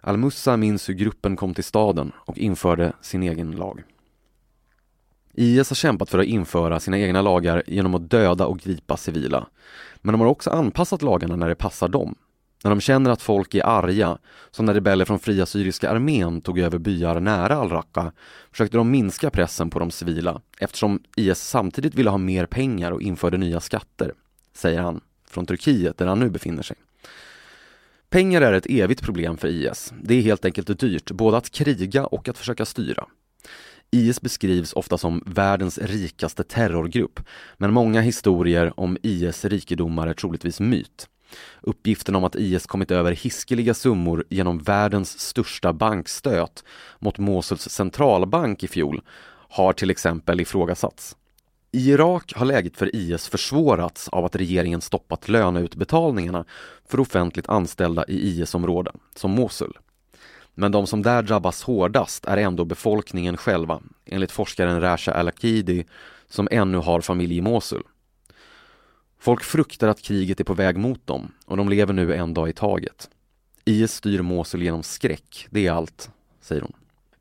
Al-Mussa 0.00 0.56
minns 0.56 0.88
hur 0.88 0.94
gruppen 0.94 1.36
kom 1.36 1.54
till 1.54 1.64
staden 1.64 2.12
och 2.16 2.38
införde 2.38 2.92
sin 3.00 3.22
egen 3.22 3.50
lag. 3.50 3.82
IS 5.34 5.70
har 5.70 5.74
kämpat 5.74 6.10
för 6.10 6.18
att 6.18 6.26
införa 6.26 6.80
sina 6.80 6.98
egna 6.98 7.22
lagar 7.22 7.62
genom 7.66 7.94
att 7.94 8.10
döda 8.10 8.46
och 8.46 8.58
gripa 8.58 8.96
civila. 8.96 9.46
Men 9.96 10.12
de 10.12 10.20
har 10.20 10.28
också 10.28 10.50
anpassat 10.50 11.02
lagarna 11.02 11.36
när 11.36 11.48
det 11.48 11.54
passar 11.54 11.88
dem. 11.88 12.14
När 12.64 12.70
de 12.70 12.80
känner 12.80 13.10
att 13.10 13.22
folk 13.22 13.54
är 13.54 13.66
arga, 13.66 14.18
som 14.50 14.66
när 14.66 14.74
rebeller 14.74 15.04
från 15.04 15.18
Fria 15.18 15.46
Syriska 15.46 15.90
armén 15.90 16.40
tog 16.40 16.58
över 16.58 16.78
byar 16.78 17.20
nära 17.20 17.56
al-Raqqa, 17.56 18.12
försökte 18.50 18.76
de 18.76 18.90
minska 18.90 19.30
pressen 19.30 19.70
på 19.70 19.78
de 19.78 19.90
civila 19.90 20.40
eftersom 20.58 21.02
IS 21.16 21.38
samtidigt 21.38 21.94
ville 21.94 22.10
ha 22.10 22.18
mer 22.18 22.46
pengar 22.46 22.92
och 22.92 23.02
införde 23.02 23.36
nya 23.36 23.60
skatter, 23.60 24.12
säger 24.54 24.80
han, 24.80 25.00
från 25.30 25.46
Turkiet 25.46 25.98
där 25.98 26.06
han 26.06 26.18
nu 26.18 26.30
befinner 26.30 26.62
sig. 26.62 26.76
Pengar 28.10 28.40
är 28.40 28.52
ett 28.52 28.66
evigt 28.70 29.02
problem 29.02 29.36
för 29.36 29.48
IS. 29.48 29.92
Det 30.02 30.14
är 30.14 30.22
helt 30.22 30.44
enkelt 30.44 30.80
dyrt, 30.80 31.10
både 31.10 31.36
att 31.36 31.50
kriga 31.50 32.06
och 32.06 32.28
att 32.28 32.38
försöka 32.38 32.64
styra. 32.64 33.06
IS 33.90 34.20
beskrivs 34.20 34.72
ofta 34.72 34.98
som 34.98 35.22
världens 35.26 35.78
rikaste 35.78 36.44
terrorgrupp, 36.44 37.20
men 37.56 37.72
många 37.72 38.00
historier 38.00 38.80
om 38.80 38.98
IS 39.02 39.44
rikedomar 39.44 40.06
är 40.06 40.14
troligtvis 40.14 40.60
myt. 40.60 41.08
Uppgiften 41.60 42.16
om 42.16 42.24
att 42.24 42.36
IS 42.36 42.66
kommit 42.66 42.90
över 42.90 43.12
hiskeliga 43.12 43.74
summor 43.74 44.24
genom 44.28 44.58
världens 44.58 45.20
största 45.20 45.72
bankstöt 45.72 46.64
mot 46.98 47.18
Mosuls 47.18 47.68
centralbank 47.68 48.64
i 48.64 48.68
fjol 48.68 49.00
har 49.48 49.72
till 49.72 49.90
exempel 49.90 50.40
ifrågasatts. 50.40 51.16
I 51.72 51.90
Irak 51.90 52.32
har 52.36 52.46
läget 52.46 52.76
för 52.76 52.96
IS 52.96 53.28
försvårats 53.28 54.08
av 54.08 54.24
att 54.24 54.36
regeringen 54.36 54.80
stoppat 54.80 55.28
löneutbetalningarna 55.28 56.44
för 56.88 57.00
offentligt 57.00 57.48
anställda 57.48 58.04
i 58.08 58.28
IS-områden, 58.28 58.98
som 59.14 59.30
Mosul. 59.30 59.78
Men 60.54 60.72
de 60.72 60.86
som 60.86 61.02
där 61.02 61.22
drabbas 61.22 61.62
hårdast 61.62 62.24
är 62.24 62.36
ändå 62.36 62.64
befolkningen 62.64 63.36
själva, 63.36 63.80
enligt 64.04 64.32
forskaren 64.32 64.80
Rasha 64.80 65.12
Alakidi, 65.12 65.84
som 66.28 66.48
ännu 66.50 66.78
har 66.78 67.00
familj 67.00 67.36
i 67.36 67.40
Mosul. 67.40 67.82
Folk 69.18 69.44
fruktar 69.44 69.88
att 69.88 70.02
kriget 70.02 70.40
är 70.40 70.44
på 70.44 70.54
väg 70.54 70.76
mot 70.76 71.06
dem 71.06 71.32
och 71.46 71.56
de 71.56 71.68
lever 71.68 71.92
nu 71.92 72.14
en 72.14 72.34
dag 72.34 72.48
i 72.48 72.52
taget. 72.52 73.10
IS 73.64 73.92
styr 73.92 74.22
Mosul 74.22 74.62
genom 74.62 74.82
skräck, 74.82 75.46
det 75.50 75.66
är 75.66 75.72
allt, 75.72 76.10
säger 76.40 76.62
hon. 76.62 76.72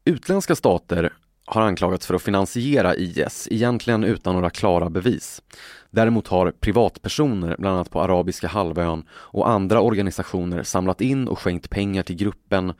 Utländska 0.06 0.56
stater 0.56 1.14
har 1.50 1.62
anklagats 1.62 2.08
för 2.08 2.14
att 2.14 2.22
finansiera 2.22 2.96
IS, 2.96 3.48
egentligen 3.52 4.04
utan 4.04 4.36
några 4.36 4.50
klara 4.50 4.90
bevis. 4.90 5.42
Däremot 5.90 6.28
har 6.28 6.52
privatpersoner, 6.52 7.56
bland 7.60 7.76
annat 7.76 7.92
på 7.92 8.02
Arabiska 8.02 8.48
halvön 8.48 9.04
och 9.10 9.50
andra 9.50 9.82
organisationer 9.82 10.64
samlat 10.64 11.02
in 11.02 11.28
och 11.28 11.40
skänkt 11.40 11.70
pengar 11.70 12.04
till 12.04 12.16
gruppen, 12.16 12.74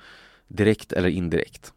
direkt 0.48 0.92
eller 0.94 1.10
indirekt. 1.10 1.74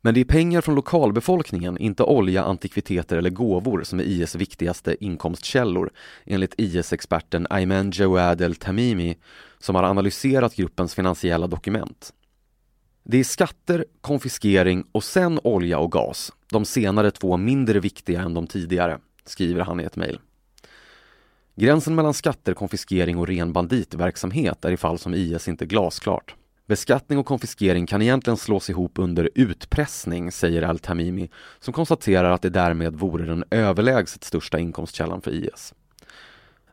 Men 0.00 0.14
det 0.14 0.20
är 0.20 0.24
pengar 0.24 0.60
från 0.60 0.74
lokalbefolkningen, 0.74 1.78
inte 1.78 2.02
olja, 2.02 2.44
antikviteter 2.44 3.16
eller 3.16 3.30
gåvor 3.30 3.82
som 3.82 4.00
är 4.00 4.04
IS 4.04 4.34
viktigaste 4.34 5.04
inkomstkällor, 5.04 5.90
enligt 6.24 6.54
IS-experten 6.58 7.46
Ayman 7.50 7.90
Jawad 7.94 8.40
El-Tamimi 8.40 9.16
som 9.58 9.74
har 9.74 9.82
analyserat 9.82 10.56
gruppens 10.56 10.94
finansiella 10.94 11.46
dokument. 11.46 12.12
Det 13.08 13.18
är 13.18 13.24
skatter, 13.24 13.84
konfiskering 14.00 14.84
och 14.92 15.04
sen 15.04 15.40
olja 15.44 15.78
och 15.78 15.92
gas, 15.92 16.32
de 16.50 16.64
senare 16.64 17.10
två 17.10 17.36
mindre 17.36 17.80
viktiga 17.80 18.20
än 18.22 18.34
de 18.34 18.46
tidigare, 18.46 18.98
skriver 19.24 19.60
han 19.60 19.80
i 19.80 19.84
ett 19.84 19.96
mejl. 19.96 20.20
Gränsen 21.54 21.94
mellan 21.94 22.14
skatter, 22.14 22.54
konfiskering 22.54 23.18
och 23.18 23.26
ren 23.26 23.52
banditverksamhet 23.52 24.64
är 24.64 24.72
i 24.72 24.76
fall 24.76 24.98
som 24.98 25.14
IS 25.14 25.48
inte 25.48 25.66
glasklart. 25.66 26.34
Beskattning 26.66 27.18
och 27.18 27.26
konfiskering 27.26 27.86
kan 27.86 28.02
egentligen 28.02 28.36
slås 28.36 28.70
ihop 28.70 28.98
under 28.98 29.30
utpressning, 29.34 30.32
säger 30.32 30.62
Al-Tamimi, 30.62 31.28
som 31.60 31.74
konstaterar 31.74 32.30
att 32.30 32.42
det 32.42 32.50
därmed 32.50 32.96
vore 32.96 33.26
den 33.26 33.44
överlägset 33.50 34.24
största 34.24 34.58
inkomstkällan 34.58 35.20
för 35.20 35.30
IS. 35.30 35.74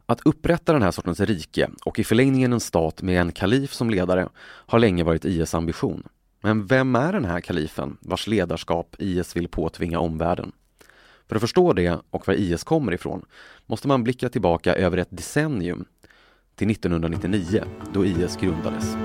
Att 0.06 0.22
upprätta 0.26 0.74
den 0.74 0.82
här 0.82 0.92
sortens 0.92 1.20
rike 1.20 1.70
och 1.86 2.00
i 2.00 2.04
förlängningen 2.04 2.54
en 2.54 2.60
stat 2.60 3.02
med 3.02 3.22
en 3.22 3.32
kalif 3.32 3.74
som 3.74 3.90
ledare 3.90 4.30
har 4.42 4.80
länge 4.80 5.04
varit 5.04 5.26
IS 5.26 5.54
ambition. 5.54 6.04
Men 6.46 6.66
vem 6.66 6.96
är 6.96 7.14
den 7.14 7.26
här 7.26 7.42
kalifen 7.42 7.98
vars 8.02 8.28
ledarskap 8.28 8.96
IS 9.00 9.36
vill 9.36 9.48
påtvinga 9.48 10.00
omvärlden? 10.00 10.52
För 11.28 11.36
att 11.36 11.42
förstå 11.42 11.74
det 11.74 12.00
och 12.10 12.28
var 12.28 12.34
IS 12.34 12.64
kommer 12.64 12.94
ifrån 12.94 13.26
måste 13.66 13.88
man 13.88 14.04
blicka 14.04 14.30
tillbaka 14.30 14.76
över 14.76 14.98
ett 14.98 15.08
decennium 15.12 15.86
till 16.56 16.72
1999 16.72 17.64
då 17.94 18.06
IS 18.06 18.38
grundades. 18.38 18.96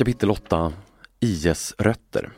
Kapitel 0.00 0.30
8 0.30 0.72
IS 1.20 1.74
rötter 1.78 2.30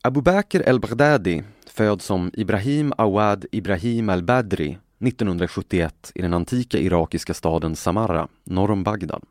Abu 0.00 0.22
Bakr 0.22 0.62
el-Baghdadi 0.68 1.42
föds 1.66 2.04
som 2.04 2.30
Ibrahim 2.34 2.92
Awad 2.98 3.46
Ibrahim 3.52 4.08
al-Badri 4.08 4.78
1971 5.00 6.12
i 6.14 6.22
den 6.22 6.34
antika 6.34 6.78
irakiska 6.78 7.34
staden 7.34 7.76
Samarra 7.76 8.28
norr 8.44 8.70
om 8.70 8.82
Bagdad. 8.82 9.22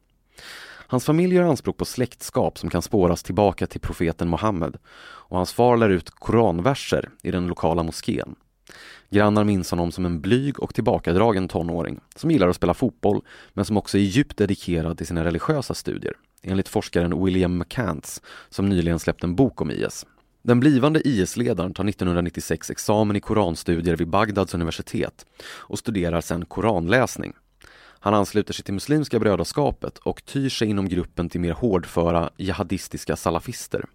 Hans 0.88 1.06
familj 1.06 1.36
gör 1.36 1.44
anspråk 1.44 1.78
på 1.78 1.86
släktskap 1.86 2.58
som 2.58 2.70
kan 2.70 2.82
spåras 2.82 3.24
tillbaka 3.24 3.68
till 3.68 3.82
profeten 3.82 4.30
Muhammed 4.30 4.78
och 5.02 5.38
hans 5.38 5.54
far 5.54 5.78
lär 5.78 5.90
ut 5.90 6.10
koranverser 6.10 7.10
i 7.24 7.32
den 7.32 7.48
lokala 7.48 7.84
moskén. 7.84 8.36
Grannar 9.14 9.44
minns 9.44 9.72
honom 9.72 9.92
som 9.92 10.06
en 10.06 10.22
blyg 10.22 10.60
och 10.60 10.74
tillbakadragen 10.74 11.48
tonåring 11.48 12.00
som 12.16 12.32
gillar 12.32 12.48
att 12.48 12.56
spela 12.56 12.74
fotboll 12.74 13.22
men 13.54 13.66
som 13.66 13.78
också 13.78 13.98
är 13.98 14.02
djupt 14.02 14.38
dedikerad 14.38 14.98
till 14.98 15.08
sina 15.08 15.24
religiösa 15.24 15.74
studier, 15.74 16.14
enligt 16.42 16.70
forskaren 16.70 17.26
William 17.26 17.58
McCants 17.58 18.22
som 18.50 18.70
nyligen 18.70 19.00
släppt 19.00 19.24
en 19.24 19.36
bok 19.36 19.62
om 19.62 19.72
IS. 19.72 20.06
Den 20.42 20.60
blivande 20.60 21.08
IS-ledaren 21.08 21.74
tar 21.74 21.86
1996 21.86 22.70
examen 22.70 23.16
i 23.16 23.20
koranstudier 23.20 23.96
vid 23.96 24.08
Bagdads 24.08 24.54
universitet 24.54 25.26
och 25.44 25.80
studerar 25.80 26.22
sedan 26.22 26.46
koranläsning. 26.46 27.34
Han 28.00 28.14
ansluter 28.14 28.54
sig 28.54 28.66
till 28.66 28.74
Muslimska 28.74 29.20
brödraskapet 29.20 29.98
och 29.98 30.26
tyr 30.26 30.50
sig 30.50 30.68
inom 30.68 30.90
gruppen 30.90 31.30
till 31.30 31.42
mer 31.42 31.54
hårdföra 31.54 32.30
jihadistiska 32.38 33.16
salafister. 33.16 33.86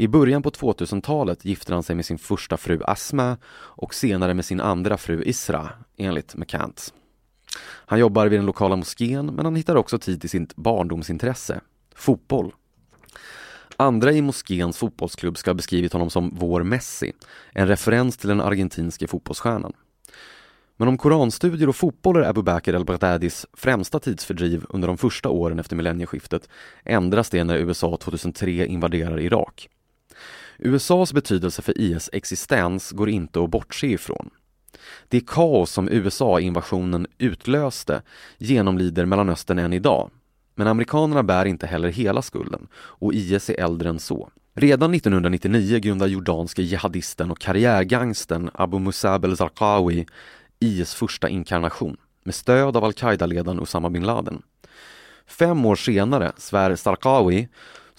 I 0.00 0.08
början 0.08 0.42
på 0.42 0.50
2000-talet 0.50 1.44
gifter 1.44 1.74
han 1.74 1.82
sig 1.82 1.96
med 1.96 2.04
sin 2.04 2.18
första 2.18 2.56
fru 2.56 2.80
Asma 2.84 3.36
och 3.54 3.94
senare 3.94 4.34
med 4.34 4.44
sin 4.44 4.60
andra 4.60 4.96
fru 4.96 5.22
Isra, 5.22 5.68
enligt 5.96 6.36
McCants. 6.36 6.94
Han 7.60 7.98
jobbar 7.98 8.26
vid 8.26 8.38
den 8.38 8.46
lokala 8.46 8.76
moskén 8.76 9.26
men 9.26 9.44
han 9.44 9.56
hittar 9.56 9.76
också 9.76 9.98
tid 9.98 10.20
till 10.20 10.30
sitt 10.30 10.56
barndomsintresse, 10.56 11.60
fotboll. 11.94 12.52
Andra 13.76 14.12
i 14.12 14.22
moskéns 14.22 14.78
fotbollsklubb 14.78 15.38
ska 15.38 15.50
ha 15.50 15.54
beskrivit 15.54 15.92
honom 15.92 16.10
som 16.10 16.34
vår 16.36 16.62
Messi, 16.62 17.12
en 17.52 17.68
referens 17.68 18.16
till 18.16 18.28
den 18.28 18.40
argentinske 18.40 19.06
fotbollsstjärnan. 19.06 19.72
Men 20.76 20.88
om 20.88 20.98
koranstudier 20.98 21.68
och 21.68 21.76
fotboll 21.76 22.16
är 22.16 22.28
Abu 22.28 22.42
Bakr 22.42 22.74
al-Baghdadis 22.74 23.46
främsta 23.52 24.00
tidsfördriv 24.00 24.64
under 24.68 24.88
de 24.88 24.98
första 24.98 25.28
åren 25.28 25.58
efter 25.58 25.76
millennieskiftet 25.76 26.48
ändras 26.84 27.30
det 27.30 27.44
när 27.44 27.56
USA 27.56 27.96
2003 27.96 28.66
invaderar 28.66 29.20
Irak. 29.20 29.68
USAs 30.58 31.12
betydelse 31.12 31.62
för 31.62 31.78
IS 31.78 32.10
existens 32.12 32.90
går 32.90 33.08
inte 33.08 33.44
att 33.44 33.50
bortse 33.50 33.86
ifrån. 33.86 34.30
Det 35.08 35.20
kaos 35.26 35.70
som 35.70 35.88
USA-invasionen 35.88 37.06
utlöste 37.18 38.02
genomlider 38.38 39.04
Mellanöstern 39.04 39.58
än 39.58 39.72
idag. 39.72 40.10
Men 40.54 40.66
amerikanerna 40.66 41.22
bär 41.22 41.44
inte 41.44 41.66
heller 41.66 41.88
hela 41.88 42.22
skulden 42.22 42.68
och 42.74 43.14
IS 43.14 43.50
är 43.50 43.60
äldre 43.60 43.88
än 43.88 43.98
så. 43.98 44.30
Redan 44.54 44.94
1999 44.94 45.78
grundar 45.78 46.06
jordanske 46.06 46.62
jihadisten 46.62 47.30
och 47.30 47.38
karriärgangsten 47.38 48.50
Abu 48.54 48.78
Musab 48.78 49.24
el-Zarqawi 49.24 50.06
IS 50.60 50.94
första 50.94 51.28
inkarnation 51.28 51.96
med 52.24 52.34
stöd 52.34 52.76
av 52.76 52.84
al-Qaida-ledaren 52.84 53.60
Osama 53.60 53.90
bin 53.90 54.06
Laden. 54.06 54.42
Fem 55.26 55.66
år 55.66 55.76
senare 55.76 56.32
svär 56.36 56.76
Zarqawi, 56.76 57.48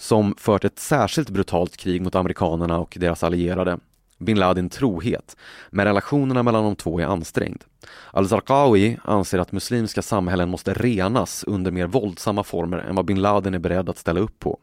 som 0.00 0.34
fört 0.38 0.64
ett 0.64 0.78
särskilt 0.78 1.30
brutalt 1.30 1.76
krig 1.76 2.02
mot 2.02 2.14
amerikanerna 2.14 2.78
och 2.78 2.96
deras 3.00 3.24
allierade, 3.24 3.78
bin 4.18 4.38
Laden 4.38 4.68
trohet, 4.68 5.36
men 5.70 5.84
relationerna 5.84 6.42
mellan 6.42 6.64
de 6.64 6.76
två 6.76 7.00
är 7.00 7.04
ansträngd. 7.04 7.64
Al-Zarqawi 8.12 8.98
anser 9.04 9.38
att 9.38 9.52
muslimska 9.52 10.02
samhällen 10.02 10.48
måste 10.48 10.74
renas 10.74 11.44
under 11.44 11.70
mer 11.70 11.86
våldsamma 11.86 12.44
former 12.44 12.78
än 12.78 12.94
vad 12.94 13.04
bin 13.04 13.22
Laden 13.22 13.54
är 13.54 13.58
beredd 13.58 13.88
att 13.88 13.98
ställa 13.98 14.20
upp 14.20 14.38
på. 14.38 14.58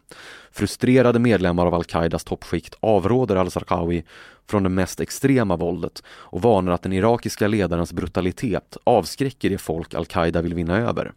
Frustrerade 0.51 1.19
medlemmar 1.19 1.65
av 1.65 1.73
al-Qaidas 1.73 2.23
toppskikt 2.23 2.75
avråder 2.79 3.35
al-Zarqawi 3.35 4.03
från 4.49 4.63
det 4.63 4.69
mest 4.69 4.99
extrema 4.99 5.55
våldet 5.55 6.03
och 6.07 6.41
varnar 6.41 6.71
att 6.71 6.83
den 6.83 6.93
irakiska 6.93 7.47
ledarens 7.47 7.93
brutalitet 7.93 8.77
avskräcker 8.83 9.49
det 9.49 9.57
folk 9.57 9.93
al-Qaida 9.93 10.41
vill 10.41 10.53
vinna 10.53 10.77
över. 10.77 11.11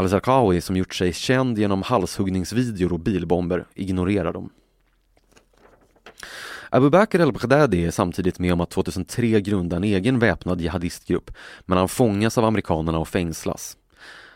Al-Zarqawi, 0.00 0.60
som 0.60 0.76
gjort 0.76 0.94
sig 0.94 1.12
känd 1.12 1.58
genom 1.58 1.82
halshuggningsvideor 1.82 2.92
och 2.92 3.00
bilbomber, 3.00 3.64
ignorerar 3.74 4.32
dem. 4.32 4.50
Abu 6.70 6.90
Bakr 6.90 7.20
al-Baghdadi 7.20 7.84
är 7.84 7.90
samtidigt 7.90 8.38
med 8.38 8.52
om 8.52 8.60
att 8.60 8.70
2003 8.70 9.40
grunda 9.40 9.76
en 9.76 9.84
egen 9.84 10.18
väpnad 10.18 10.60
jihadistgrupp, 10.60 11.30
men 11.66 11.78
han 11.78 11.88
fångas 11.88 12.38
av 12.38 12.44
amerikanerna 12.44 12.98
och 12.98 13.08
fängslas. 13.08 13.76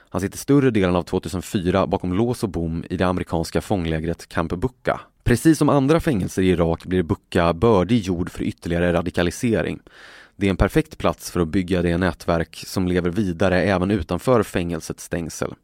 Han 0.08 0.20
sitter 0.20 0.38
större 0.38 0.70
delen 0.70 0.96
av 0.96 1.02
2004 1.02 1.86
bakom 1.86 2.12
lås 2.12 2.42
och 2.42 2.48
bom 2.48 2.84
i 2.90 2.96
det 2.96 3.06
amerikanska 3.06 3.60
fånglägret 3.60 4.28
Camp 4.28 4.52
Bucca. 4.52 5.00
Precis 5.24 5.58
som 5.58 5.68
andra 5.68 6.00
fängelser 6.00 6.42
i 6.42 6.48
Irak 6.48 6.84
blir 6.84 7.02
Bucca 7.02 7.52
bördig 7.52 7.98
jord 7.98 8.30
för 8.30 8.42
ytterligare 8.42 8.92
radikalisering. 8.92 9.80
Det 10.36 10.46
är 10.46 10.50
en 10.50 10.56
perfekt 10.56 10.98
plats 10.98 11.30
för 11.30 11.40
att 11.40 11.48
bygga 11.48 11.82
det 11.82 11.98
nätverk 11.98 12.62
som 12.66 12.88
lever 12.88 13.10
vidare 13.10 13.62
även 13.62 13.90
utanför 13.90 14.42
fängelsets 14.42 15.04
stängsel. 15.04 15.54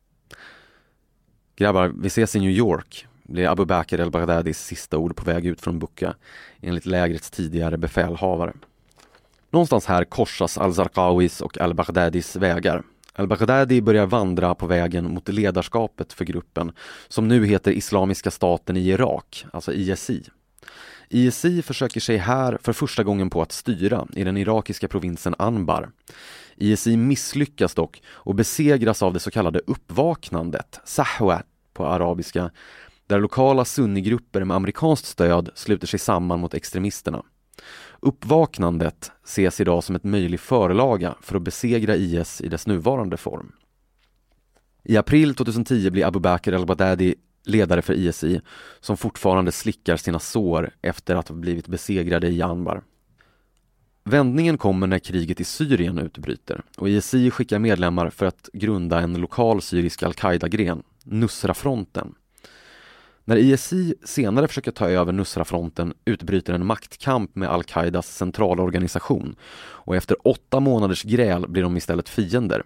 Grabbar, 1.56 1.92
vi 1.98 2.06
ses 2.06 2.36
i 2.36 2.40
New 2.40 2.50
York 2.50 3.06
blir 3.22 3.48
Abu 3.48 3.64
Bakr 3.64 4.00
el-Baghdadis 4.00 4.64
sista 4.64 4.98
ord 4.98 5.16
på 5.16 5.24
väg 5.24 5.46
ut 5.46 5.60
från 5.60 5.78
Buka 5.78 6.14
enligt 6.60 6.86
lägrets 6.86 7.30
tidigare 7.30 7.78
befälhavare. 7.78 8.52
Någonstans 9.50 9.86
här 9.86 10.04
korsas 10.04 10.58
al-Zarqawis 10.58 11.40
och 11.40 11.60
al-Baghdadis 11.60 12.36
vägar. 12.36 12.82
Al-Baghdadi 13.12 13.80
börjar 13.80 14.06
vandra 14.06 14.54
på 14.54 14.66
vägen 14.66 15.14
mot 15.14 15.28
ledarskapet 15.28 16.12
för 16.12 16.24
gruppen 16.24 16.72
som 17.08 17.28
nu 17.28 17.46
heter 17.46 17.72
Islamiska 17.72 18.30
staten 18.30 18.76
i 18.76 18.88
Irak, 18.88 19.44
alltså 19.52 19.72
ISI. 19.72 20.22
ISI 21.12 21.62
försöker 21.62 22.00
sig 22.00 22.16
här 22.16 22.58
för 22.62 22.72
första 22.72 23.04
gången 23.04 23.30
på 23.30 23.42
att 23.42 23.52
styra 23.52 24.06
i 24.12 24.24
den 24.24 24.36
irakiska 24.36 24.88
provinsen 24.88 25.34
Anbar. 25.38 25.90
ISI 26.56 26.96
misslyckas 26.96 27.74
dock 27.74 28.02
och 28.06 28.34
besegras 28.34 29.02
av 29.02 29.12
det 29.12 29.20
så 29.20 29.30
kallade 29.30 29.60
uppvaknandet, 29.66 30.80
Sahwa 30.84 31.42
på 31.72 31.86
arabiska, 31.86 32.50
där 33.06 33.20
lokala 33.20 33.64
sunnigrupper 33.64 34.44
med 34.44 34.56
amerikanskt 34.56 35.06
stöd 35.06 35.50
sluter 35.54 35.86
sig 35.86 35.98
samman 35.98 36.40
mot 36.40 36.54
extremisterna. 36.54 37.22
Uppvaknandet 38.00 39.12
ses 39.24 39.60
idag 39.60 39.84
som 39.84 39.96
ett 39.96 40.04
möjlig 40.04 40.40
förlaga 40.40 41.14
för 41.20 41.36
att 41.36 41.42
besegra 41.42 41.96
IS 41.96 42.40
i 42.40 42.48
dess 42.48 42.66
nuvarande 42.66 43.16
form. 43.16 43.52
I 44.84 44.96
april 44.96 45.34
2010 45.34 45.90
blir 45.90 46.06
Abu 46.06 46.20
Bakr 46.20 46.52
al-Baghdadi 46.52 47.14
ledare 47.44 47.82
för 47.82 47.94
ISI 47.94 48.40
som 48.80 48.96
fortfarande 48.96 49.52
slickar 49.52 49.96
sina 49.96 50.18
sår 50.18 50.70
efter 50.82 51.16
att 51.16 51.28
ha 51.28 51.36
blivit 51.36 51.66
besegrade 51.66 52.28
i 52.28 52.42
Anbar. 52.42 52.82
Vändningen 54.04 54.58
kommer 54.58 54.86
när 54.86 54.98
kriget 54.98 55.40
i 55.40 55.44
Syrien 55.44 55.98
utbryter 55.98 56.62
och 56.76 56.88
ISI 56.88 57.30
skickar 57.30 57.58
medlemmar 57.58 58.10
för 58.10 58.26
att 58.26 58.48
grunda 58.52 59.00
en 59.00 59.14
lokal 59.14 59.62
syrisk 59.62 60.02
al-Qaida-gren, 60.02 60.82
Nusrafronten. 61.04 62.14
När 63.24 63.36
ISI 63.36 63.94
senare 64.04 64.48
försöker 64.48 64.70
ta 64.70 64.88
över 64.88 65.12
Nusrafronten 65.12 65.94
utbryter 66.04 66.52
en 66.52 66.66
maktkamp 66.66 67.36
med 67.36 67.48
al-Qaidas 67.48 68.16
centralorganisation 68.16 69.36
och 69.62 69.96
efter 69.96 70.28
åtta 70.28 70.60
månaders 70.60 71.02
gräl 71.02 71.48
blir 71.48 71.62
de 71.62 71.76
istället 71.76 72.08
fiender. 72.08 72.62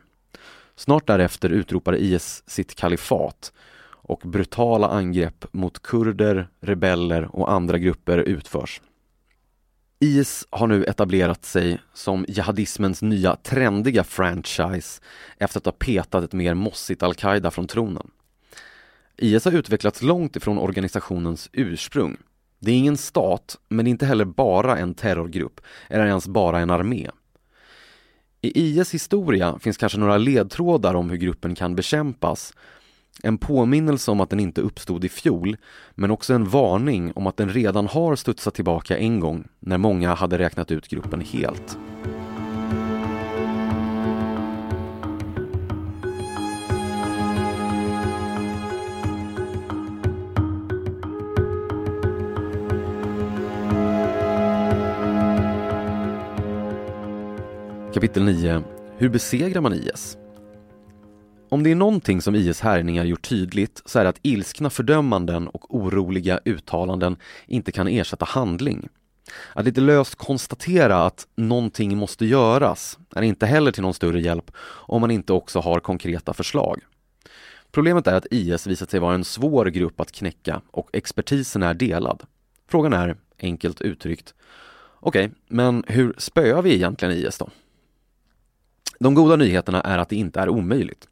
Snart 0.77 1.07
därefter 1.07 1.51
utropar 1.51 1.97
IS 1.97 2.43
sitt 2.47 2.75
kalifat 2.75 3.53
och 4.05 4.21
brutala 4.25 4.89
angrepp 4.89 5.45
mot 5.53 5.83
kurder, 5.83 6.49
rebeller 6.61 7.37
och 7.37 7.53
andra 7.53 7.79
grupper 7.79 8.19
utförs. 8.19 8.81
IS 9.99 10.47
har 10.51 10.67
nu 10.67 10.85
etablerat 10.85 11.45
sig 11.45 11.79
som 11.95 12.25
jihadismens 12.29 13.03
nya 13.03 13.37
trendiga 13.37 14.05
franchise 14.05 15.01
efter 15.39 15.61
att 15.61 15.65
ha 15.65 15.73
petat 15.73 16.25
ett 16.25 16.33
mer 16.33 16.55
mossigt 16.55 17.03
al-Qaida 17.03 17.51
från 17.51 17.67
tronen. 17.67 18.11
IS 19.17 19.45
har 19.45 19.53
utvecklats 19.53 20.03
långt 20.03 20.37
ifrån 20.37 20.59
organisationens 20.59 21.51
ursprung. 21.53 22.17
Det 22.59 22.71
är 22.71 22.77
ingen 22.77 22.97
stat, 22.97 23.59
men 23.69 23.85
det 23.85 23.89
är 23.89 23.91
inte 23.91 24.07
heller 24.07 24.25
bara 24.25 24.79
en 24.79 24.95
terrorgrupp 24.95 25.61
eller 25.89 26.07
ens 26.07 26.29
bara 26.29 26.61
en 26.61 26.71
armé. 26.71 27.11
I 28.41 28.79
IS 28.81 28.95
historia 28.95 29.59
finns 29.59 29.77
kanske 29.77 29.99
några 29.99 30.19
ledtrådar 30.19 30.95
om 30.95 31.11
hur 31.11 31.17
gruppen 31.17 31.55
kan 31.55 31.75
bekämpas. 31.75 32.55
En 33.23 33.39
påminnelse 33.39 34.11
om 34.11 34.21
att 34.21 34.31
den 34.31 34.41
inte 34.41 34.61
uppstod 34.61 35.05
i 35.05 35.09
fjol, 35.09 35.57
men 35.95 36.11
också 36.11 36.35
en 36.35 36.49
varning 36.49 37.13
om 37.15 37.27
att 37.27 37.37
den 37.37 37.49
redan 37.49 37.87
har 37.87 38.17
studsat 38.17 38.55
tillbaka 38.55 38.99
en 38.99 39.21
gång 39.21 39.45
när 39.61 39.79
många 39.79 40.15
hade 40.15 40.39
räknat 40.39 40.71
ut 40.71 40.89
gruppen 40.89 41.21
helt. 41.21 41.79
Kapitel 57.95 58.25
9 58.25 58.63
Hur 58.97 59.09
besegrar 59.09 59.61
man 59.61 59.73
IS? 59.73 60.19
Om 61.55 61.63
det 61.63 61.71
är 61.71 61.75
någonting 61.75 62.23
som 62.23 62.35
IS 62.35 62.61
härjningar 62.61 63.05
gjort 63.05 63.29
tydligt 63.29 63.83
så 63.85 63.99
är 63.99 64.05
det 64.05 64.09
att 64.09 64.19
ilskna 64.23 64.71
fördömanden 64.71 65.49
och 65.49 65.75
oroliga 65.75 66.41
uttalanden 66.45 67.17
inte 67.47 67.73
kan 67.73 67.89
ersätta 67.89 68.25
handling. 68.25 68.89
Att 69.53 69.65
lite 69.65 69.81
löst 69.81 70.15
konstatera 70.15 71.07
att 71.07 71.27
någonting 71.37 71.97
måste 71.97 72.27
göras 72.27 72.99
är 73.17 73.23
inte 73.23 73.47
heller 73.47 73.73
till 73.73 73.83
någon 73.83 73.95
större 73.95 74.21
hjälp 74.21 74.51
om 74.67 75.01
man 75.01 75.11
inte 75.11 75.33
också 75.33 75.61
har 75.61 75.81
konkreta 75.81 76.35
förslag. 76.35 76.81
Problemet 77.73 78.07
är 78.07 78.15
att 78.15 78.27
IS 78.31 78.67
visat 78.67 78.91
sig 78.91 79.01
vara 79.01 79.15
en 79.15 79.25
svår 79.25 79.67
grupp 79.67 80.01
att 80.01 80.13
knäcka 80.13 80.61
och 80.71 80.91
expertisen 80.93 81.63
är 81.63 81.75
delad. 81.75 82.23
Frågan 82.69 82.93
är, 82.93 83.17
enkelt 83.39 83.81
uttryckt, 83.81 84.35
okej, 85.01 85.25
okay, 85.25 85.37
men 85.49 85.85
hur 85.87 86.15
spöar 86.19 86.63
vi 86.63 86.75
egentligen 86.75 87.15
IS 87.15 87.39
då? 87.39 87.51
De 88.99 89.15
goda 89.15 89.37
nyheterna 89.37 89.81
är 89.81 89.99
att 89.99 90.09
det 90.09 90.17
inte 90.17 90.41
är 90.41 90.49
omöjligt. 90.49 91.09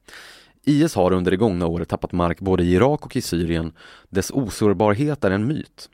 IS 0.64 0.95
har 0.95 1.12
under 1.12 1.30
det 1.30 1.37
gångna 1.37 1.66
året 1.66 1.89
tappat 1.89 2.12
mark 2.12 2.41
både 2.41 2.62
i 2.64 2.72
Irak 2.74 3.07
och 3.07 3.16
i 3.16 3.20
Syrien. 3.20 3.72
Dess 4.09 4.30
osårbarhet 4.30 5.24
är 5.24 5.30
en 5.30 5.47
myt. 5.47 5.89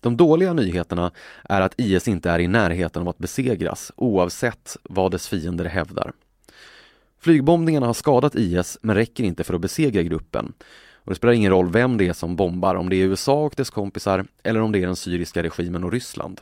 De 0.00 0.16
dåliga 0.16 0.52
nyheterna 0.52 1.10
är 1.44 1.60
att 1.60 1.80
IS 1.80 2.08
inte 2.08 2.30
är 2.30 2.38
i 2.38 2.48
närheten 2.48 3.02
av 3.02 3.08
att 3.08 3.18
besegras 3.18 3.92
oavsett 3.96 4.76
vad 4.82 5.10
dess 5.10 5.28
fiender 5.28 5.64
hävdar. 5.64 6.12
Flygbombningarna 7.20 7.86
har 7.86 7.94
skadat 7.94 8.34
IS 8.34 8.78
men 8.82 8.96
räcker 8.96 9.24
inte 9.24 9.44
för 9.44 9.54
att 9.54 9.60
besegra 9.60 10.02
gruppen. 10.02 10.52
Och 10.94 11.10
det 11.10 11.16
spelar 11.16 11.34
ingen 11.34 11.50
roll 11.50 11.70
vem 11.70 11.96
det 11.96 12.08
är 12.08 12.12
som 12.12 12.36
bombar, 12.36 12.74
om 12.74 12.88
det 12.88 12.96
är 12.96 13.04
USA 13.04 13.44
och 13.44 13.54
dess 13.56 13.70
kompisar 13.70 14.24
eller 14.42 14.60
om 14.60 14.72
det 14.72 14.82
är 14.82 14.86
den 14.86 14.96
syriska 14.96 15.42
regimen 15.42 15.84
och 15.84 15.92
Ryssland. 15.92 16.40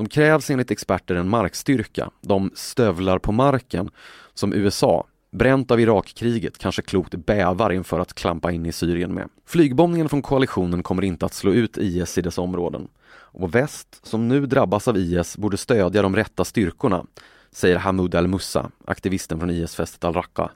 De 0.00 0.08
krävs 0.08 0.50
enligt 0.50 0.70
experter 0.70 1.14
en 1.14 1.28
markstyrka, 1.28 2.10
de 2.20 2.50
stövlar 2.54 3.18
på 3.18 3.32
marken, 3.32 3.90
som 4.34 4.52
USA, 4.52 5.06
bränt 5.30 5.70
av 5.70 5.80
Irakkriget, 5.80 6.58
kanske 6.58 6.82
klokt 6.82 7.14
bävar 7.14 7.72
inför 7.72 8.00
att 8.00 8.14
klampa 8.14 8.52
in 8.52 8.66
i 8.66 8.72
Syrien 8.72 9.14
med. 9.14 9.28
Flygbombningen 9.46 10.08
från 10.08 10.22
koalitionen 10.22 10.82
kommer 10.82 11.04
inte 11.04 11.26
att 11.26 11.34
slå 11.34 11.52
ut 11.52 11.78
IS 11.78 12.18
i 12.18 12.22
dess 12.22 12.38
områden. 12.38 12.88
Och 13.12 13.54
väst, 13.54 14.00
som 14.06 14.28
nu 14.28 14.46
drabbas 14.46 14.88
av 14.88 14.96
IS, 14.96 15.36
borde 15.36 15.56
stödja 15.56 16.02
de 16.02 16.16
rätta 16.16 16.44
styrkorna, 16.44 17.06
säger 17.50 17.76
Hamoud 17.76 18.14
al-Mussa, 18.14 18.70
aktivisten 18.84 19.38
från 19.38 19.50
IS-fästet 19.50 20.04
al-Raqqa. 20.04 20.50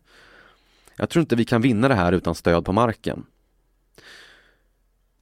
Jag 0.97 1.11
tror 1.11 1.20
inte 1.20 1.36
vi 1.36 1.45
kan 1.45 1.62
vinna 1.62 1.88
det 1.88 1.95
här 1.95 2.12
utan 2.12 2.34
stöd 2.34 2.64
på 2.64 2.72
marken. 2.72 3.26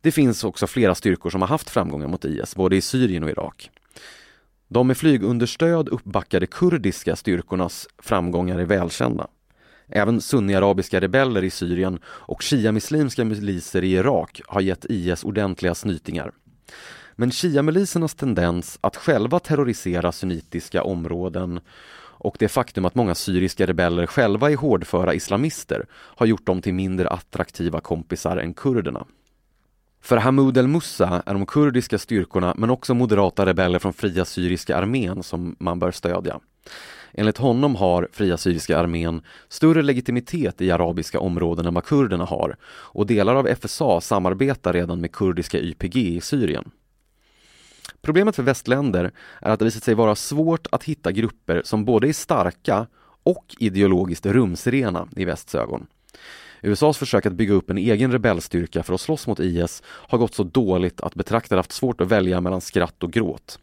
Det 0.00 0.12
finns 0.12 0.44
också 0.44 0.66
flera 0.66 0.94
styrkor 0.94 1.30
som 1.30 1.40
har 1.40 1.48
haft 1.48 1.70
framgångar 1.70 2.08
mot 2.08 2.24
IS, 2.24 2.56
både 2.56 2.76
i 2.76 2.80
Syrien 2.80 3.24
och 3.24 3.30
Irak. 3.30 3.70
De 4.72 4.86
med 4.86 4.96
flygunderstöd 4.96 5.88
uppbackade 5.88 6.46
kurdiska 6.46 7.16
styrkornas 7.16 7.88
framgångar 7.98 8.58
är 8.58 8.64
välkända. 8.64 9.26
Även 9.88 10.20
sunniarabiska 10.20 11.00
rebeller 11.00 11.44
i 11.44 11.50
Syrien 11.50 11.98
och 12.04 12.42
shia-muslimska 12.42 13.24
miliser 13.24 13.84
i 13.84 13.92
Irak 13.92 14.40
har 14.46 14.60
gett 14.60 14.84
IS 14.84 15.24
ordentliga 15.24 15.74
snytingar. 15.74 16.32
Men 17.16 17.30
shia-milisernas 17.30 18.14
tendens 18.14 18.78
att 18.80 18.96
själva 18.96 19.38
terrorisera 19.38 20.12
sunnitiska 20.12 20.82
områden 20.82 21.60
och 21.98 22.36
det 22.38 22.48
faktum 22.48 22.84
att 22.84 22.94
många 22.94 23.14
syriska 23.14 23.66
rebeller 23.66 24.06
själva 24.06 24.50
är 24.50 24.56
hårdföra 24.56 25.14
islamister 25.14 25.86
har 25.92 26.26
gjort 26.26 26.46
dem 26.46 26.62
till 26.62 26.74
mindre 26.74 27.08
attraktiva 27.08 27.80
kompisar 27.80 28.36
än 28.36 28.54
kurderna. 28.54 29.06
För 30.03 30.16
Hamoud 30.16 30.57
el-Mussa 30.57 31.22
är 31.26 31.32
de 31.32 31.46
kurdiska 31.46 31.98
styrkorna 31.98 32.55
men 32.59 32.70
också 32.70 32.94
moderata 32.94 33.46
rebeller 33.46 33.78
från 33.78 33.92
Fria 33.92 34.24
Syriska 34.24 34.76
armén 34.76 35.22
som 35.22 35.57
man 35.59 35.78
bör 35.78 35.90
stödja. 35.90 36.40
Enligt 37.12 37.38
honom 37.38 37.76
har 37.76 38.09
Fria 38.12 38.36
Syriska 38.36 38.78
armén 38.78 39.22
större 39.48 39.82
legitimitet 39.82 40.61
i 40.61 40.70
arabiska 40.70 41.20
områden 41.20 41.66
än 41.66 41.74
vad 41.74 41.84
kurderna 41.84 42.24
har 42.24 42.57
och 42.64 43.07
delar 43.07 43.34
av 43.34 43.55
FSA 43.55 44.00
samarbetar 44.00 44.72
redan 44.72 45.00
med 45.00 45.12
kurdiska 45.12 45.59
YPG 45.59 45.96
i 45.96 46.20
Syrien. 46.20 46.70
Problemet 48.00 48.36
för 48.36 48.42
västländer 48.42 49.11
är 49.40 49.50
att 49.50 49.59
det 49.59 49.64
visat 49.64 49.82
sig 49.82 49.94
vara 49.94 50.14
svårt 50.14 50.66
att 50.72 50.84
hitta 50.84 51.12
grupper 51.12 51.62
som 51.64 51.84
både 51.84 52.09
är 52.09 52.12
starka 52.12 52.86
och 53.22 53.57
ideologiskt 53.59 54.26
rumsrena 54.26 55.09
i 55.16 55.24
västs 55.24 55.55
ögon. 55.55 55.86
USAs 56.62 56.98
försök 56.98 57.26
att 57.26 57.32
bygga 57.32 57.54
upp 57.54 57.70
en 57.70 57.78
egen 57.78 58.12
rebellstyrka 58.12 58.82
för 58.82 58.94
att 58.94 59.00
slåss 59.00 59.26
mot 59.26 59.40
IS 59.40 59.82
har 59.86 60.18
gått 60.18 60.34
så 60.34 60.42
dåligt 60.42 61.00
att 61.00 61.14
betraktare 61.14 61.58
haft 61.58 61.72
svårt 61.72 62.00
att 62.00 62.08
välja 62.08 62.40
mellan 62.40 62.60
skratt 62.60 63.02
och 63.02 63.12
gråt. 63.12 63.58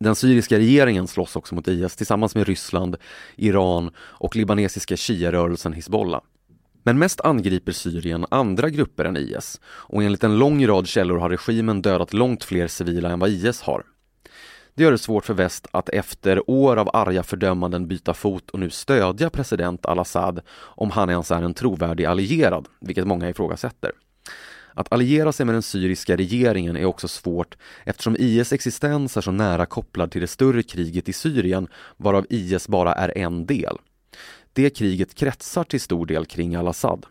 Den 0.00 0.14
syriska 0.14 0.58
regeringen 0.58 1.06
slåss 1.06 1.36
också 1.36 1.54
mot 1.54 1.68
IS 1.68 1.96
tillsammans 1.96 2.34
med 2.34 2.46
Ryssland, 2.46 2.96
Iran 3.36 3.90
och 3.98 4.36
libanesiska 4.36 4.96
shia-rörelsen 4.96 5.72
Hizbollah. 5.72 6.20
Men 6.82 6.98
mest 6.98 7.20
angriper 7.20 7.72
Syrien 7.72 8.26
andra 8.30 8.70
grupper 8.70 9.04
än 9.04 9.16
IS 9.16 9.60
och 9.64 10.02
enligt 10.02 10.24
en 10.24 10.38
lång 10.38 10.66
rad 10.66 10.88
källor 10.88 11.18
har 11.18 11.30
regimen 11.30 11.82
dödat 11.82 12.12
långt 12.12 12.44
fler 12.44 12.68
civila 12.68 13.10
än 13.10 13.18
vad 13.18 13.30
IS 13.30 13.60
har. 13.60 13.82
Det 14.78 14.84
gör 14.84 14.92
det 14.92 14.98
svårt 14.98 15.24
för 15.24 15.34
väst 15.34 15.66
att 15.70 15.88
efter 15.88 16.50
år 16.50 16.76
av 16.76 16.90
arga 16.92 17.22
fördömanden 17.22 17.88
byta 17.88 18.14
fot 18.14 18.50
och 18.50 18.58
nu 18.58 18.70
stödja 18.70 19.30
president 19.30 19.86
al-Assad 19.86 20.40
om 20.50 20.90
han 20.90 21.10
ens 21.10 21.30
är 21.30 21.42
en 21.42 21.54
trovärdig 21.54 22.04
allierad, 22.04 22.68
vilket 22.80 23.06
många 23.06 23.28
ifrågasätter. 23.28 23.92
Att 24.74 24.92
alliera 24.92 25.32
sig 25.32 25.46
med 25.46 25.54
den 25.54 25.62
syriska 25.62 26.16
regeringen 26.16 26.76
är 26.76 26.84
också 26.84 27.08
svårt 27.08 27.56
eftersom 27.84 28.16
IS 28.18 28.52
existens 28.52 29.16
är 29.16 29.20
så 29.20 29.30
nära 29.30 29.66
kopplad 29.66 30.10
till 30.10 30.20
det 30.20 30.26
större 30.26 30.62
kriget 30.62 31.08
i 31.08 31.12
Syrien 31.12 31.68
varav 31.96 32.26
IS 32.30 32.68
bara 32.68 32.94
är 32.94 33.18
en 33.18 33.46
del. 33.46 33.76
Det 34.52 34.70
kriget 34.70 35.14
kretsar 35.14 35.64
till 35.64 35.80
stor 35.80 36.06
del 36.06 36.26
kring 36.26 36.56
al-Assad. 36.56 37.06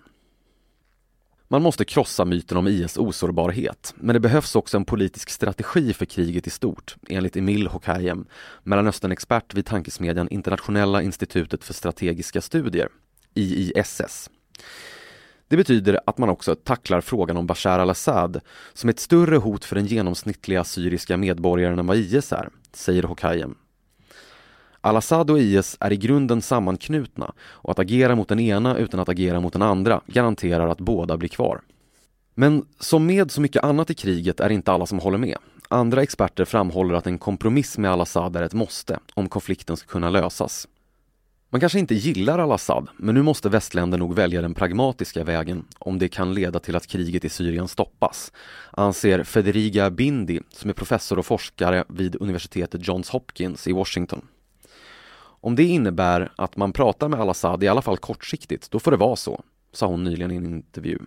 Man 1.50 1.62
måste 1.62 1.86
krossa 1.86 2.26
myten 2.26 2.58
om 2.58 2.68
IS 2.68 2.98
osårbarhet, 2.98 3.94
men 3.98 4.14
det 4.14 4.20
behövs 4.20 4.56
också 4.56 4.78
en 4.78 4.86
politisk 4.86 5.30
strategi 5.30 5.94
för 5.94 6.06
kriget 6.06 6.48
i 6.48 6.50
stort, 6.50 6.96
enligt 7.10 7.38
Emil 7.38 7.68
Hokajem, 7.68 8.26
Mellanösternexpert 8.64 9.54
vid 9.54 9.66
tankesmedjan 9.66 10.28
Internationella 10.30 11.02
institutet 11.02 11.64
för 11.64 11.74
strategiska 11.74 12.42
studier, 12.42 12.90
IISS. 13.34 14.30
Det 15.48 15.58
betyder 15.58 16.00
att 16.06 16.18
man 16.18 16.30
också 16.30 16.56
tacklar 16.56 17.02
frågan 17.02 17.38
om 17.38 17.48
Bashar 17.48 17.80
al-Assad 17.80 18.42
som 18.74 18.90
ett 18.90 19.00
större 19.00 19.38
hot 19.38 19.66
för 19.66 19.76
den 19.76 19.86
genomsnittliga 19.86 20.64
syriska 20.64 21.18
medborgaren 21.18 21.80
än 21.80 21.88
vad 21.88 21.98
IS 21.98 22.34
är, 22.34 22.50
säger 22.74 23.04
Hokajem. 23.04 23.56
Al-Assad 24.88 25.32
och 25.32 25.40
IS 25.40 25.78
är 25.80 25.94
i 25.94 25.98
grunden 25.98 26.42
sammanknutna 26.42 27.34
och 27.40 27.72
att 27.72 27.80
agera 27.80 28.16
mot 28.16 28.28
den 28.28 28.40
ena 28.40 28.78
utan 28.78 29.00
att 29.00 29.10
agera 29.10 29.40
mot 29.40 29.54
den 29.54 29.62
andra 29.62 30.02
garanterar 30.08 30.68
att 30.68 30.80
båda 30.80 31.18
blir 31.18 31.30
kvar. 31.30 31.62
Men 32.34 32.66
som 32.80 33.06
med 33.06 33.32
så 33.32 33.42
mycket 33.42 33.64
annat 33.64 33.90
i 33.90 33.94
kriget 33.94 34.40
är 34.40 34.50
inte 34.50 34.72
alla 34.72 34.86
som 34.86 35.00
håller 35.00 35.18
med. 35.18 35.38
Andra 35.70 36.04
experter 36.04 36.46
framhåller 36.46 36.96
att 36.96 37.08
en 37.08 37.18
kompromiss 37.18 37.78
med 37.78 37.92
al-Assad 37.92 38.36
är 38.36 38.42
ett 38.42 38.54
måste 38.54 39.00
om 39.14 39.30
konflikten 39.30 39.78
ska 39.78 39.88
kunna 39.88 40.10
lösas. 40.10 40.68
Man 41.50 41.60
kanske 41.60 41.80
inte 41.80 41.96
gillar 41.96 42.40
al-Assad, 42.40 42.88
men 42.98 43.16
nu 43.16 43.22
måste 43.22 43.50
västländer 43.50 43.98
nog 43.98 44.16
välja 44.16 44.42
den 44.42 44.54
pragmatiska 44.54 45.24
vägen 45.24 45.66
om 45.80 46.00
det 46.00 46.10
kan 46.10 46.34
leda 46.34 46.60
till 46.60 46.76
att 46.76 46.88
kriget 46.88 47.26
i 47.26 47.30
Syrien 47.30 47.68
stoppas, 47.68 48.32
anser 48.72 49.24
Federiga 49.24 49.90
Bindi 49.90 50.40
som 50.50 50.70
är 50.70 50.74
professor 50.74 51.20
och 51.20 51.26
forskare 51.26 51.84
vid 51.88 52.16
universitetet 52.22 52.88
Johns 52.88 53.10
Hopkins 53.10 53.68
i 53.68 53.72
Washington. 53.72 54.22
Om 55.48 55.56
det 55.56 55.64
innebär 55.64 56.32
att 56.36 56.58
man 56.58 56.74
pratar 56.74 57.08
med 57.08 57.20
al-Assad, 57.20 57.64
i 57.64 57.68
alla 57.68 57.82
fall 57.82 57.98
kortsiktigt, 57.98 58.72
då 58.72 58.80
får 58.80 58.92
det 58.92 58.98
vara 58.98 59.16
så, 59.16 59.44
sa 59.74 59.88
hon 59.88 60.04
nyligen 60.04 60.32
i 60.32 60.36
en 60.36 60.46
intervju. 60.46 61.00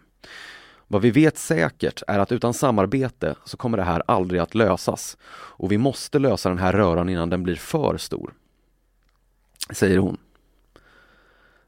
Vad 0.88 1.02
vi 1.02 1.10
vet 1.10 1.38
säkert 1.38 2.02
är 2.06 2.18
att 2.18 2.32
utan 2.32 2.54
samarbete 2.54 3.34
så 3.44 3.56
kommer 3.56 3.78
det 3.78 3.84
här 3.84 4.02
aldrig 4.06 4.40
att 4.40 4.54
lösas 4.54 5.16
och 5.32 5.72
vi 5.72 5.78
måste 5.78 6.18
lösa 6.18 6.48
den 6.48 6.58
här 6.58 6.72
röran 6.72 7.08
innan 7.08 7.30
den 7.30 7.42
blir 7.42 7.56
för 7.56 7.96
stor. 7.96 8.34
Säger 9.70 9.98
hon. 9.98 10.16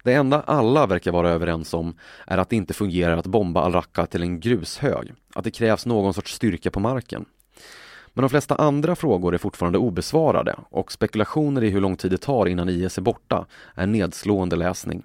Det 0.02 0.12
enda 0.12 0.40
alla 0.40 0.86
verkar 0.86 1.12
vara 1.12 1.30
överens 1.30 1.74
om 1.74 1.96
är 2.26 2.38
att 2.38 2.48
det 2.48 2.56
inte 2.56 2.74
fungerar 2.74 3.16
att 3.16 3.26
bomba 3.26 3.60
al-Raqqa 3.60 4.06
till 4.06 4.22
en 4.22 4.40
grushög, 4.40 5.14
att 5.34 5.44
det 5.44 5.50
krävs 5.50 5.86
någon 5.86 6.14
sorts 6.14 6.34
styrka 6.34 6.70
på 6.70 6.80
marken. 6.80 7.24
Men 8.14 8.22
de 8.22 8.28
flesta 8.28 8.54
andra 8.54 8.96
frågor 8.96 9.34
är 9.34 9.38
fortfarande 9.38 9.78
obesvarade 9.78 10.56
och 10.70 10.92
spekulationer 10.92 11.64
i 11.64 11.70
hur 11.70 11.80
lång 11.80 11.96
tid 11.96 12.10
det 12.10 12.18
tar 12.18 12.46
innan 12.46 12.68
IS 12.68 12.98
är 12.98 13.02
borta 13.02 13.46
är 13.74 13.86
nedslående 13.86 14.56
läsning. 14.56 15.04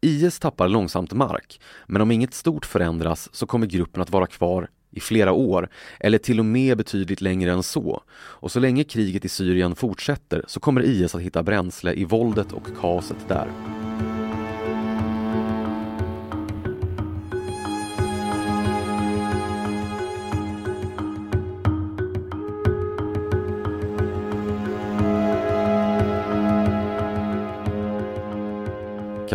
IS 0.00 0.38
tappar 0.38 0.68
långsamt 0.68 1.12
mark, 1.12 1.60
men 1.86 2.02
om 2.02 2.10
inget 2.10 2.34
stort 2.34 2.66
förändras 2.66 3.28
så 3.32 3.46
kommer 3.46 3.66
gruppen 3.66 4.02
att 4.02 4.10
vara 4.10 4.26
kvar 4.26 4.68
i 4.90 5.00
flera 5.00 5.32
år, 5.32 5.68
eller 6.00 6.18
till 6.18 6.38
och 6.38 6.44
med 6.44 6.76
betydligt 6.76 7.20
längre 7.20 7.52
än 7.52 7.62
så. 7.62 8.02
Och 8.16 8.52
så 8.52 8.60
länge 8.60 8.84
kriget 8.84 9.24
i 9.24 9.28
Syrien 9.28 9.74
fortsätter 9.74 10.44
så 10.46 10.60
kommer 10.60 10.82
IS 10.82 11.14
att 11.14 11.20
hitta 11.20 11.42
bränsle 11.42 11.92
i 11.92 12.04
våldet 12.04 12.52
och 12.52 12.66
kaoset 12.80 13.28
där. 13.28 13.48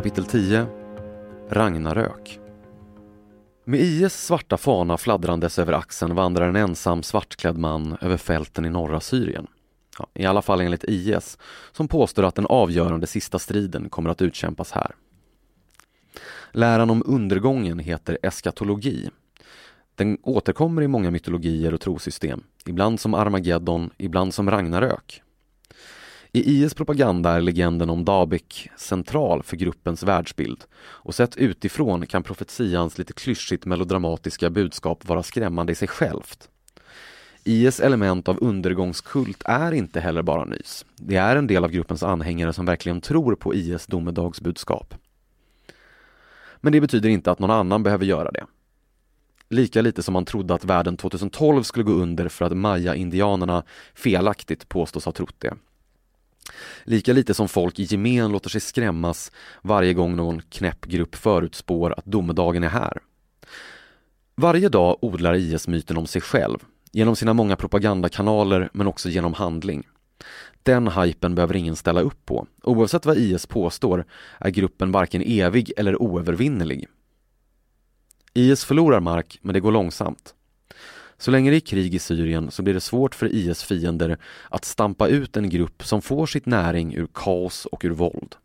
Kapitel 0.02 0.26
10 0.26 0.66
Ragnarök 1.50 2.40
Med 3.66 3.80
IS 3.80 4.14
svarta 4.14 4.58
fana 4.58 4.98
fladdrandes 4.98 5.60
över 5.60 5.74
axeln 5.74 6.16
vandrar 6.16 6.48
en 6.48 6.56
ensam 6.56 7.04
svartklädd 7.04 7.58
man 7.58 7.98
över 8.02 8.18
fälten 8.18 8.66
i 8.66 8.70
norra 8.70 9.00
Syrien. 9.00 9.48
Ja, 10.00 10.08
I 10.14 10.26
alla 10.26 10.42
fall 10.42 10.62
enligt 10.62 10.84
IS, 10.84 11.38
som 11.72 11.88
påstår 11.88 12.24
att 12.24 12.36
den 12.36 12.46
avgörande 12.46 13.08
sista 13.08 13.40
striden 13.40 13.90
kommer 13.90 14.10
att 14.10 14.22
utkämpas 14.22 14.72
här. 14.72 14.96
Läran 16.52 16.90
om 16.90 17.04
undergången 17.06 17.80
heter 17.80 18.18
eskatologi. 18.24 19.10
Den 19.96 20.18
återkommer 20.24 20.82
i 20.82 20.88
många 20.88 21.12
mytologier 21.12 21.74
och 21.74 21.82
trosystem, 21.82 22.44
ibland 22.66 23.00
som 23.00 23.14
Armageddon, 23.14 23.90
ibland 23.98 24.34
som 24.34 24.52
Ragnarök. 24.52 25.22
I 26.34 26.64
IS 26.64 26.74
propaganda 26.74 27.32
är 27.32 27.42
legenden 27.42 27.90
om 27.90 28.06
Dabik 28.06 28.70
central 28.78 29.44
för 29.44 29.58
gruppens 29.58 30.04
världsbild 30.04 30.64
och 30.82 31.16
sett 31.16 31.38
utifrån 31.38 32.06
kan 32.06 32.24
profetians 32.24 32.98
lite 32.98 33.14
klyschigt 33.14 33.66
melodramatiska 33.66 34.50
budskap 34.50 35.08
vara 35.08 35.24
skrämmande 35.24 35.72
i 35.72 35.76
sig 35.76 35.88
självt. 35.88 36.50
IS 37.44 37.80
element 37.80 38.28
av 38.28 38.38
undergångskult 38.42 39.44
är 39.46 39.72
inte 39.72 40.00
heller 40.00 40.22
bara 40.22 40.46
nys. 40.46 40.86
Det 40.96 41.16
är 41.16 41.36
en 41.36 41.48
del 41.48 41.64
av 41.64 41.72
gruppens 41.72 42.04
anhängare 42.04 42.54
som 42.54 42.66
verkligen 42.66 43.02
tror 43.02 43.36
på 43.36 43.54
IS 43.54 43.88
domedagsbudskap. 43.88 44.96
Men 46.58 46.74
det 46.74 46.82
betyder 46.82 47.10
inte 47.10 47.32
att 47.32 47.40
någon 47.40 47.52
annan 47.52 47.84
behöver 47.84 48.06
göra 48.06 48.32
det. 48.32 48.46
Lika 49.50 49.82
lite 49.82 50.04
som 50.04 50.14
man 50.14 50.26
trodde 50.26 50.54
att 50.54 50.66
världen 50.66 50.98
2012 50.98 51.64
skulle 51.64 51.86
gå 51.86 51.92
under 51.92 52.30
för 52.30 52.46
att 52.46 52.58
maya-indianerna 52.58 53.64
felaktigt 53.94 54.70
påstås 54.70 55.06
ha 55.06 55.12
trott 55.12 55.36
det. 55.38 55.54
Lika 56.84 57.14
lite 57.14 57.34
som 57.34 57.48
folk 57.48 57.80
i 57.80 57.84
gemen 57.84 58.32
låter 58.32 58.50
sig 58.50 58.62
skrämmas 58.62 59.32
varje 59.62 59.94
gång 59.94 60.16
någon 60.16 60.42
knäpp 60.42 60.86
grupp 60.86 61.16
förutspår 61.16 61.94
att 61.98 62.06
domedagen 62.06 62.64
är 62.64 62.70
här. 62.70 62.98
Varje 64.36 64.70
dag 64.70 64.98
odlar 65.02 65.34
IS 65.34 65.68
myten 65.68 65.98
om 65.98 66.08
sig 66.08 66.22
själv, 66.22 66.58
genom 66.92 67.16
sina 67.16 67.34
många 67.34 67.56
propagandakanaler 67.56 68.70
men 68.74 68.88
också 68.88 69.10
genom 69.10 69.34
handling. 69.34 69.88
Den 70.64 70.88
hypen 70.88 71.36
behöver 71.36 71.56
ingen 71.56 71.76
ställa 71.76 72.02
upp 72.02 72.26
på. 72.26 72.48
Oavsett 72.64 73.06
vad 73.06 73.18
IS 73.18 73.46
påstår 73.46 74.06
är 74.40 74.50
gruppen 74.50 74.92
varken 74.92 75.22
evig 75.22 75.72
eller 75.78 76.02
oövervinnerlig. 76.02 76.88
IS 78.34 78.66
förlorar 78.66 79.00
mark, 79.00 79.40
men 79.42 79.54
det 79.54 79.60
går 79.60 79.72
långsamt. 79.72 80.36
Så 81.22 81.32
länge 81.32 81.52
det 81.52 81.58
är 81.58 81.60
krig 81.60 81.96
i 81.96 82.00
Syrien 82.00 82.52
så 82.52 82.64
blir 82.64 82.74
det 82.74 82.82
svårt 82.82 83.16
för 83.16 83.34
IS 83.34 83.64
fiender 83.64 84.18
att 84.50 84.66
stampa 84.66 85.08
ut 85.08 85.38
en 85.38 85.50
grupp 85.50 85.84
som 85.86 86.02
får 86.02 86.26
sitt 86.26 86.46
näring 86.46 86.96
ur 86.96 87.08
kaos 87.14 87.66
och 87.66 87.82
ur 87.86 87.90
våld. 87.90 88.36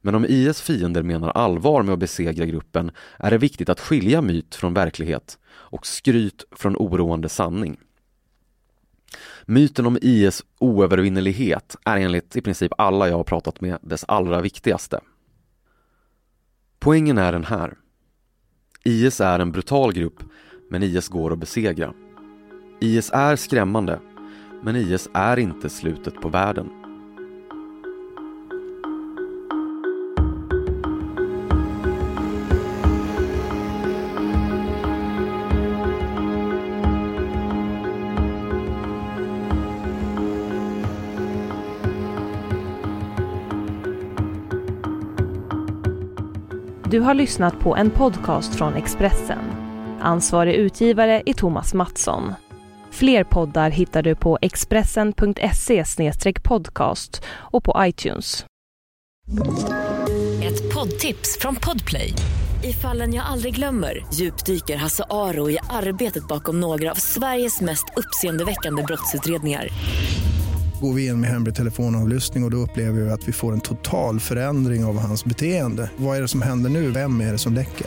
Men 0.00 0.14
om 0.14 0.24
IS 0.28 0.60
fiender 0.60 1.02
menar 1.02 1.30
allvar 1.30 1.82
med 1.82 1.92
att 1.92 1.98
besegra 1.98 2.46
gruppen 2.46 2.90
är 3.18 3.30
det 3.30 3.38
viktigt 3.38 3.68
att 3.68 3.80
skilja 3.80 4.22
myt 4.22 4.54
från 4.54 4.74
verklighet 4.74 5.38
och 5.48 5.86
skryt 5.86 6.44
från 6.50 6.76
oroande 6.76 7.28
sanning. 7.28 7.76
Myten 9.44 9.86
om 9.86 9.98
IS 10.02 10.44
oövervinnelighet 10.58 11.76
är 11.84 11.96
enligt 11.96 12.36
i 12.36 12.40
princip 12.40 12.72
alla 12.78 13.08
jag 13.08 13.16
har 13.16 13.24
pratat 13.24 13.60
med 13.60 13.78
dess 13.82 14.04
allra 14.08 14.40
viktigaste. 14.40 15.00
Poängen 16.78 17.18
är 17.18 17.32
den 17.32 17.44
här. 17.44 17.74
IS 18.84 19.20
är 19.20 19.38
en 19.38 19.52
brutal 19.52 19.92
grupp, 19.92 20.22
men 20.70 20.82
IS 20.82 21.08
går 21.08 21.32
att 21.32 21.38
besegra. 21.38 21.92
IS 22.80 23.10
är 23.14 23.36
skrämmande, 23.36 24.00
men 24.62 24.76
IS 24.76 25.08
är 25.14 25.38
inte 25.38 25.70
slutet 25.70 26.14
på 26.20 26.28
världen. 26.28 26.70
Du 46.84 47.00
har 47.00 47.14
lyssnat 47.14 47.60
på 47.60 47.76
en 47.76 47.90
podcast 47.90 48.54
från 48.54 48.74
Expressen. 48.74 49.59
Ansvarig 50.00 50.54
utgivare 50.54 51.22
är 51.26 51.32
Thomas 51.32 51.74
Mattsson. 51.74 52.34
Fler 52.90 53.24
poddar 53.24 53.70
hittar 53.70 54.02
du 54.02 54.14
på 54.14 54.38
expressen.se 54.42 55.84
podcast 56.44 57.22
och 57.26 57.64
på 57.64 57.74
iTunes. 57.78 58.44
Ett 60.42 60.74
poddtips 60.74 61.38
från 61.40 61.56
Podplay. 61.56 62.12
I 62.64 62.72
fallen 62.72 63.14
jag 63.14 63.26
aldrig 63.26 63.54
glömmer 63.54 64.06
djupdyker 64.14 64.76
Hasse 64.76 65.04
Aro 65.10 65.50
i 65.50 65.58
arbetet 65.70 66.28
bakom 66.28 66.60
några 66.60 66.90
av 66.90 66.94
Sveriges 66.94 67.60
mest 67.60 67.84
uppseendeväckande 67.96 68.82
brottsutredningar 68.82 69.68
går 70.80 70.92
vi 70.92 71.06
in 71.06 71.20
med 71.20 71.30
hemlig 71.30 71.54
telefonavlyssning 71.54 72.44
och, 72.44 72.46
och 72.46 72.50
då 72.50 72.56
upplever 72.56 73.00
vi 73.00 73.10
att 73.10 73.28
vi 73.28 73.32
får 73.32 73.52
en 73.52 73.60
total 73.60 74.20
förändring 74.20 74.84
av 74.84 74.98
hans 74.98 75.24
beteende. 75.24 75.90
Vad 75.96 76.16
är 76.16 76.20
det 76.20 76.28
som 76.28 76.42
händer 76.42 76.70
nu? 76.70 76.90
Vem 76.90 77.20
är 77.20 77.32
det 77.32 77.38
som 77.38 77.54
läcker? 77.54 77.86